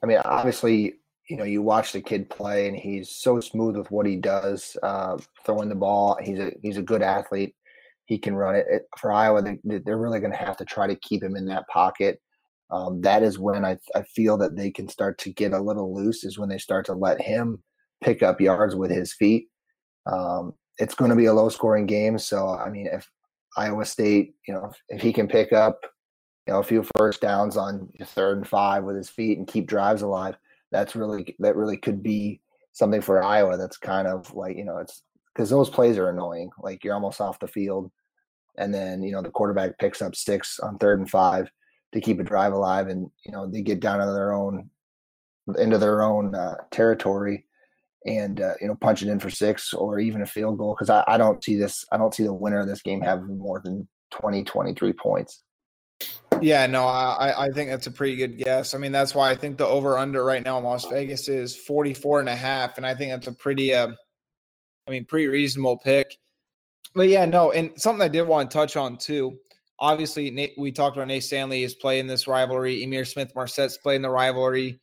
I 0.02 0.06
mean, 0.06 0.20
obviously, 0.24 0.96
you 1.30 1.36
know, 1.36 1.44
you 1.44 1.62
watch 1.62 1.92
the 1.92 2.02
kid 2.02 2.30
play, 2.30 2.70
and 2.70 2.78
he's 2.78 3.10
so 3.10 3.42
smooth 3.42 3.76
with 3.76 3.92
what 3.92 4.06
he 4.06 4.16
does, 4.16 4.78
uh, 4.84 5.18
throwing 5.46 5.68
the 5.68 5.76
ball. 5.76 6.18
He's 6.22 6.40
a 6.40 6.54
he's 6.62 6.78
a 6.78 6.82
good 6.82 7.02
athlete 7.02 7.56
he 8.12 8.18
can 8.18 8.36
run 8.36 8.56
it. 8.56 8.66
it 8.70 8.82
for 8.98 9.14
Iowa, 9.14 9.42
they, 9.42 9.58
they're 9.64 9.98
really 9.98 10.20
going 10.20 10.34
to 10.34 10.38
have 10.38 10.58
to 10.58 10.66
try 10.66 10.86
to 10.86 10.98
keep 10.98 11.24
him 11.24 11.38
in 11.38 11.46
that 11.46 11.66
pocket. 11.70 12.20
Um, 12.70 13.00
that 13.04 13.24
is 13.24 13.40
when 13.40 13.64
I, 13.64 13.78
I 13.96 14.02
feel 14.02 14.38
that 14.40 14.58
they 14.58 14.70
can 14.70 14.90
start 14.90 15.18
to 15.20 15.32
get 15.32 15.54
a 15.54 15.62
little 15.62 15.96
loose, 15.96 16.26
is 16.26 16.38
when 16.38 16.50
they 16.50 16.58
start 16.58 16.86
to 16.88 16.94
let 16.94 17.22
him 17.22 17.64
pick 18.04 18.22
up 18.22 18.42
yards 18.42 18.76
with 18.76 18.92
his 18.92 19.14
feet. 19.14 19.48
Um, 20.12 20.52
it's 20.78 20.94
going 20.94 21.10
to 21.10 21.16
be 21.16 21.28
a 21.28 21.34
low 21.34 21.48
scoring 21.48 21.86
game. 21.86 22.18
So, 22.18 22.50
I 22.50 22.70
mean, 22.70 22.90
if 22.92 23.10
Iowa 23.56 23.86
State, 23.86 24.36
you 24.46 24.54
know, 24.56 24.74
if 24.90 25.02
he 25.02 25.14
can 25.14 25.30
pick 25.30 25.54
up, 25.54 25.80
you 26.48 26.52
know, 26.52 26.60
a 26.60 26.64
few 26.64 26.86
first 26.98 27.22
downs 27.22 27.56
on 27.56 27.88
third 28.04 28.40
and 28.40 28.48
five 28.48 28.84
with 28.84 28.98
his 28.98 29.10
feet 29.10 29.38
and 29.38 29.48
keep 29.48 29.68
drives 29.68 30.02
alive, 30.02 30.36
that's 30.70 30.98
really, 30.98 31.34
that 31.40 31.56
really 31.56 31.78
could 31.78 32.04
be 32.04 32.42
something 32.74 33.00
for 33.00 33.24
Iowa. 33.24 33.56
That's 33.56 33.78
kind 33.78 34.06
of 34.06 34.34
like, 34.36 34.58
you 34.58 34.66
know, 34.66 34.80
it's 34.80 35.02
because 35.34 35.50
those 35.50 35.70
plays 35.70 35.98
are 35.98 36.10
annoying. 36.10 36.50
Like 36.62 36.84
you're 36.84 36.94
almost 36.94 37.22
off 37.22 37.40
the 37.40 37.48
field 37.48 37.90
and 38.58 38.74
then 38.74 39.04
you 39.04 39.12
know 39.12 39.22
the 39.22 39.30
quarterback 39.30 39.78
picks 39.80 40.02
up 40.02 40.16
six 40.16 40.60
on 40.60 40.78
third 40.78 41.00
and 41.00 41.10
five 41.10 41.50
to 41.94 42.02
keep 42.02 42.20
a 42.20 42.24
drive 42.24 42.54
alive, 42.54 42.88
and 42.88 43.10
you 43.26 43.32
know 43.32 43.48
they 43.48 43.62
get 43.62 43.80
down 43.80 44.02
into 44.02 44.14
their 44.14 44.34
own 44.34 44.70
into 45.58 45.78
their 45.78 46.02
own 46.04 46.36
uh, 46.36 46.56
territory 46.72 47.46
and 48.06 48.42
uh, 48.42 48.54
you 48.60 48.68
know 48.68 48.76
punch 48.76 49.04
it 49.04 49.10
in 49.10 49.20
for 49.20 49.30
six 49.30 49.74
or 49.74 50.00
even 50.00 50.22
a 50.22 50.26
field 50.26 50.58
goal 50.58 50.74
because 50.74 50.90
I, 50.90 51.04
I 51.08 51.18
don't 51.18 51.44
see 51.44 51.56
this 51.56 51.86
i 51.92 51.98
don't 51.98 52.14
see 52.14 52.24
the 52.24 52.34
winner 52.34 52.60
of 52.60 52.68
this 52.68 52.82
game 52.82 53.02
having 53.02 53.38
more 53.38 53.62
than 53.64 53.88
20 54.12 54.44
23 54.44 54.94
points. 54.94 55.44
Yeah 56.42 56.66
no 56.66 56.86
i 56.86 57.46
i 57.46 57.50
think 57.50 57.70
that's 57.70 57.88
a 57.88 57.92
pretty 57.92 58.16
good 58.16 58.38
guess. 58.38 58.74
I 58.74 58.78
mean 58.80 58.92
that's 58.92 59.14
why 59.14 59.30
i 59.30 59.36
think 59.36 59.58
the 59.58 59.68
over 59.68 59.98
under 59.98 60.26
right 60.26 60.44
now 60.44 60.58
in 60.58 60.64
las 60.64 60.86
vegas 60.86 61.28
is 61.28 61.56
44 61.56 62.22
and 62.22 62.30
a 62.30 62.36
half 62.36 62.78
and 62.78 62.86
i 62.86 62.96
think 62.96 63.12
that's 63.12 63.28
a 63.28 63.34
pretty 63.34 63.74
uh, 63.74 63.90
i 64.88 64.92
mean 64.92 65.06
pretty 65.06 65.28
reasonable 65.28 65.78
pick 65.78 66.18
but 66.94 67.08
yeah, 67.08 67.26
no, 67.26 67.52
and 67.52 67.72
something 67.78 68.02
I 68.02 68.08
did 68.08 68.24
want 68.28 68.50
to 68.50 68.58
touch 68.58 68.76
on 68.76 68.98
too. 68.98 69.38
Obviously, 69.80 70.30
Nate, 70.30 70.54
we 70.58 70.72
talked 70.72 70.96
about 70.96 71.08
Nate 71.08 71.24
Stanley 71.24 71.64
is 71.64 71.74
playing 71.74 72.06
this 72.06 72.28
rivalry. 72.28 72.86
Ihmir 72.86 73.08
Smith-Marsette's 73.08 73.78
playing 73.78 74.04
the 74.04 74.10
rivalry. 74.10 74.80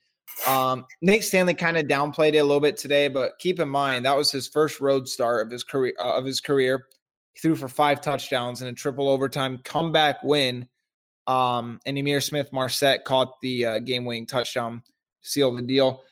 Um, 0.47 0.87
Nate 1.03 1.25
Stanley 1.25 1.55
kind 1.55 1.77
of 1.77 1.87
downplayed 1.87 2.35
it 2.35 2.39
a 2.39 2.45
little 2.45 2.61
bit 2.61 2.77
today, 2.77 3.09
but 3.09 3.39
keep 3.39 3.61
in 3.61 3.69
mind 3.69 4.05
that 4.05 4.17
was 4.17 4.33
his 4.33 4.49
first 4.49 4.81
road 4.81 5.09
start 5.09 5.47
of 5.47 5.53
his 5.53 5.63
career. 5.65 5.95
Uh, 6.01 6.17
of 6.17 6.25
his 6.25 6.41
career, 6.41 6.87
he 7.35 7.41
threw 7.41 7.55
for 7.55 7.69
five 7.69 8.01
touchdowns 8.01 8.61
and 8.61 8.71
a 8.71 8.73
triple 8.73 9.09
overtime 9.09 9.61
comeback 9.65 10.23
win. 10.25 10.69
Um, 11.27 11.79
and 11.87 11.97
Ihmir 11.97 12.23
Smith-Marsette 12.23 13.05
caught 13.05 13.41
the 13.41 13.67
uh, 13.67 13.79
game-winning 13.81 14.27
touchdown, 14.27 14.83
seal 15.21 15.55
the 15.55 15.63
deal. 15.63 16.03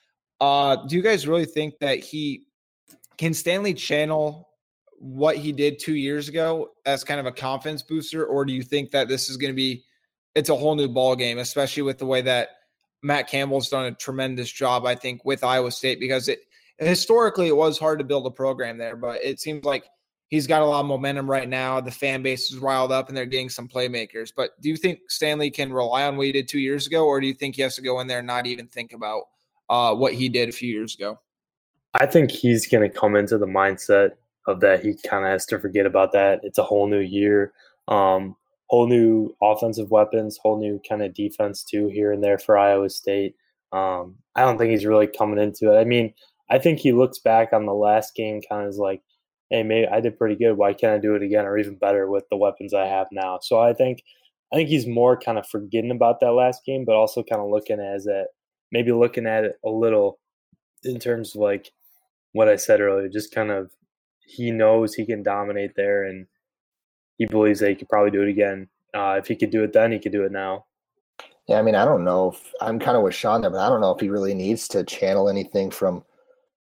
Uh, 0.40 0.76
do 0.86 0.94
you 0.94 1.02
guys 1.02 1.26
really 1.26 1.46
think 1.46 1.74
that 1.80 1.98
he 1.98 2.44
can 3.16 3.32
Stanley 3.32 3.74
channel 3.74 4.45
what 4.98 5.36
he 5.36 5.52
did 5.52 5.78
two 5.78 5.94
years 5.94 6.28
ago 6.28 6.70
as 6.84 7.04
kind 7.04 7.20
of 7.20 7.26
a 7.26 7.32
confidence 7.32 7.82
booster, 7.82 8.24
or 8.24 8.44
do 8.44 8.52
you 8.52 8.62
think 8.62 8.90
that 8.90 9.08
this 9.08 9.28
is 9.28 9.36
going 9.36 9.52
to 9.52 9.56
be 9.56 9.84
it's 10.34 10.50
a 10.50 10.56
whole 10.56 10.74
new 10.74 10.88
ball 10.88 11.16
game, 11.16 11.38
especially 11.38 11.82
with 11.82 11.98
the 11.98 12.06
way 12.06 12.20
that 12.20 12.50
Matt 13.02 13.28
Campbell's 13.28 13.70
done 13.70 13.86
a 13.86 13.92
tremendous 13.92 14.50
job, 14.50 14.84
I 14.84 14.94
think, 14.94 15.24
with 15.24 15.42
Iowa 15.42 15.70
State 15.70 15.98
because 15.98 16.28
it 16.28 16.40
historically 16.78 17.48
it 17.48 17.56
was 17.56 17.78
hard 17.78 17.98
to 17.98 18.04
build 18.04 18.26
a 18.26 18.30
program 18.30 18.76
there, 18.78 18.96
but 18.96 19.22
it 19.24 19.40
seems 19.40 19.64
like 19.64 19.86
he's 20.28 20.46
got 20.46 20.62
a 20.62 20.66
lot 20.66 20.80
of 20.80 20.86
momentum 20.86 21.30
right 21.30 21.48
now. 21.48 21.80
The 21.80 21.90
fan 21.90 22.22
base 22.22 22.50
is 22.50 22.58
riled 22.58 22.92
up 22.92 23.08
and 23.08 23.16
they're 23.16 23.26
getting 23.26 23.48
some 23.48 23.68
playmakers. 23.68 24.32
But 24.36 24.60
do 24.60 24.68
you 24.68 24.76
think 24.76 25.00
Stanley 25.08 25.50
can 25.50 25.72
rely 25.72 26.04
on 26.04 26.16
what 26.16 26.26
he 26.26 26.32
did 26.32 26.48
two 26.48 26.58
years 26.58 26.86
ago, 26.86 27.06
or 27.06 27.20
do 27.20 27.26
you 27.26 27.34
think 27.34 27.56
he 27.56 27.62
has 27.62 27.76
to 27.76 27.82
go 27.82 28.00
in 28.00 28.06
there 28.06 28.18
and 28.18 28.26
not 28.26 28.46
even 28.46 28.66
think 28.66 28.92
about 28.92 29.22
uh, 29.70 29.94
what 29.94 30.12
he 30.14 30.28
did 30.28 30.48
a 30.48 30.52
few 30.52 30.72
years 30.72 30.94
ago? 30.94 31.18
I 31.94 32.04
think 32.06 32.30
he's 32.30 32.66
going 32.66 32.88
to 32.88 32.94
come 32.94 33.16
into 33.16 33.38
the 33.38 33.46
mindset 33.46 34.12
of 34.46 34.60
that. 34.60 34.84
He 34.84 34.94
kind 35.08 35.24
of 35.24 35.30
has 35.30 35.46
to 35.46 35.58
forget 35.58 35.86
about 35.86 36.12
that. 36.12 36.40
It's 36.42 36.58
a 36.58 36.62
whole 36.62 36.86
new 36.86 37.00
year, 37.00 37.52
um, 37.88 38.36
whole 38.66 38.86
new 38.86 39.34
offensive 39.42 39.90
weapons, 39.90 40.38
whole 40.40 40.58
new 40.58 40.80
kind 40.88 41.02
of 41.02 41.14
defense 41.14 41.64
too 41.64 41.88
here 41.88 42.12
and 42.12 42.22
there 42.22 42.38
for 42.38 42.58
Iowa 42.58 42.90
State. 42.90 43.34
Um, 43.72 44.16
I 44.34 44.42
don't 44.42 44.58
think 44.58 44.70
he's 44.70 44.86
really 44.86 45.06
coming 45.06 45.38
into 45.38 45.72
it. 45.72 45.78
I 45.78 45.84
mean, 45.84 46.14
I 46.50 46.58
think 46.58 46.78
he 46.78 46.92
looks 46.92 47.18
back 47.18 47.52
on 47.52 47.66
the 47.66 47.74
last 47.74 48.14
game 48.14 48.40
kind 48.48 48.62
of 48.62 48.68
as 48.68 48.78
like, 48.78 49.02
hey, 49.50 49.62
maybe 49.62 49.88
I 49.88 50.00
did 50.00 50.18
pretty 50.18 50.36
good. 50.36 50.54
Why 50.54 50.72
can't 50.72 50.94
I 50.94 50.98
do 50.98 51.14
it 51.14 51.22
again 51.22 51.44
or 51.44 51.58
even 51.58 51.76
better 51.76 52.08
with 52.10 52.24
the 52.30 52.36
weapons 52.36 52.74
I 52.74 52.86
have 52.86 53.08
now? 53.12 53.38
So 53.42 53.60
I 53.60 53.72
think 53.72 54.02
I 54.52 54.56
think 54.56 54.68
he's 54.68 54.86
more 54.86 55.18
kind 55.18 55.38
of 55.38 55.48
forgetting 55.48 55.90
about 55.90 56.20
that 56.20 56.32
last 56.32 56.64
game, 56.64 56.84
but 56.84 56.94
also 56.94 57.22
kind 57.22 57.42
of 57.42 57.50
looking 57.50 57.80
as 57.80 58.04
that 58.04 58.28
maybe 58.70 58.92
looking 58.92 59.26
at 59.26 59.44
it 59.44 59.56
a 59.64 59.68
little 59.68 60.18
in 60.84 60.98
terms 61.00 61.34
of 61.34 61.40
like 61.40 61.72
what 62.32 62.48
I 62.48 62.56
said 62.56 62.80
earlier, 62.80 63.08
just 63.08 63.34
kind 63.34 63.50
of 63.50 63.70
he 64.26 64.50
knows 64.50 64.94
he 64.94 65.06
can 65.06 65.22
dominate 65.22 65.74
there 65.76 66.04
and 66.04 66.26
he 67.16 67.26
believes 67.26 67.60
that 67.60 67.70
he 67.70 67.76
could 67.76 67.88
probably 67.88 68.10
do 68.10 68.22
it 68.22 68.28
again. 68.28 68.68
Uh, 68.94 69.16
if 69.18 69.26
he 69.28 69.36
could 69.36 69.50
do 69.50 69.62
it 69.62 69.72
then, 69.72 69.92
he 69.92 69.98
could 69.98 70.12
do 70.12 70.24
it 70.24 70.32
now. 70.32 70.66
Yeah, 71.48 71.58
I 71.58 71.62
mean, 71.62 71.76
I 71.76 71.84
don't 71.84 72.04
know 72.04 72.32
if 72.32 72.52
I'm 72.60 72.80
kind 72.80 72.96
of 72.96 73.04
with 73.04 73.14
Sean 73.14 73.40
there, 73.40 73.50
but 73.50 73.64
I 73.64 73.68
don't 73.68 73.80
know 73.80 73.92
if 73.92 74.00
he 74.00 74.08
really 74.08 74.34
needs 74.34 74.66
to 74.68 74.82
channel 74.82 75.28
anything 75.28 75.70
from, 75.70 76.04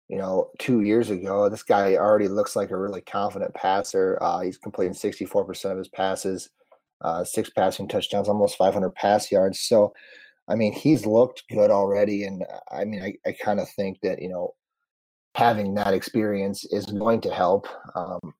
you 0.08 0.18
know, 0.18 0.50
two 0.58 0.80
years 0.80 1.10
ago. 1.10 1.48
This 1.48 1.62
guy 1.62 1.94
already 1.94 2.26
looks 2.26 2.56
like 2.56 2.70
a 2.70 2.76
really 2.76 3.00
confident 3.00 3.54
passer. 3.54 4.18
Uh, 4.20 4.40
he's 4.40 4.58
completing 4.58 4.94
64% 4.94 5.70
of 5.70 5.78
his 5.78 5.88
passes, 5.88 6.50
uh, 7.00 7.22
six 7.22 7.48
passing 7.50 7.86
touchdowns, 7.86 8.28
almost 8.28 8.58
500 8.58 8.92
pass 8.94 9.30
yards. 9.30 9.60
So, 9.60 9.94
I 10.48 10.56
mean, 10.56 10.72
he's 10.72 11.06
looked 11.06 11.44
good 11.48 11.70
already. 11.70 12.24
And 12.24 12.42
uh, 12.42 12.74
I 12.74 12.84
mean, 12.84 13.02
I, 13.02 13.14
I 13.24 13.32
kind 13.40 13.60
of 13.60 13.68
think 13.70 14.00
that, 14.02 14.20
you 14.20 14.28
know, 14.28 14.52
having 15.34 15.74
that 15.74 15.94
experience 15.94 16.64
is 16.66 16.86
going 16.86 17.20
to 17.22 17.30
help. 17.32 17.66
Um, 17.94 18.34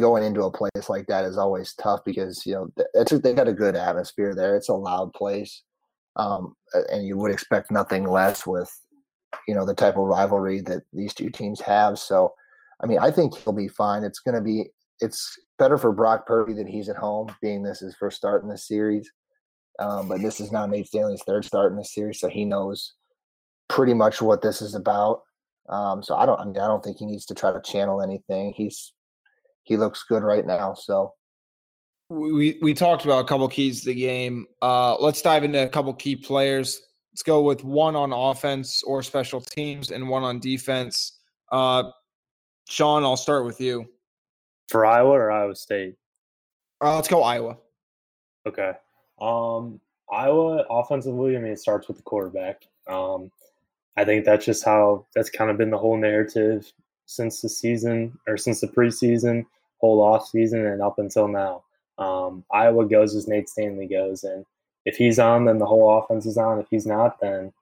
going 0.00 0.24
into 0.24 0.42
a 0.42 0.50
place 0.50 0.88
like 0.88 1.06
that 1.06 1.24
is 1.24 1.38
always 1.38 1.74
tough 1.74 2.00
because, 2.04 2.44
you 2.44 2.54
know, 2.54 2.68
it's 2.94 3.12
they 3.12 3.32
got 3.32 3.48
a 3.48 3.52
good 3.52 3.76
atmosphere 3.76 4.34
there. 4.34 4.56
It's 4.56 4.68
a 4.68 4.74
loud 4.74 5.12
place. 5.12 5.62
Um, 6.16 6.56
and 6.90 7.06
you 7.06 7.16
would 7.18 7.30
expect 7.30 7.70
nothing 7.70 8.04
less 8.04 8.46
with, 8.46 8.70
you 9.46 9.54
know, 9.54 9.66
the 9.66 9.74
type 9.74 9.96
of 9.96 10.04
rivalry 10.04 10.60
that 10.62 10.82
these 10.92 11.14
two 11.14 11.30
teams 11.30 11.60
have. 11.60 11.98
So, 11.98 12.34
I 12.82 12.86
mean, 12.86 12.98
I 12.98 13.10
think 13.10 13.36
he'll 13.36 13.52
be 13.52 13.68
fine. 13.68 14.02
It's 14.02 14.20
going 14.20 14.34
to 14.34 14.40
be, 14.40 14.70
it's 15.00 15.38
better 15.58 15.78
for 15.78 15.92
Brock 15.92 16.26
Purdy 16.26 16.54
that 16.54 16.68
he's 16.68 16.88
at 16.88 16.96
home, 16.96 17.34
being 17.42 17.62
this 17.62 17.80
his 17.80 17.94
first 17.94 18.16
start 18.16 18.42
in 18.42 18.48
this 18.48 18.66
series. 18.66 19.10
Um, 19.78 20.08
but 20.08 20.22
this 20.22 20.40
is 20.40 20.50
not 20.50 20.70
Nate 20.70 20.86
Stanley's 20.86 21.22
third 21.22 21.44
start 21.44 21.70
in 21.70 21.76
the 21.76 21.84
series, 21.84 22.18
so 22.18 22.28
he 22.28 22.44
knows 22.44 22.94
pretty 23.68 23.92
much 23.92 24.22
what 24.22 24.40
this 24.40 24.62
is 24.62 24.74
about. 24.74 25.20
Um, 25.68 26.02
so 26.02 26.14
I 26.16 26.26
don't, 26.26 26.40
I 26.40 26.44
mean, 26.44 26.58
I 26.58 26.66
don't 26.66 26.82
think 26.82 26.98
he 26.98 27.06
needs 27.06 27.26
to 27.26 27.34
try 27.34 27.52
to 27.52 27.60
channel 27.60 28.02
anything. 28.02 28.52
He's 28.56 28.92
he 29.64 29.76
looks 29.76 30.04
good 30.08 30.22
right 30.22 30.46
now. 30.46 30.74
So 30.74 31.14
we 32.08 32.58
we 32.62 32.72
talked 32.74 33.04
about 33.04 33.24
a 33.24 33.28
couple 33.28 33.48
keys 33.48 33.80
to 33.80 33.86
the 33.86 33.94
game. 33.94 34.46
Uh, 34.62 34.96
let's 34.96 35.22
dive 35.22 35.44
into 35.44 35.62
a 35.62 35.68
couple 35.68 35.92
key 35.94 36.16
players. 36.16 36.80
Let's 37.12 37.22
go 37.22 37.42
with 37.42 37.64
one 37.64 37.96
on 37.96 38.12
offense 38.12 38.82
or 38.82 39.02
special 39.02 39.40
teams 39.40 39.90
and 39.90 40.08
one 40.08 40.22
on 40.22 40.38
defense. 40.38 41.18
Uh, 41.50 41.84
Sean, 42.68 43.04
I'll 43.04 43.16
start 43.16 43.44
with 43.44 43.60
you. 43.60 43.86
For 44.68 44.84
Iowa 44.84 45.10
or 45.10 45.30
Iowa 45.30 45.54
State? 45.54 45.94
Uh, 46.82 46.96
let's 46.96 47.08
go 47.08 47.22
Iowa. 47.22 47.56
Okay. 48.46 48.72
Um, 49.20 49.80
Iowa 50.12 50.64
offensively, 50.70 51.36
I 51.36 51.40
mean, 51.40 51.52
it 51.52 51.58
starts 51.58 51.88
with 51.88 51.96
the 51.96 52.02
quarterback. 52.02 52.62
Um, 52.86 53.30
I 53.96 54.04
think 54.04 54.24
that's 54.24 54.44
just 54.44 54.64
how 54.64 55.06
that's 55.14 55.30
kind 55.30 55.50
of 55.50 55.56
been 55.56 55.70
the 55.70 55.78
whole 55.78 55.96
narrative 55.96 56.70
since 57.06 57.40
the 57.40 57.48
season 57.48 58.18
or 58.26 58.36
since 58.36 58.60
the 58.60 58.68
preseason, 58.68 59.46
whole 59.78 60.02
off 60.02 60.28
season, 60.28 60.66
and 60.66 60.82
up 60.82 60.98
until 60.98 61.28
now. 61.28 61.62
Um, 61.98 62.44
Iowa 62.52 62.86
goes 62.86 63.14
as 63.14 63.26
Nate 63.26 63.48
Stanley 63.48 63.86
goes, 63.86 64.22
and 64.22 64.44
if 64.84 64.96
he's 64.96 65.18
on, 65.18 65.46
then 65.46 65.58
the 65.58 65.66
whole 65.66 65.98
offense 65.98 66.26
is 66.26 66.36
on. 66.36 66.60
If 66.60 66.66
he's 66.70 66.86
not, 66.86 67.20
then 67.20 67.52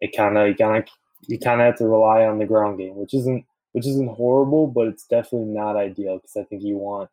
it 0.00 0.14
kind 0.16 0.36
of 0.36 0.48
you 0.48 0.54
kind 0.54 0.82
of 0.82 0.88
you 1.26 1.38
kind 1.38 1.60
of 1.60 1.66
have 1.66 1.76
to 1.78 1.88
rely 1.88 2.24
on 2.24 2.38
the 2.38 2.46
ground 2.46 2.78
game, 2.78 2.96
which 2.96 3.14
isn't 3.14 3.44
which 3.72 3.86
isn't 3.86 4.10
horrible, 4.10 4.66
but 4.66 4.88
it's 4.88 5.04
definitely 5.06 5.48
not 5.48 5.76
ideal 5.76 6.16
because 6.16 6.36
I 6.36 6.44
think 6.44 6.62
you 6.62 6.76
want 6.76 7.08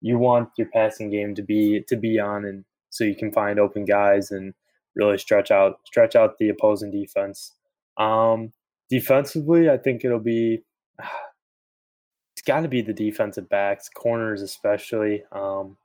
you 0.00 0.18
want 0.18 0.50
your 0.56 0.68
passing 0.68 1.10
game 1.10 1.34
to 1.34 1.42
be 1.42 1.82
to 1.88 1.96
be 1.96 2.18
on, 2.18 2.44
and 2.44 2.64
so 2.90 3.04
you 3.04 3.14
can 3.14 3.32
find 3.32 3.58
open 3.58 3.84
guys 3.84 4.30
and 4.30 4.54
really 4.94 5.18
stretch 5.18 5.50
out 5.50 5.80
stretch 5.84 6.16
out 6.16 6.38
the 6.38 6.48
opposing 6.48 6.90
defense. 6.90 7.55
Um, 7.98 8.52
defensively, 8.90 9.70
I 9.70 9.78
think 9.78 10.04
it'll 10.04 10.18
be 10.18 10.62
it's 10.98 12.42
got 12.46 12.60
to 12.60 12.68
be 12.68 12.82
the 12.82 12.92
defensive 12.92 13.48
backs, 13.48 13.88
corners 13.88 14.42
especially. 14.42 15.24
Um, 15.32 15.76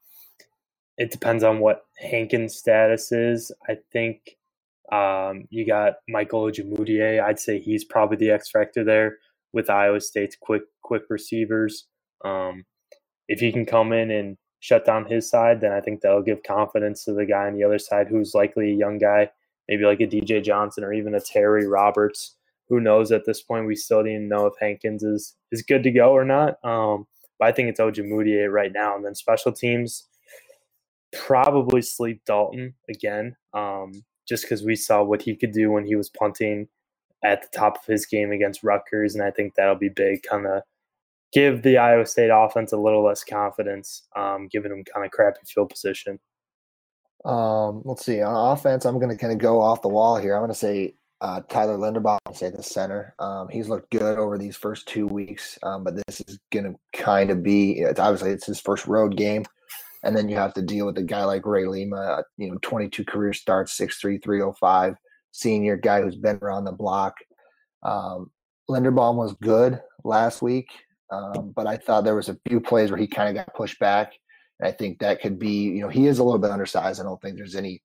it 0.97 1.11
depends 1.11 1.43
on 1.43 1.59
what 1.59 1.85
Hankins' 1.97 2.57
status 2.57 3.11
is. 3.11 3.51
I 3.67 3.77
think 3.91 4.37
um, 4.91 5.45
you 5.49 5.65
got 5.65 5.95
Michael 6.07 6.43
Ojemudia. 6.43 7.23
I'd 7.23 7.39
say 7.39 7.59
he's 7.59 7.85
probably 7.85 8.17
the 8.17 8.31
X 8.31 8.49
factor 8.51 8.83
there 8.83 9.17
with 9.53 9.69
Iowa 9.69 10.01
State's 10.01 10.35
quick 10.39 10.63
quick 10.83 11.03
receivers. 11.09 11.87
Um, 12.25 12.65
if 13.27 13.39
he 13.39 13.51
can 13.51 13.65
come 13.65 13.93
in 13.93 14.11
and 14.11 14.37
shut 14.59 14.85
down 14.85 15.05
his 15.05 15.29
side, 15.29 15.61
then 15.61 15.71
I 15.71 15.79
think 15.81 16.01
that'll 16.01 16.21
give 16.21 16.43
confidence 16.43 17.05
to 17.05 17.13
the 17.13 17.25
guy 17.25 17.47
on 17.47 17.55
the 17.55 17.63
other 17.63 17.79
side 17.79 18.07
who's 18.09 18.35
likely 18.35 18.71
a 18.71 18.75
young 18.75 18.99
guy 18.99 19.29
maybe 19.67 19.85
like 19.85 20.01
a 20.01 20.07
DJ 20.07 20.43
Johnson 20.43 20.83
or 20.83 20.93
even 20.93 21.15
a 21.15 21.19
Terry 21.19 21.67
Roberts. 21.67 22.35
Who 22.69 22.79
knows 22.79 23.11
at 23.11 23.25
this 23.25 23.41
point? 23.41 23.67
We 23.67 23.75
still 23.75 24.03
didn't 24.03 24.29
know 24.29 24.45
if 24.45 24.53
Hankins 24.59 25.03
is 25.03 25.35
is 25.51 25.61
good 25.61 25.83
to 25.83 25.91
go 25.91 26.11
or 26.11 26.25
not. 26.25 26.55
Um, 26.63 27.05
but 27.39 27.47
I 27.47 27.51
think 27.51 27.69
it's 27.69 27.79
Ojemudia 27.79 28.51
right 28.51 28.71
now. 28.71 28.95
And 28.95 29.03
then 29.03 29.15
special 29.15 29.51
teams, 29.51 30.07
probably 31.11 31.81
sleep 31.81 32.21
Dalton 32.25 32.75
again, 32.89 33.35
um, 33.53 33.91
just 34.27 34.43
because 34.43 34.63
we 34.63 34.75
saw 34.75 35.03
what 35.03 35.21
he 35.21 35.35
could 35.35 35.51
do 35.51 35.71
when 35.71 35.85
he 35.85 35.95
was 35.95 36.09
punting 36.09 36.67
at 37.23 37.41
the 37.41 37.57
top 37.57 37.77
of 37.77 37.85
his 37.85 38.05
game 38.05 38.31
against 38.31 38.63
Rutgers, 38.63 39.15
and 39.15 39.23
I 39.23 39.31
think 39.31 39.55
that'll 39.55 39.75
be 39.75 39.89
big. 39.89 40.23
Kind 40.23 40.47
of 40.47 40.63
give 41.33 41.61
the 41.61 41.77
Iowa 41.77 42.05
State 42.05 42.31
offense 42.33 42.71
a 42.71 42.77
little 42.77 43.03
less 43.03 43.23
confidence, 43.23 44.03
um, 44.15 44.47
giving 44.51 44.71
them 44.71 44.83
kind 44.83 45.05
of 45.05 45.11
crappy 45.11 45.39
field 45.45 45.69
position. 45.69 46.19
Um, 47.25 47.81
let's 47.85 48.05
see. 48.05 48.21
On 48.21 48.53
offense, 48.53 48.85
I'm 48.85 48.99
going 48.99 49.09
to 49.09 49.17
kind 49.17 49.33
of 49.33 49.39
go 49.39 49.61
off 49.61 49.81
the 49.81 49.87
wall 49.87 50.17
here. 50.17 50.35
I'm 50.35 50.41
going 50.41 50.51
to 50.51 50.55
say 50.55 50.95
uh, 51.21 51.41
Tyler 51.49 51.77
Linderbaum, 51.77 52.17
say 52.33 52.49
the 52.49 52.63
center. 52.63 53.13
Um, 53.19 53.47
he's 53.49 53.69
looked 53.69 53.91
good 53.91 54.17
over 54.17 54.37
these 54.37 54.57
first 54.57 54.87
two 54.87 55.05
weeks, 55.05 55.57
um, 55.63 55.83
but 55.83 55.95
this 55.95 56.21
is 56.21 56.39
going 56.51 56.65
to 56.65 56.99
kind 56.99 57.29
of 57.29 57.43
be. 57.43 57.79
It's 57.79 57.99
obviously 57.99 58.31
it's 58.31 58.47
his 58.47 58.59
first 58.59 58.87
road 58.87 59.15
game, 59.15 59.45
and 60.03 60.15
then 60.15 60.29
you 60.29 60.35
have 60.35 60.53
to 60.55 60.61
deal 60.63 60.87
with 60.87 60.97
a 60.97 61.03
guy 61.03 61.23
like 61.23 61.45
Ray 61.45 61.65
Lima. 61.65 61.95
Uh, 61.95 62.23
you 62.37 62.49
know, 62.49 62.57
22 62.63 63.05
career 63.05 63.33
starts, 63.33 63.77
6'3", 63.77 64.23
305, 64.23 64.95
senior 65.31 65.77
guy 65.77 66.01
who's 66.01 66.15
been 66.15 66.39
around 66.41 66.65
the 66.65 66.71
block. 66.71 67.15
Um, 67.83 68.31
Linderbaum 68.67 69.15
was 69.15 69.35
good 69.41 69.79
last 70.03 70.41
week, 70.41 70.69
um, 71.11 71.53
but 71.55 71.67
I 71.67 71.77
thought 71.77 72.03
there 72.03 72.15
was 72.15 72.29
a 72.29 72.37
few 72.47 72.59
plays 72.59 72.89
where 72.89 72.99
he 72.99 73.07
kind 73.07 73.29
of 73.29 73.45
got 73.45 73.55
pushed 73.55 73.79
back 73.79 74.13
I 74.61 74.71
think 74.71 74.99
that 74.99 75.21
could 75.21 75.39
be, 75.39 75.63
you 75.63 75.81
know, 75.81 75.89
he 75.89 76.07
is 76.07 76.19
a 76.19 76.23
little 76.23 76.39
bit 76.39 76.51
undersized. 76.51 76.99
I 76.99 77.03
don't 77.03 77.21
think 77.21 77.35
there's 77.35 77.55
any 77.55 77.81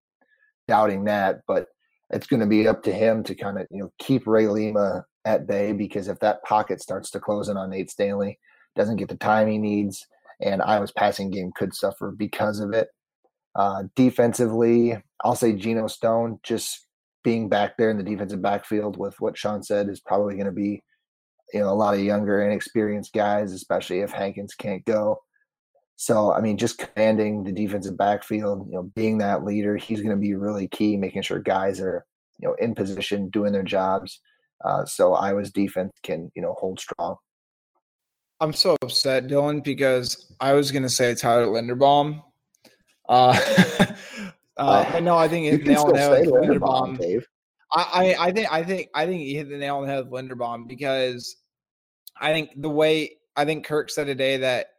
doubting 0.68 1.04
that, 1.04 1.40
but 1.46 1.68
it's 2.10 2.26
going 2.26 2.40
to 2.40 2.46
be 2.46 2.68
up 2.68 2.82
to 2.84 2.92
him 2.92 3.22
to 3.24 3.34
kind 3.34 3.58
of, 3.58 3.66
you 3.70 3.82
know, 3.82 3.92
keep 3.98 4.26
Ray 4.26 4.46
Lima 4.46 5.04
at 5.24 5.46
bay 5.46 5.72
because 5.72 6.08
if 6.08 6.18
that 6.20 6.42
pocket 6.44 6.80
starts 6.80 7.10
to 7.10 7.20
close 7.20 7.48
in 7.48 7.56
on 7.56 7.70
Nate 7.70 7.90
Stanley, 7.90 8.38
doesn't 8.76 8.96
get 8.96 9.08
the 9.08 9.16
time 9.16 9.48
he 9.48 9.58
needs, 9.58 10.06
and 10.40 10.62
Iowa's 10.62 10.92
passing 10.92 11.30
game 11.30 11.50
could 11.56 11.74
suffer 11.74 12.10
because 12.10 12.60
of 12.60 12.72
it. 12.72 12.88
Uh, 13.54 13.84
defensively, 13.96 14.96
I'll 15.24 15.34
say 15.34 15.54
Geno 15.54 15.86
Stone 15.86 16.40
just 16.42 16.86
being 17.24 17.48
back 17.48 17.76
there 17.76 17.90
in 17.90 17.96
the 17.96 18.04
defensive 18.04 18.42
backfield 18.42 18.98
with 18.98 19.18
what 19.20 19.36
Sean 19.36 19.62
said 19.62 19.88
is 19.88 19.98
probably 19.98 20.34
going 20.34 20.46
to 20.46 20.52
be, 20.52 20.82
you 21.52 21.60
know, 21.60 21.70
a 21.70 21.74
lot 21.74 21.94
of 21.94 22.00
younger, 22.00 22.42
inexperienced 22.42 23.12
guys, 23.12 23.52
especially 23.52 24.00
if 24.00 24.12
Hankins 24.12 24.54
can't 24.54 24.84
go. 24.84 25.22
So, 25.96 26.32
I 26.32 26.40
mean, 26.40 26.58
just 26.58 26.78
commanding 26.78 27.42
the 27.42 27.52
defensive 27.52 27.96
backfield, 27.96 28.66
you 28.66 28.74
know, 28.74 28.82
being 28.94 29.18
that 29.18 29.44
leader, 29.44 29.76
he's 29.76 30.00
going 30.00 30.14
to 30.14 30.20
be 30.20 30.34
really 30.34 30.68
key, 30.68 30.96
making 30.96 31.22
sure 31.22 31.38
guys 31.38 31.80
are, 31.80 32.04
you 32.38 32.48
know, 32.48 32.54
in 32.54 32.74
position, 32.74 33.30
doing 33.30 33.52
their 33.52 33.62
jobs. 33.62 34.20
Uh, 34.64 34.84
so 34.84 35.14
Iowa's 35.14 35.52
defense 35.52 35.92
can 36.02 36.30
you 36.34 36.42
know 36.42 36.54
hold 36.58 36.80
strong. 36.80 37.16
I'm 38.40 38.52
so 38.52 38.76
upset, 38.82 39.26
Dylan, 39.26 39.64
because 39.64 40.32
I 40.40 40.52
was 40.52 40.70
going 40.70 40.82
to 40.82 40.88
say 40.88 41.14
Tyler 41.14 41.46
Linderbaum. 41.46 42.22
Uh, 43.08 43.38
uh, 44.56 44.90
but 44.90 45.02
no, 45.04 45.16
I 45.16 45.28
think 45.28 45.46
you 45.46 45.58
nail 45.58 45.84
on 45.84 45.92
the 45.92 45.98
head 46.00 46.26
Linderbaum, 46.26 46.58
Linderbaum. 46.58 46.98
Dave. 46.98 47.24
I, 47.72 47.82
I, 48.18 48.26
I 48.26 48.32
think 48.32 48.52
I 48.52 48.64
think 48.64 48.88
I 48.94 49.06
think 49.06 49.20
he 49.20 49.36
hit 49.36 49.48
the 49.48 49.58
nail 49.58 49.76
on 49.76 49.86
the 49.86 49.92
head 49.92 50.10
with 50.10 50.24
Linderbaum 50.24 50.66
because 50.66 51.36
I 52.20 52.32
think 52.32 52.50
the 52.56 52.68
way 52.68 53.18
I 53.36 53.44
think 53.44 53.64
Kirk 53.64 53.90
said 53.90 54.08
today 54.08 54.38
that 54.38 54.70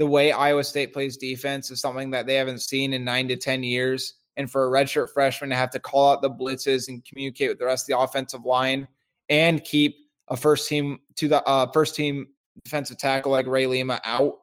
the 0.00 0.06
way 0.06 0.32
Iowa 0.32 0.64
State 0.64 0.94
plays 0.94 1.18
defense 1.18 1.70
is 1.70 1.78
something 1.78 2.12
that 2.12 2.26
they 2.26 2.36
haven't 2.36 2.62
seen 2.62 2.94
in 2.94 3.04
nine 3.04 3.28
to 3.28 3.36
ten 3.36 3.62
years. 3.62 4.14
And 4.34 4.50
for 4.50 4.66
a 4.66 4.70
redshirt 4.70 5.10
freshman 5.10 5.50
to 5.50 5.56
have 5.56 5.70
to 5.72 5.78
call 5.78 6.12
out 6.12 6.22
the 6.22 6.30
blitzes 6.30 6.88
and 6.88 7.04
communicate 7.04 7.50
with 7.50 7.58
the 7.58 7.66
rest 7.66 7.84
of 7.84 7.88
the 7.88 7.98
offensive 7.98 8.46
line 8.46 8.88
and 9.28 9.62
keep 9.62 9.96
a 10.28 10.38
first 10.38 10.68
team 10.68 11.00
to 11.16 11.28
the 11.28 11.44
uh, 11.44 11.70
first 11.72 11.96
team 11.96 12.28
defensive 12.64 12.96
tackle 12.96 13.30
like 13.30 13.46
Ray 13.46 13.66
Lima 13.66 14.00
out 14.02 14.38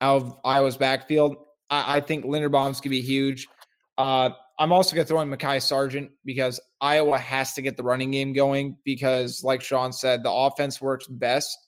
out 0.00 0.22
of 0.22 0.38
Iowa's 0.42 0.78
backfield, 0.78 1.36
I, 1.68 1.98
I 1.98 2.00
think 2.00 2.24
Linderbaum's 2.24 2.80
gonna 2.80 2.90
be 2.90 3.02
huge. 3.02 3.48
Uh, 3.98 4.30
I'm 4.58 4.72
also 4.72 4.96
gonna 4.96 5.04
throw 5.04 5.20
in 5.20 5.28
Mekhi 5.28 5.60
Sargent 5.60 6.10
because 6.24 6.58
Iowa 6.80 7.18
has 7.18 7.52
to 7.54 7.62
get 7.62 7.76
the 7.76 7.82
running 7.82 8.12
game 8.12 8.32
going 8.32 8.78
because, 8.82 9.44
like 9.44 9.60
Sean 9.60 9.92
said, 9.92 10.22
the 10.22 10.32
offense 10.32 10.80
works 10.80 11.06
best 11.06 11.58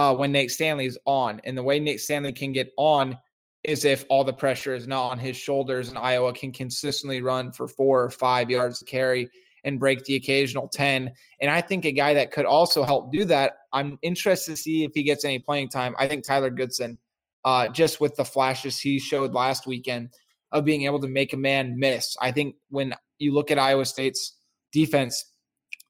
uh, 0.00 0.14
when 0.14 0.32
Nate 0.32 0.50
Stanley's 0.50 0.96
on, 1.04 1.42
and 1.44 1.58
the 1.58 1.62
way 1.62 1.78
Nate 1.78 2.00
Stanley 2.00 2.32
can 2.32 2.52
get 2.52 2.72
on 2.78 3.18
is 3.64 3.84
if 3.84 4.06
all 4.08 4.24
the 4.24 4.32
pressure 4.32 4.74
is 4.74 4.86
not 4.86 5.10
on 5.10 5.18
his 5.18 5.36
shoulders 5.36 5.90
and 5.90 5.98
Iowa 5.98 6.32
can 6.32 6.52
consistently 6.52 7.20
run 7.20 7.52
for 7.52 7.68
four 7.68 8.04
or 8.04 8.08
five 8.08 8.48
yards 8.48 8.78
to 8.78 8.86
carry 8.86 9.28
and 9.62 9.78
break 9.78 10.02
the 10.04 10.16
occasional 10.16 10.68
10. 10.68 11.12
And 11.42 11.50
I 11.50 11.60
think 11.60 11.84
a 11.84 11.92
guy 11.92 12.14
that 12.14 12.32
could 12.32 12.46
also 12.46 12.82
help 12.82 13.12
do 13.12 13.26
that, 13.26 13.58
I'm 13.74 13.98
interested 14.00 14.52
to 14.52 14.56
see 14.56 14.84
if 14.84 14.92
he 14.94 15.02
gets 15.02 15.26
any 15.26 15.38
playing 15.38 15.68
time. 15.68 15.94
I 15.98 16.08
think 16.08 16.24
Tyler 16.24 16.48
Goodson, 16.48 16.96
uh, 17.44 17.68
just 17.68 18.00
with 18.00 18.16
the 18.16 18.24
flashes 18.24 18.80
he 18.80 18.98
showed 18.98 19.34
last 19.34 19.66
weekend 19.66 20.14
of 20.50 20.64
being 20.64 20.84
able 20.84 21.00
to 21.00 21.08
make 21.08 21.34
a 21.34 21.36
man 21.36 21.78
miss. 21.78 22.16
I 22.22 22.32
think 22.32 22.54
when 22.70 22.94
you 23.18 23.34
look 23.34 23.50
at 23.50 23.58
Iowa 23.58 23.84
State's 23.84 24.34
defense, 24.72 25.26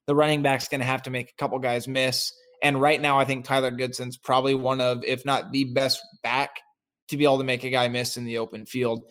the 0.05 0.15
running 0.15 0.41
back's 0.41 0.67
going 0.67 0.81
to 0.81 0.85
have 0.85 1.03
to 1.03 1.11
make 1.11 1.29
a 1.29 1.35
couple 1.41 1.57
guys 1.59 1.87
miss. 1.87 2.33
And 2.61 2.79
right 2.79 3.01
now, 3.01 3.19
I 3.19 3.25
think 3.25 3.45
Tyler 3.45 3.71
Goodson's 3.71 4.17
probably 4.17 4.53
one 4.55 4.81
of, 4.81 5.03
if 5.03 5.25
not 5.25 5.51
the 5.51 5.65
best 5.65 6.01
back 6.23 6.59
to 7.09 7.17
be 7.17 7.23
able 7.23 7.39
to 7.39 7.43
make 7.43 7.63
a 7.63 7.69
guy 7.69 7.87
miss 7.87 8.17
in 8.17 8.25
the 8.25 8.37
open 8.37 8.65
field. 8.65 9.03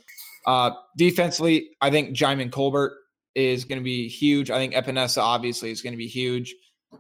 Uh, 0.47 0.71
defensively, 0.97 1.71
I 1.81 1.91
think 1.91 2.17
Djimon 2.17 2.53
Colbert 2.53 2.97
is 3.35 3.65
going 3.65 3.79
to 3.79 3.85
be 3.85 4.09
huge. 4.09 4.51
I 4.51 4.57
think 4.57 4.75
Epenesa 4.75 5.23
obviously 5.23 5.71
is 5.71 5.83
going 5.83 5.93
to 5.93 5.99
be 5.99 6.09
huge. 6.09 6.55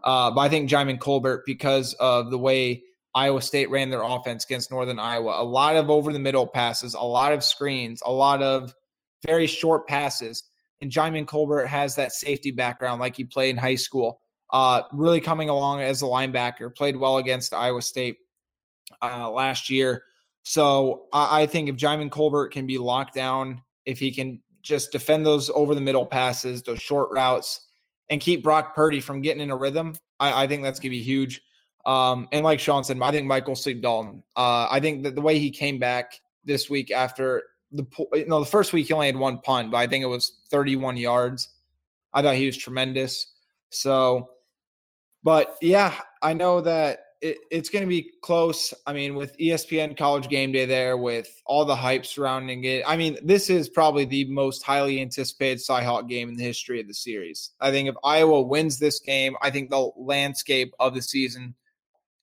Uh, 0.04 0.30
but 0.30 0.40
I 0.40 0.48
think 0.48 0.70
Djimon 0.70 1.00
Colbert, 1.00 1.42
because 1.46 1.94
of 1.94 2.30
the 2.30 2.38
way 2.38 2.82
Iowa 3.14 3.42
State 3.42 3.70
ran 3.70 3.90
their 3.90 4.02
offense 4.02 4.44
against 4.44 4.70
Northern 4.70 4.98
Iowa, 4.98 5.42
a 5.42 5.44
lot 5.44 5.76
of 5.76 5.90
over 5.90 6.12
the 6.12 6.18
middle 6.18 6.46
passes, 6.46 6.94
a 6.94 7.00
lot 7.00 7.32
of 7.32 7.42
screens, 7.42 8.02
a 8.04 8.12
lot 8.12 8.42
of 8.42 8.74
very 9.26 9.46
short 9.46 9.88
passes. 9.88 10.44
And 10.80 10.90
Djimon 10.90 11.26
Colbert 11.26 11.66
has 11.66 11.96
that 11.96 12.12
safety 12.12 12.50
background 12.50 13.00
like 13.00 13.16
he 13.16 13.24
played 13.24 13.50
in 13.50 13.56
high 13.56 13.74
school. 13.74 14.20
Uh, 14.52 14.82
really 14.92 15.20
coming 15.20 15.48
along 15.48 15.80
as 15.80 16.02
a 16.02 16.06
linebacker, 16.06 16.74
played 16.74 16.96
well 16.96 17.18
against 17.18 17.54
Iowa 17.54 17.82
State 17.82 18.18
uh, 19.02 19.30
last 19.30 19.70
year. 19.70 20.04
So 20.42 21.04
I, 21.12 21.42
I 21.42 21.46
think 21.46 21.68
if 21.68 21.76
Djimon 21.76 22.10
Colbert 22.10 22.48
can 22.48 22.66
be 22.66 22.78
locked 22.78 23.14
down, 23.14 23.62
if 23.84 23.98
he 23.98 24.10
can 24.10 24.40
just 24.62 24.92
defend 24.92 25.24
those 25.24 25.50
over 25.50 25.74
the 25.74 25.80
middle 25.80 26.06
passes, 26.06 26.62
those 26.62 26.80
short 26.80 27.10
routes, 27.12 27.68
and 28.08 28.20
keep 28.20 28.42
Brock 28.42 28.74
Purdy 28.74 29.00
from 29.00 29.22
getting 29.22 29.42
in 29.42 29.50
a 29.50 29.56
rhythm, 29.56 29.94
I, 30.18 30.44
I 30.44 30.46
think 30.46 30.62
that's 30.62 30.80
going 30.80 30.90
to 30.90 30.96
be 30.96 31.02
huge. 31.02 31.42
Um, 31.86 32.28
and 32.32 32.44
like 32.44 32.60
Sean 32.60 32.84
said, 32.84 33.00
I 33.00 33.10
think 33.10 33.26
Michael 33.26 33.56
Sleep 33.56 33.80
Dalton. 33.80 34.22
Uh, 34.36 34.68
I 34.70 34.80
think 34.80 35.04
that 35.04 35.14
the 35.14 35.20
way 35.20 35.38
he 35.38 35.50
came 35.50 35.78
back 35.78 36.20
this 36.44 36.68
week 36.68 36.90
after 36.90 37.44
the 37.72 37.86
you 38.12 38.26
know 38.26 38.40
the 38.40 38.46
first 38.46 38.72
week 38.72 38.88
he 38.88 38.92
only 38.92 39.06
had 39.06 39.16
one 39.16 39.38
punt, 39.38 39.70
but 39.70 39.78
I 39.78 39.86
think 39.86 40.02
it 40.02 40.08
was 40.08 40.40
31 40.50 40.96
yards. 40.96 41.48
I 42.12 42.22
thought 42.22 42.34
he 42.34 42.46
was 42.46 42.56
tremendous. 42.56 43.32
So, 43.70 44.30
but 45.22 45.56
yeah, 45.60 45.94
I 46.22 46.32
know 46.32 46.60
that 46.62 47.00
it, 47.20 47.38
it's 47.50 47.68
going 47.68 47.82
to 47.82 47.88
be 47.88 48.10
close. 48.22 48.72
I 48.86 48.92
mean, 48.92 49.14
with 49.14 49.36
ESPN 49.38 49.96
College 49.96 50.28
Game 50.28 50.52
Day 50.52 50.64
there, 50.64 50.96
with 50.96 51.30
all 51.44 51.64
the 51.64 51.76
hype 51.76 52.06
surrounding 52.06 52.64
it. 52.64 52.82
I 52.86 52.96
mean, 52.96 53.18
this 53.22 53.50
is 53.50 53.68
probably 53.68 54.04
the 54.04 54.24
most 54.26 54.62
highly 54.62 55.00
anticipated 55.00 55.58
Cyhawk 55.58 56.08
game 56.08 56.28
in 56.28 56.36
the 56.36 56.44
history 56.44 56.80
of 56.80 56.88
the 56.88 56.94
series. 56.94 57.50
I 57.60 57.70
think 57.70 57.88
if 57.88 57.94
Iowa 58.02 58.42
wins 58.42 58.78
this 58.78 59.00
game, 59.00 59.36
I 59.42 59.50
think 59.50 59.70
the 59.70 59.90
landscape 59.96 60.72
of 60.80 60.94
the 60.94 61.02
season 61.02 61.54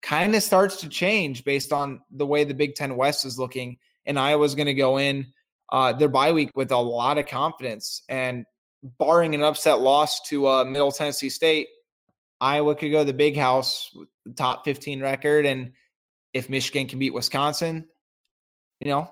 kind 0.02 0.36
of 0.36 0.44
starts 0.44 0.78
to 0.82 0.90
change 0.90 1.44
based 1.44 1.74
on 1.74 2.02
the 2.12 2.26
way 2.26 2.44
the 2.44 2.54
Big 2.54 2.76
Ten 2.76 2.96
West 2.96 3.26
is 3.26 3.38
looking. 3.38 3.78
And 4.06 4.18
Iowa's 4.18 4.56
going 4.56 4.68
to 4.68 4.74
go 4.74 4.98
in 4.98 5.28
uh, 5.72 5.94
their 5.94 6.08
bye 6.08 6.32
week 6.32 6.52
with 6.56 6.72
a 6.72 6.78
lot 6.78 7.18
of 7.18 7.28
confidence. 7.28 8.02
And 8.10 8.46
barring 8.84 9.36
an 9.36 9.44
upset 9.44 9.80
loss 9.80 10.22
to 10.30 10.48
uh, 10.48 10.64
Middle 10.64 10.92
Tennessee 10.92 11.30
State, 11.30 11.68
Iowa 12.40 12.76
could 12.76 12.92
go 12.92 13.00
to 13.00 13.06
the 13.06 13.14
big 13.14 13.38
house 13.38 13.96
top 14.36 14.66
15 14.66 15.02
record. 15.02 15.46
And 15.46 15.74
if 16.34 16.50
Michigan 16.50 16.88
can 16.88 17.00
beat 17.00 17.14
Wisconsin, 17.14 17.88
you 18.80 18.90
know, 18.90 19.10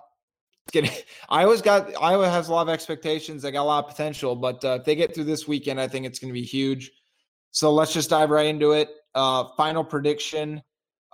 gonna, 0.71 0.89
Iowa's 1.29 1.61
got 1.61 1.91
Iowa 2.01 2.29
has 2.29 2.49
a 2.49 2.53
lot 2.53 2.63
of 2.63 2.69
expectations. 2.69 3.41
They 3.41 3.51
got 3.51 3.63
a 3.63 3.63
lot 3.63 3.85
of 3.85 3.91
potential, 3.91 4.35
but 4.35 4.63
uh, 4.63 4.77
if 4.79 4.85
they 4.85 4.95
get 4.95 5.13
through 5.13 5.25
this 5.25 5.47
weekend, 5.47 5.79
I 5.79 5.87
think 5.87 6.05
it's 6.05 6.19
going 6.19 6.33
to 6.33 6.39
be 6.39 6.45
huge. 6.45 6.91
So 7.51 7.71
let's 7.73 7.93
just 7.93 8.09
dive 8.09 8.29
right 8.29 8.47
into 8.47 8.73
it. 8.73 8.89
Uh, 9.13 9.45
final 9.55 9.83
prediction 9.83 10.61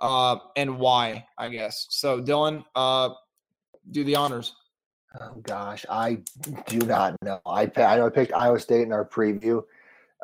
uh, 0.00 0.38
and 0.56 0.78
why, 0.78 1.26
I 1.38 1.48
guess. 1.48 1.86
So 1.90 2.20
Dylan, 2.20 2.64
uh, 2.74 3.10
do 3.90 4.04
the 4.04 4.16
honors. 4.16 4.54
Oh 5.20 5.34
gosh, 5.42 5.84
I 5.90 6.22
do 6.66 6.78
not 6.78 7.16
know. 7.22 7.40
I 7.44 7.70
I 7.76 7.96
know 7.96 8.06
I 8.06 8.10
picked 8.10 8.32
Iowa 8.32 8.58
State 8.58 8.82
in 8.82 8.92
our 8.92 9.04
preview, 9.04 9.62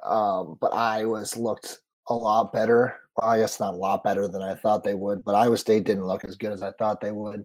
um, 0.04 0.56
but 0.60 0.74
Iowa's 0.74 1.36
looked 1.36 1.80
a 2.08 2.14
lot 2.14 2.52
better. 2.52 2.96
Well, 3.16 3.30
I 3.30 3.38
guess 3.38 3.60
not 3.60 3.74
a 3.74 3.76
lot 3.76 4.04
better 4.04 4.28
than 4.28 4.42
I 4.42 4.54
thought 4.54 4.84
they 4.84 4.94
would, 4.94 5.24
but 5.24 5.34
Iowa 5.34 5.56
State 5.56 5.84
didn't 5.84 6.06
look 6.06 6.24
as 6.24 6.36
good 6.36 6.52
as 6.52 6.62
I 6.62 6.72
thought 6.72 7.00
they 7.00 7.12
would. 7.12 7.44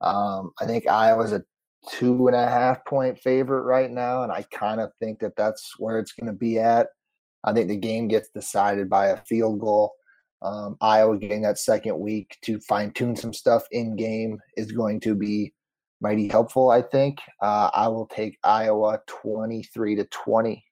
Um, 0.00 0.52
I 0.60 0.66
think 0.66 0.88
Iowa's 0.88 1.32
a 1.32 1.44
two 1.88 2.26
and 2.26 2.36
a 2.36 2.48
half 2.48 2.84
point 2.84 3.18
favorite 3.18 3.62
right 3.62 3.90
now, 3.90 4.22
and 4.22 4.32
I 4.32 4.44
kind 4.50 4.80
of 4.80 4.90
think 4.98 5.20
that 5.20 5.36
that's 5.36 5.78
where 5.78 5.98
it's 5.98 6.12
going 6.12 6.26
to 6.26 6.32
be 6.32 6.58
at. 6.58 6.88
I 7.44 7.52
think 7.52 7.68
the 7.68 7.76
game 7.76 8.08
gets 8.08 8.30
decided 8.30 8.88
by 8.88 9.08
a 9.08 9.20
field 9.24 9.60
goal. 9.60 9.92
Um, 10.42 10.76
Iowa 10.80 11.18
getting 11.18 11.42
that 11.42 11.58
second 11.58 11.98
week 11.98 12.36
to 12.42 12.58
fine 12.60 12.90
tune 12.90 13.16
some 13.16 13.32
stuff 13.32 13.64
in 13.70 13.96
game 13.96 14.38
is 14.56 14.72
going 14.72 15.00
to 15.00 15.14
be 15.14 15.52
mighty 16.00 16.28
helpful. 16.28 16.70
I 16.70 16.82
think 16.82 17.18
uh, 17.40 17.70
I 17.72 17.88
will 17.88 18.06
take 18.06 18.38
Iowa 18.44 19.00
twenty 19.06 19.62
three 19.62 19.94
to 19.96 20.04
twenty. 20.04 20.64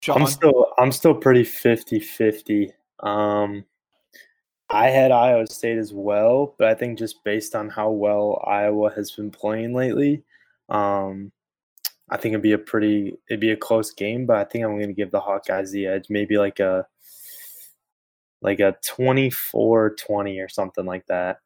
Sean, 0.00 0.22
I'm 0.22 0.26
still 0.26 0.66
I'm 0.78 0.92
still 0.92 1.14
pretty 1.14 1.42
50-50. 1.42 2.70
Um 3.00 3.64
I 4.70 4.88
had 4.88 5.12
Iowa 5.12 5.46
State 5.46 5.78
as 5.78 5.94
well, 5.94 6.54
but 6.58 6.68
I 6.68 6.74
think 6.74 6.98
just 6.98 7.24
based 7.24 7.54
on 7.54 7.70
how 7.70 7.90
well 7.90 8.44
Iowa 8.46 8.92
has 8.94 9.12
been 9.12 9.30
playing 9.30 9.74
lately, 9.74 10.22
um 10.68 11.32
I 12.10 12.16
think 12.16 12.32
it'd 12.32 12.42
be 12.42 12.52
a 12.52 12.58
pretty 12.58 13.18
it'd 13.28 13.40
be 13.40 13.50
a 13.50 13.56
close 13.56 13.92
game, 13.92 14.26
but 14.26 14.36
I 14.36 14.44
think 14.44 14.64
I'm 14.64 14.76
going 14.76 14.88
to 14.88 14.94
give 14.94 15.10
the 15.10 15.20
Hawkeyes 15.20 15.72
the 15.72 15.86
edge, 15.86 16.06
maybe 16.08 16.38
like 16.38 16.58
a 16.58 16.86
like 18.40 18.60
a 18.60 18.76
24-20 18.86 20.44
or 20.44 20.48
something 20.48 20.86
like 20.86 21.06
that. 21.06 21.40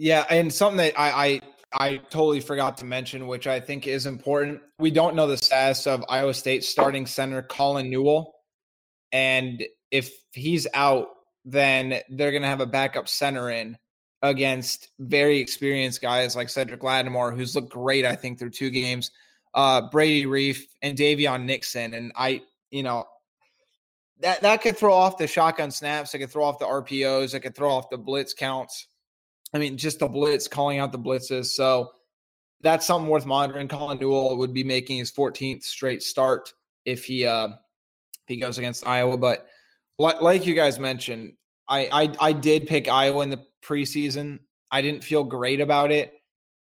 Yeah, 0.00 0.24
and 0.30 0.52
something 0.52 0.78
that 0.78 0.98
I, 0.98 1.10
I 1.10 1.40
I 1.72 1.96
totally 1.96 2.40
forgot 2.40 2.78
to 2.78 2.84
mention, 2.84 3.26
which 3.26 3.46
I 3.46 3.60
think 3.60 3.86
is 3.86 4.06
important. 4.06 4.60
We 4.78 4.90
don't 4.90 5.14
know 5.14 5.26
the 5.26 5.36
status 5.36 5.86
of 5.86 6.04
Iowa 6.08 6.32
State 6.32 6.64
starting 6.64 7.06
center 7.06 7.42
Colin 7.42 7.90
Newell, 7.90 8.34
and 9.12 9.62
if 9.90 10.10
he's 10.32 10.66
out, 10.72 11.08
then 11.44 12.00
they're 12.08 12.30
going 12.30 12.42
to 12.42 12.48
have 12.48 12.60
a 12.60 12.66
backup 12.66 13.08
center 13.08 13.50
in 13.50 13.76
against 14.22 14.88
very 14.98 15.38
experienced 15.38 16.00
guys 16.00 16.34
like 16.34 16.48
Cedric 16.48 16.82
Lattimore, 16.82 17.32
who's 17.32 17.54
looked 17.54 17.70
great, 17.70 18.04
I 18.04 18.16
think, 18.16 18.38
through 18.38 18.50
two 18.50 18.70
games. 18.70 19.10
Uh, 19.54 19.82
Brady 19.90 20.26
Reiff 20.26 20.60
and 20.82 20.96
Daviyon 20.96 21.44
Nixon, 21.44 21.94
and 21.94 22.12
I, 22.16 22.42
you 22.70 22.82
know, 22.82 23.06
that 24.20 24.42
that 24.42 24.62
could 24.62 24.76
throw 24.76 24.92
off 24.92 25.18
the 25.18 25.26
shotgun 25.26 25.70
snaps. 25.70 26.14
It 26.14 26.18
could 26.18 26.30
throw 26.30 26.44
off 26.44 26.58
the 26.58 26.66
RPOs. 26.66 27.34
It 27.34 27.40
could 27.40 27.54
throw 27.54 27.70
off 27.70 27.90
the 27.90 27.98
blitz 27.98 28.34
counts. 28.34 28.86
I 29.54 29.58
mean, 29.58 29.76
just 29.76 29.98
the 29.98 30.08
blitz, 30.08 30.48
calling 30.48 30.78
out 30.78 30.92
the 30.92 30.98
blitzes. 30.98 31.46
So 31.46 31.92
that's 32.60 32.86
something 32.86 33.08
worth 33.08 33.26
monitoring. 33.26 33.68
Colin 33.68 33.98
Newell 33.98 34.36
would 34.38 34.52
be 34.52 34.64
making 34.64 34.98
his 34.98 35.12
14th 35.12 35.62
straight 35.62 36.02
start 36.02 36.52
if 36.84 37.04
he 37.04 37.26
uh 37.26 37.48
if 37.48 37.54
he 38.26 38.36
goes 38.36 38.58
against 38.58 38.86
Iowa. 38.86 39.16
But 39.16 39.46
like, 39.98 40.20
like 40.20 40.46
you 40.46 40.54
guys 40.54 40.78
mentioned, 40.78 41.34
I, 41.68 41.88
I 41.92 42.28
I 42.28 42.32
did 42.32 42.66
pick 42.66 42.88
Iowa 42.88 43.22
in 43.22 43.30
the 43.30 43.44
preseason. 43.62 44.40
I 44.70 44.82
didn't 44.82 45.04
feel 45.04 45.24
great 45.24 45.60
about 45.60 45.90
it, 45.92 46.12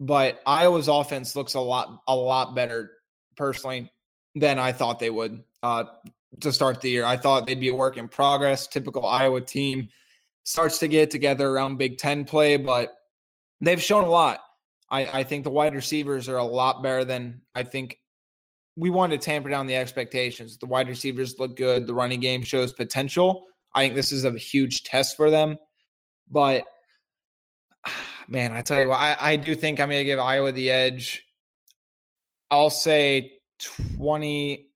but 0.01 0.41
Iowa's 0.47 0.89
offense 0.89 1.37
looks 1.37 1.55
a 1.55 1.61
lot 1.61 2.03
a 2.09 2.15
lot 2.17 2.55
better 2.55 2.91
personally 3.37 3.91
than 4.35 4.59
I 4.59 4.73
thought 4.73 4.99
they 4.99 5.11
would. 5.11 5.45
Uh, 5.63 5.85
to 6.41 6.53
start 6.53 6.81
the 6.81 6.91
year. 6.91 7.05
I 7.05 7.17
thought 7.17 7.47
they'd 7.47 7.61
be 7.61 7.69
a 7.69 7.75
work 7.75 7.97
in 7.97 8.09
progress. 8.09 8.67
Typical 8.67 9.07
Iowa 9.07 9.41
team 9.41 9.89
starts 10.45 10.79
to 10.79 10.89
get 10.89 11.11
together 11.11 11.49
around 11.49 11.79
Big 11.79 11.99
Ten 11.99 12.25
play, 12.25 12.57
but 12.57 12.95
they've 13.61 13.83
shown 13.83 14.05
a 14.05 14.11
lot. 14.11 14.41
I, 14.91 15.21
I 15.21 15.23
think 15.25 15.45
the 15.45 15.51
wide 15.51 15.75
receivers 15.75 16.29
are 16.29 16.37
a 16.37 16.45
lot 16.45 16.83
better 16.83 17.05
than 17.05 17.41
I 17.55 17.65
think 17.65 17.99
we 18.77 18.91
wanted 18.91 19.21
to 19.21 19.25
tamper 19.25 19.49
down 19.49 19.67
the 19.67 19.77
expectations. 19.77 20.59
The 20.59 20.67
wide 20.67 20.89
receivers 20.89 21.39
look 21.39 21.57
good. 21.57 21.87
The 21.87 21.95
running 21.95 22.21
game 22.21 22.43
shows 22.43 22.73
potential. 22.73 23.47
I 23.75 23.83
think 23.83 23.95
this 23.95 24.13
is 24.13 24.25
a 24.25 24.33
huge 24.33 24.85
test 24.85 25.17
for 25.17 25.31
them. 25.31 25.57
But 26.31 26.65
man, 28.29 28.53
I 28.53 28.63
tell 28.63 28.81
you 28.81 28.89
what, 28.89 29.01
I, 29.01 29.17
I 29.19 29.37
do 29.37 29.55
think 29.55 29.81
I'm 29.81 29.89
going 29.89 30.01
to 30.01 30.05
give 30.05 30.19
Iowa 30.19 30.53
the 30.53 30.71
edge. 30.71 31.25
I'll 32.51 32.71
say 32.71 33.33
20. 33.97 34.67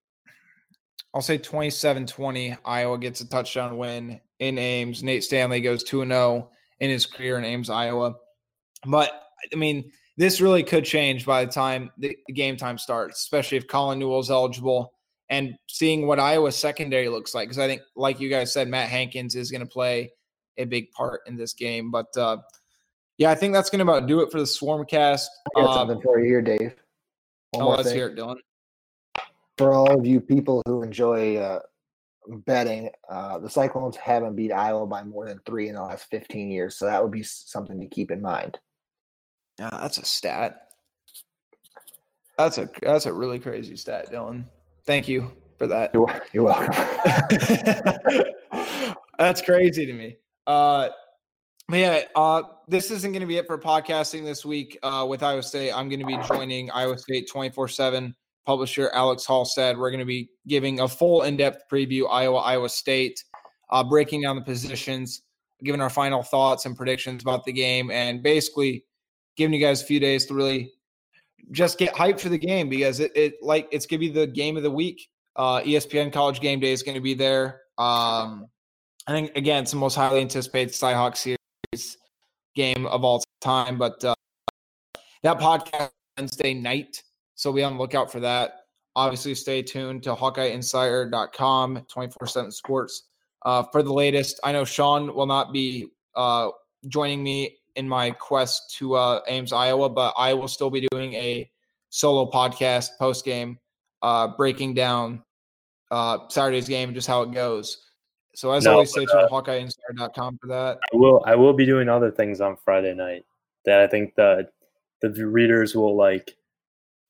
I'll 1.14 1.22
say 1.22 1.38
27 1.38 2.06
20. 2.06 2.56
Iowa 2.64 2.98
gets 2.98 3.20
a 3.20 3.28
touchdown 3.28 3.76
win 3.76 4.20
in 4.40 4.58
Ames. 4.58 5.02
Nate 5.02 5.24
Stanley 5.24 5.60
goes 5.60 5.82
2 5.82 6.06
0 6.06 6.50
in 6.80 6.90
his 6.90 7.06
career 7.06 7.38
in 7.38 7.44
Ames, 7.44 7.70
Iowa. 7.70 8.14
But 8.86 9.10
I 9.52 9.56
mean, 9.56 9.90
this 10.16 10.40
really 10.40 10.62
could 10.62 10.84
change 10.84 11.24
by 11.24 11.44
the 11.44 11.52
time 11.52 11.90
the 11.98 12.16
game 12.34 12.56
time 12.56 12.78
starts, 12.78 13.20
especially 13.20 13.58
if 13.58 13.68
Colin 13.68 13.98
Newell's 13.98 14.30
eligible 14.30 14.92
and 15.30 15.54
seeing 15.68 16.06
what 16.06 16.18
Iowa's 16.18 16.56
secondary 16.56 17.08
looks 17.08 17.34
like. 17.34 17.48
Because 17.48 17.58
I 17.58 17.66
think, 17.66 17.82
like 17.96 18.20
you 18.20 18.28
guys 18.28 18.52
said, 18.52 18.68
Matt 18.68 18.88
Hankins 18.88 19.34
is 19.36 19.50
going 19.50 19.60
to 19.60 19.66
play 19.66 20.10
a 20.56 20.64
big 20.64 20.90
part 20.92 21.20
in 21.26 21.36
this 21.36 21.52
game. 21.52 21.90
But 21.90 22.16
uh, 22.16 22.38
yeah, 23.18 23.30
I 23.30 23.34
think 23.34 23.54
that's 23.54 23.70
going 23.70 23.84
to 23.84 23.90
about 23.90 24.06
do 24.06 24.20
it 24.20 24.32
for 24.32 24.38
the 24.38 24.44
Swarmcast. 24.44 25.26
I 25.56 25.62
got 25.62 25.70
um, 25.70 25.74
something 25.74 26.02
for 26.02 26.18
you 26.18 26.26
here, 26.26 26.42
Dave. 26.42 26.74
One 27.52 27.64
oh, 27.64 27.68
let's 27.70 27.84
thing. 27.84 27.96
hear 27.96 28.08
it, 28.08 28.16
Dylan. 28.16 28.36
For 29.56 29.72
all 29.72 29.98
of 29.98 30.06
you 30.06 30.20
people 30.20 30.62
who 30.66 30.82
enjoy 30.82 31.36
uh, 31.36 31.60
betting, 32.28 32.90
uh, 33.08 33.38
the 33.38 33.50
Cyclones 33.50 33.96
haven't 33.96 34.36
beat 34.36 34.52
Iowa 34.52 34.86
by 34.86 35.02
more 35.02 35.26
than 35.26 35.40
three 35.46 35.68
in 35.68 35.74
the 35.74 35.82
last 35.82 36.06
15 36.10 36.50
years. 36.50 36.76
So 36.76 36.86
that 36.86 37.02
would 37.02 37.12
be 37.12 37.22
something 37.22 37.80
to 37.80 37.86
keep 37.86 38.10
in 38.10 38.22
mind. 38.22 38.58
Yeah, 39.58 39.70
that's 39.72 39.98
a 39.98 40.04
stat. 40.04 40.68
That's 42.36 42.58
a 42.58 42.68
that's 42.80 43.06
a 43.06 43.12
really 43.12 43.40
crazy 43.40 43.76
stat, 43.76 44.12
Dylan. 44.12 44.44
Thank 44.86 45.08
you 45.08 45.32
for 45.58 45.66
that. 45.66 45.90
You're, 45.92 46.22
you're 46.32 46.44
welcome. 46.44 46.72
that's 49.18 49.42
crazy 49.42 49.86
to 49.86 49.92
me. 49.92 50.16
Uh, 50.46 50.90
but 51.68 51.76
yeah, 51.76 52.02
uh, 52.14 52.42
this 52.68 52.90
isn't 52.90 53.12
going 53.12 53.20
to 53.20 53.26
be 53.26 53.36
it 53.36 53.46
for 53.46 53.58
podcasting 53.58 54.24
this 54.24 54.44
week 54.44 54.78
uh, 54.82 55.04
with 55.08 55.22
Iowa 55.22 55.42
State. 55.42 55.72
I'm 55.72 55.88
going 55.88 56.00
to 56.00 56.06
be 56.06 56.16
joining 56.28 56.70
Iowa 56.70 56.96
State 56.96 57.28
24 57.28 57.68
7 57.68 58.14
publisher 58.48 58.90
Alex 58.94 59.26
Halstead, 59.26 59.76
We're 59.76 59.90
going 59.90 60.00
to 60.00 60.06
be 60.06 60.30
giving 60.46 60.80
a 60.80 60.88
full 60.88 61.24
in 61.24 61.36
depth 61.36 61.64
preview 61.70 62.10
Iowa, 62.10 62.38
Iowa 62.38 62.70
State, 62.70 63.22
uh, 63.70 63.84
breaking 63.84 64.22
down 64.22 64.36
the 64.36 64.42
positions, 64.42 65.20
giving 65.62 65.82
our 65.82 65.90
final 65.90 66.22
thoughts 66.22 66.64
and 66.64 66.74
predictions 66.74 67.20
about 67.20 67.44
the 67.44 67.52
game, 67.52 67.90
and 67.90 68.22
basically 68.22 68.86
giving 69.36 69.52
you 69.52 69.60
guys 69.60 69.82
a 69.82 69.84
few 69.84 70.00
days 70.00 70.24
to 70.24 70.34
really 70.34 70.72
just 71.50 71.76
get 71.76 71.92
hyped 71.92 72.20
for 72.20 72.30
the 72.30 72.38
game 72.38 72.70
because 72.70 73.00
it, 73.00 73.12
it 73.14 73.34
like 73.42 73.68
it's 73.70 73.84
going 73.84 74.00
to 74.00 74.06
be 74.06 74.10
the 74.10 74.26
game 74.26 74.56
of 74.56 74.62
the 74.62 74.70
week. 74.70 75.10
Uh, 75.36 75.60
ESPN 75.60 76.10
College 76.10 76.40
Game 76.40 76.58
Day 76.58 76.72
is 76.72 76.82
going 76.82 76.94
to 76.94 77.02
be 77.02 77.12
there. 77.12 77.60
Um, 77.76 78.46
I 79.06 79.12
think 79.12 79.36
again, 79.36 79.64
it's 79.64 79.72
the 79.72 79.76
most 79.76 79.94
highly 79.94 80.22
anticipated 80.22 80.72
Cyhawk 80.72 81.18
series 81.18 81.98
game 82.56 82.86
of 82.86 83.04
all 83.04 83.22
time. 83.42 83.76
But 83.76 84.02
uh, 84.02 84.14
that 85.22 85.38
podcast 85.38 85.90
Wednesday 86.16 86.54
night, 86.54 87.02
so 87.38 87.52
be 87.52 87.62
on 87.62 87.74
the 87.74 87.78
lookout 87.78 88.10
for 88.10 88.18
that. 88.18 88.64
Obviously, 88.96 89.32
stay 89.32 89.62
tuned 89.62 90.02
to 90.02 90.12
HawkeyeInsider.com, 90.12 91.86
24/7 91.86 92.52
Sports 92.52 93.04
uh, 93.46 93.62
for 93.70 93.84
the 93.84 93.92
latest. 93.92 94.40
I 94.42 94.50
know 94.50 94.64
Sean 94.64 95.14
will 95.14 95.26
not 95.26 95.52
be 95.52 95.86
uh, 96.16 96.48
joining 96.88 97.22
me 97.22 97.58
in 97.76 97.88
my 97.88 98.10
quest 98.10 98.74
to 98.78 98.94
uh, 98.94 99.20
Ames, 99.28 99.52
Iowa, 99.52 99.88
but 99.88 100.14
I 100.18 100.34
will 100.34 100.48
still 100.48 100.68
be 100.68 100.84
doing 100.90 101.14
a 101.14 101.48
solo 101.90 102.28
podcast 102.28 102.90
post 102.98 103.24
game, 103.24 103.56
uh, 104.02 104.26
breaking 104.36 104.74
down 104.74 105.22
uh, 105.92 106.18
Saturday's 106.30 106.68
game, 106.68 106.92
just 106.92 107.06
how 107.06 107.22
it 107.22 107.30
goes. 107.30 107.84
So 108.34 108.50
as 108.50 108.64
no, 108.64 108.72
always, 108.72 108.90
stay 108.90 109.06
tuned 109.06 109.12
uh, 109.12 109.28
to 109.28 109.32
HawkeyeInsider.com 109.32 110.38
for 110.42 110.48
that. 110.48 110.78
I 110.92 110.96
will. 110.96 111.22
I 111.24 111.36
will 111.36 111.52
be 111.52 111.64
doing 111.64 111.88
other 111.88 112.10
things 112.10 112.40
on 112.40 112.56
Friday 112.56 112.94
night 112.94 113.24
that 113.64 113.78
I 113.78 113.86
think 113.86 114.16
the 114.16 114.48
the 115.02 115.10
readers 115.24 115.76
will 115.76 115.96
like. 115.96 116.34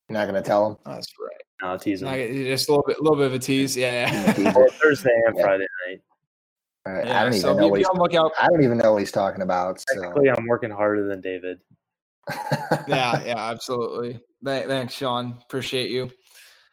You're 0.08 0.18
not 0.18 0.28
going 0.28 0.42
to 0.42 0.46
tell 0.46 0.68
them. 0.68 0.78
That's 0.86 1.12
right. 1.20 1.42
No, 1.62 1.68
I'll 1.68 1.78
tease 1.78 2.00
them. 2.00 2.14
Just 2.14 2.68
a 2.68 2.72
little 2.72 2.84
bit, 2.86 2.98
a 2.98 3.02
little 3.02 3.16
bit 3.16 3.26
of 3.26 3.34
a 3.34 3.38
tease. 3.38 3.76
Yeah. 3.76 4.10
yeah. 4.38 4.52
Thursday 4.82 5.10
and 5.26 5.36
yeah. 5.36 5.42
Friday 5.42 5.66
night. 5.86 6.00
All 6.86 6.92
right. 6.92 7.06
Yeah, 7.06 7.20
I 7.20 7.22
don't 7.24 7.32
even 7.32 7.40
so 7.40 7.54
know. 7.54 7.68
What 7.68 7.78
he's, 7.78 7.88
I 7.88 8.48
don't 8.48 8.62
even 8.62 8.78
know 8.78 8.92
what 8.92 8.98
he's 9.00 9.12
talking 9.12 9.42
about. 9.42 9.82
Technically, 9.92 10.28
so. 10.28 10.34
I'm 10.36 10.46
working 10.46 10.70
harder 10.70 11.06
than 11.06 11.20
David. 11.20 11.58
yeah. 12.88 13.22
Yeah. 13.24 13.50
Absolutely. 13.50 14.20
Thanks, 14.44 14.94
Sean. 14.94 15.38
Appreciate 15.42 15.90
you. 15.90 16.10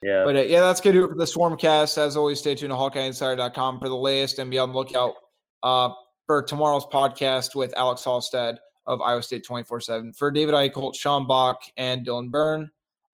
Yeah. 0.02 0.24
But 0.24 0.36
uh, 0.36 0.42
yeah, 0.42 0.62
that's 0.62 0.82
good 0.82 0.94
for 0.94 1.16
the 1.16 1.26
Swarmcast. 1.26 1.98
As 1.98 2.16
always, 2.16 2.40
stay 2.40 2.56
tuned 2.56 2.72
to 2.72 2.76
HawkeyeInsider.com 2.76 3.80
for 3.80 3.90
the 3.90 3.96
latest 3.96 4.40
and 4.40 4.52
be 4.52 4.60
on 4.60 4.72
the 4.72 4.78
lookout 4.78 5.14
uh, 5.64 5.90
for 6.28 6.44
tomorrow's 6.44 6.86
podcast 6.86 7.56
with 7.56 7.74
Alex 7.76 8.04
Halstead 8.06 8.60
of 8.86 9.02
Iowa 9.02 9.24
State 9.24 9.44
24 9.44 9.82
7. 9.82 10.14
For 10.14 10.32
David 10.32 10.54
Eickholt, 10.54 10.96
Sean 10.96 11.26
Bach, 11.28 11.60
and 11.78 12.06
Dylan 12.06 12.30
Byrne, 12.30 12.70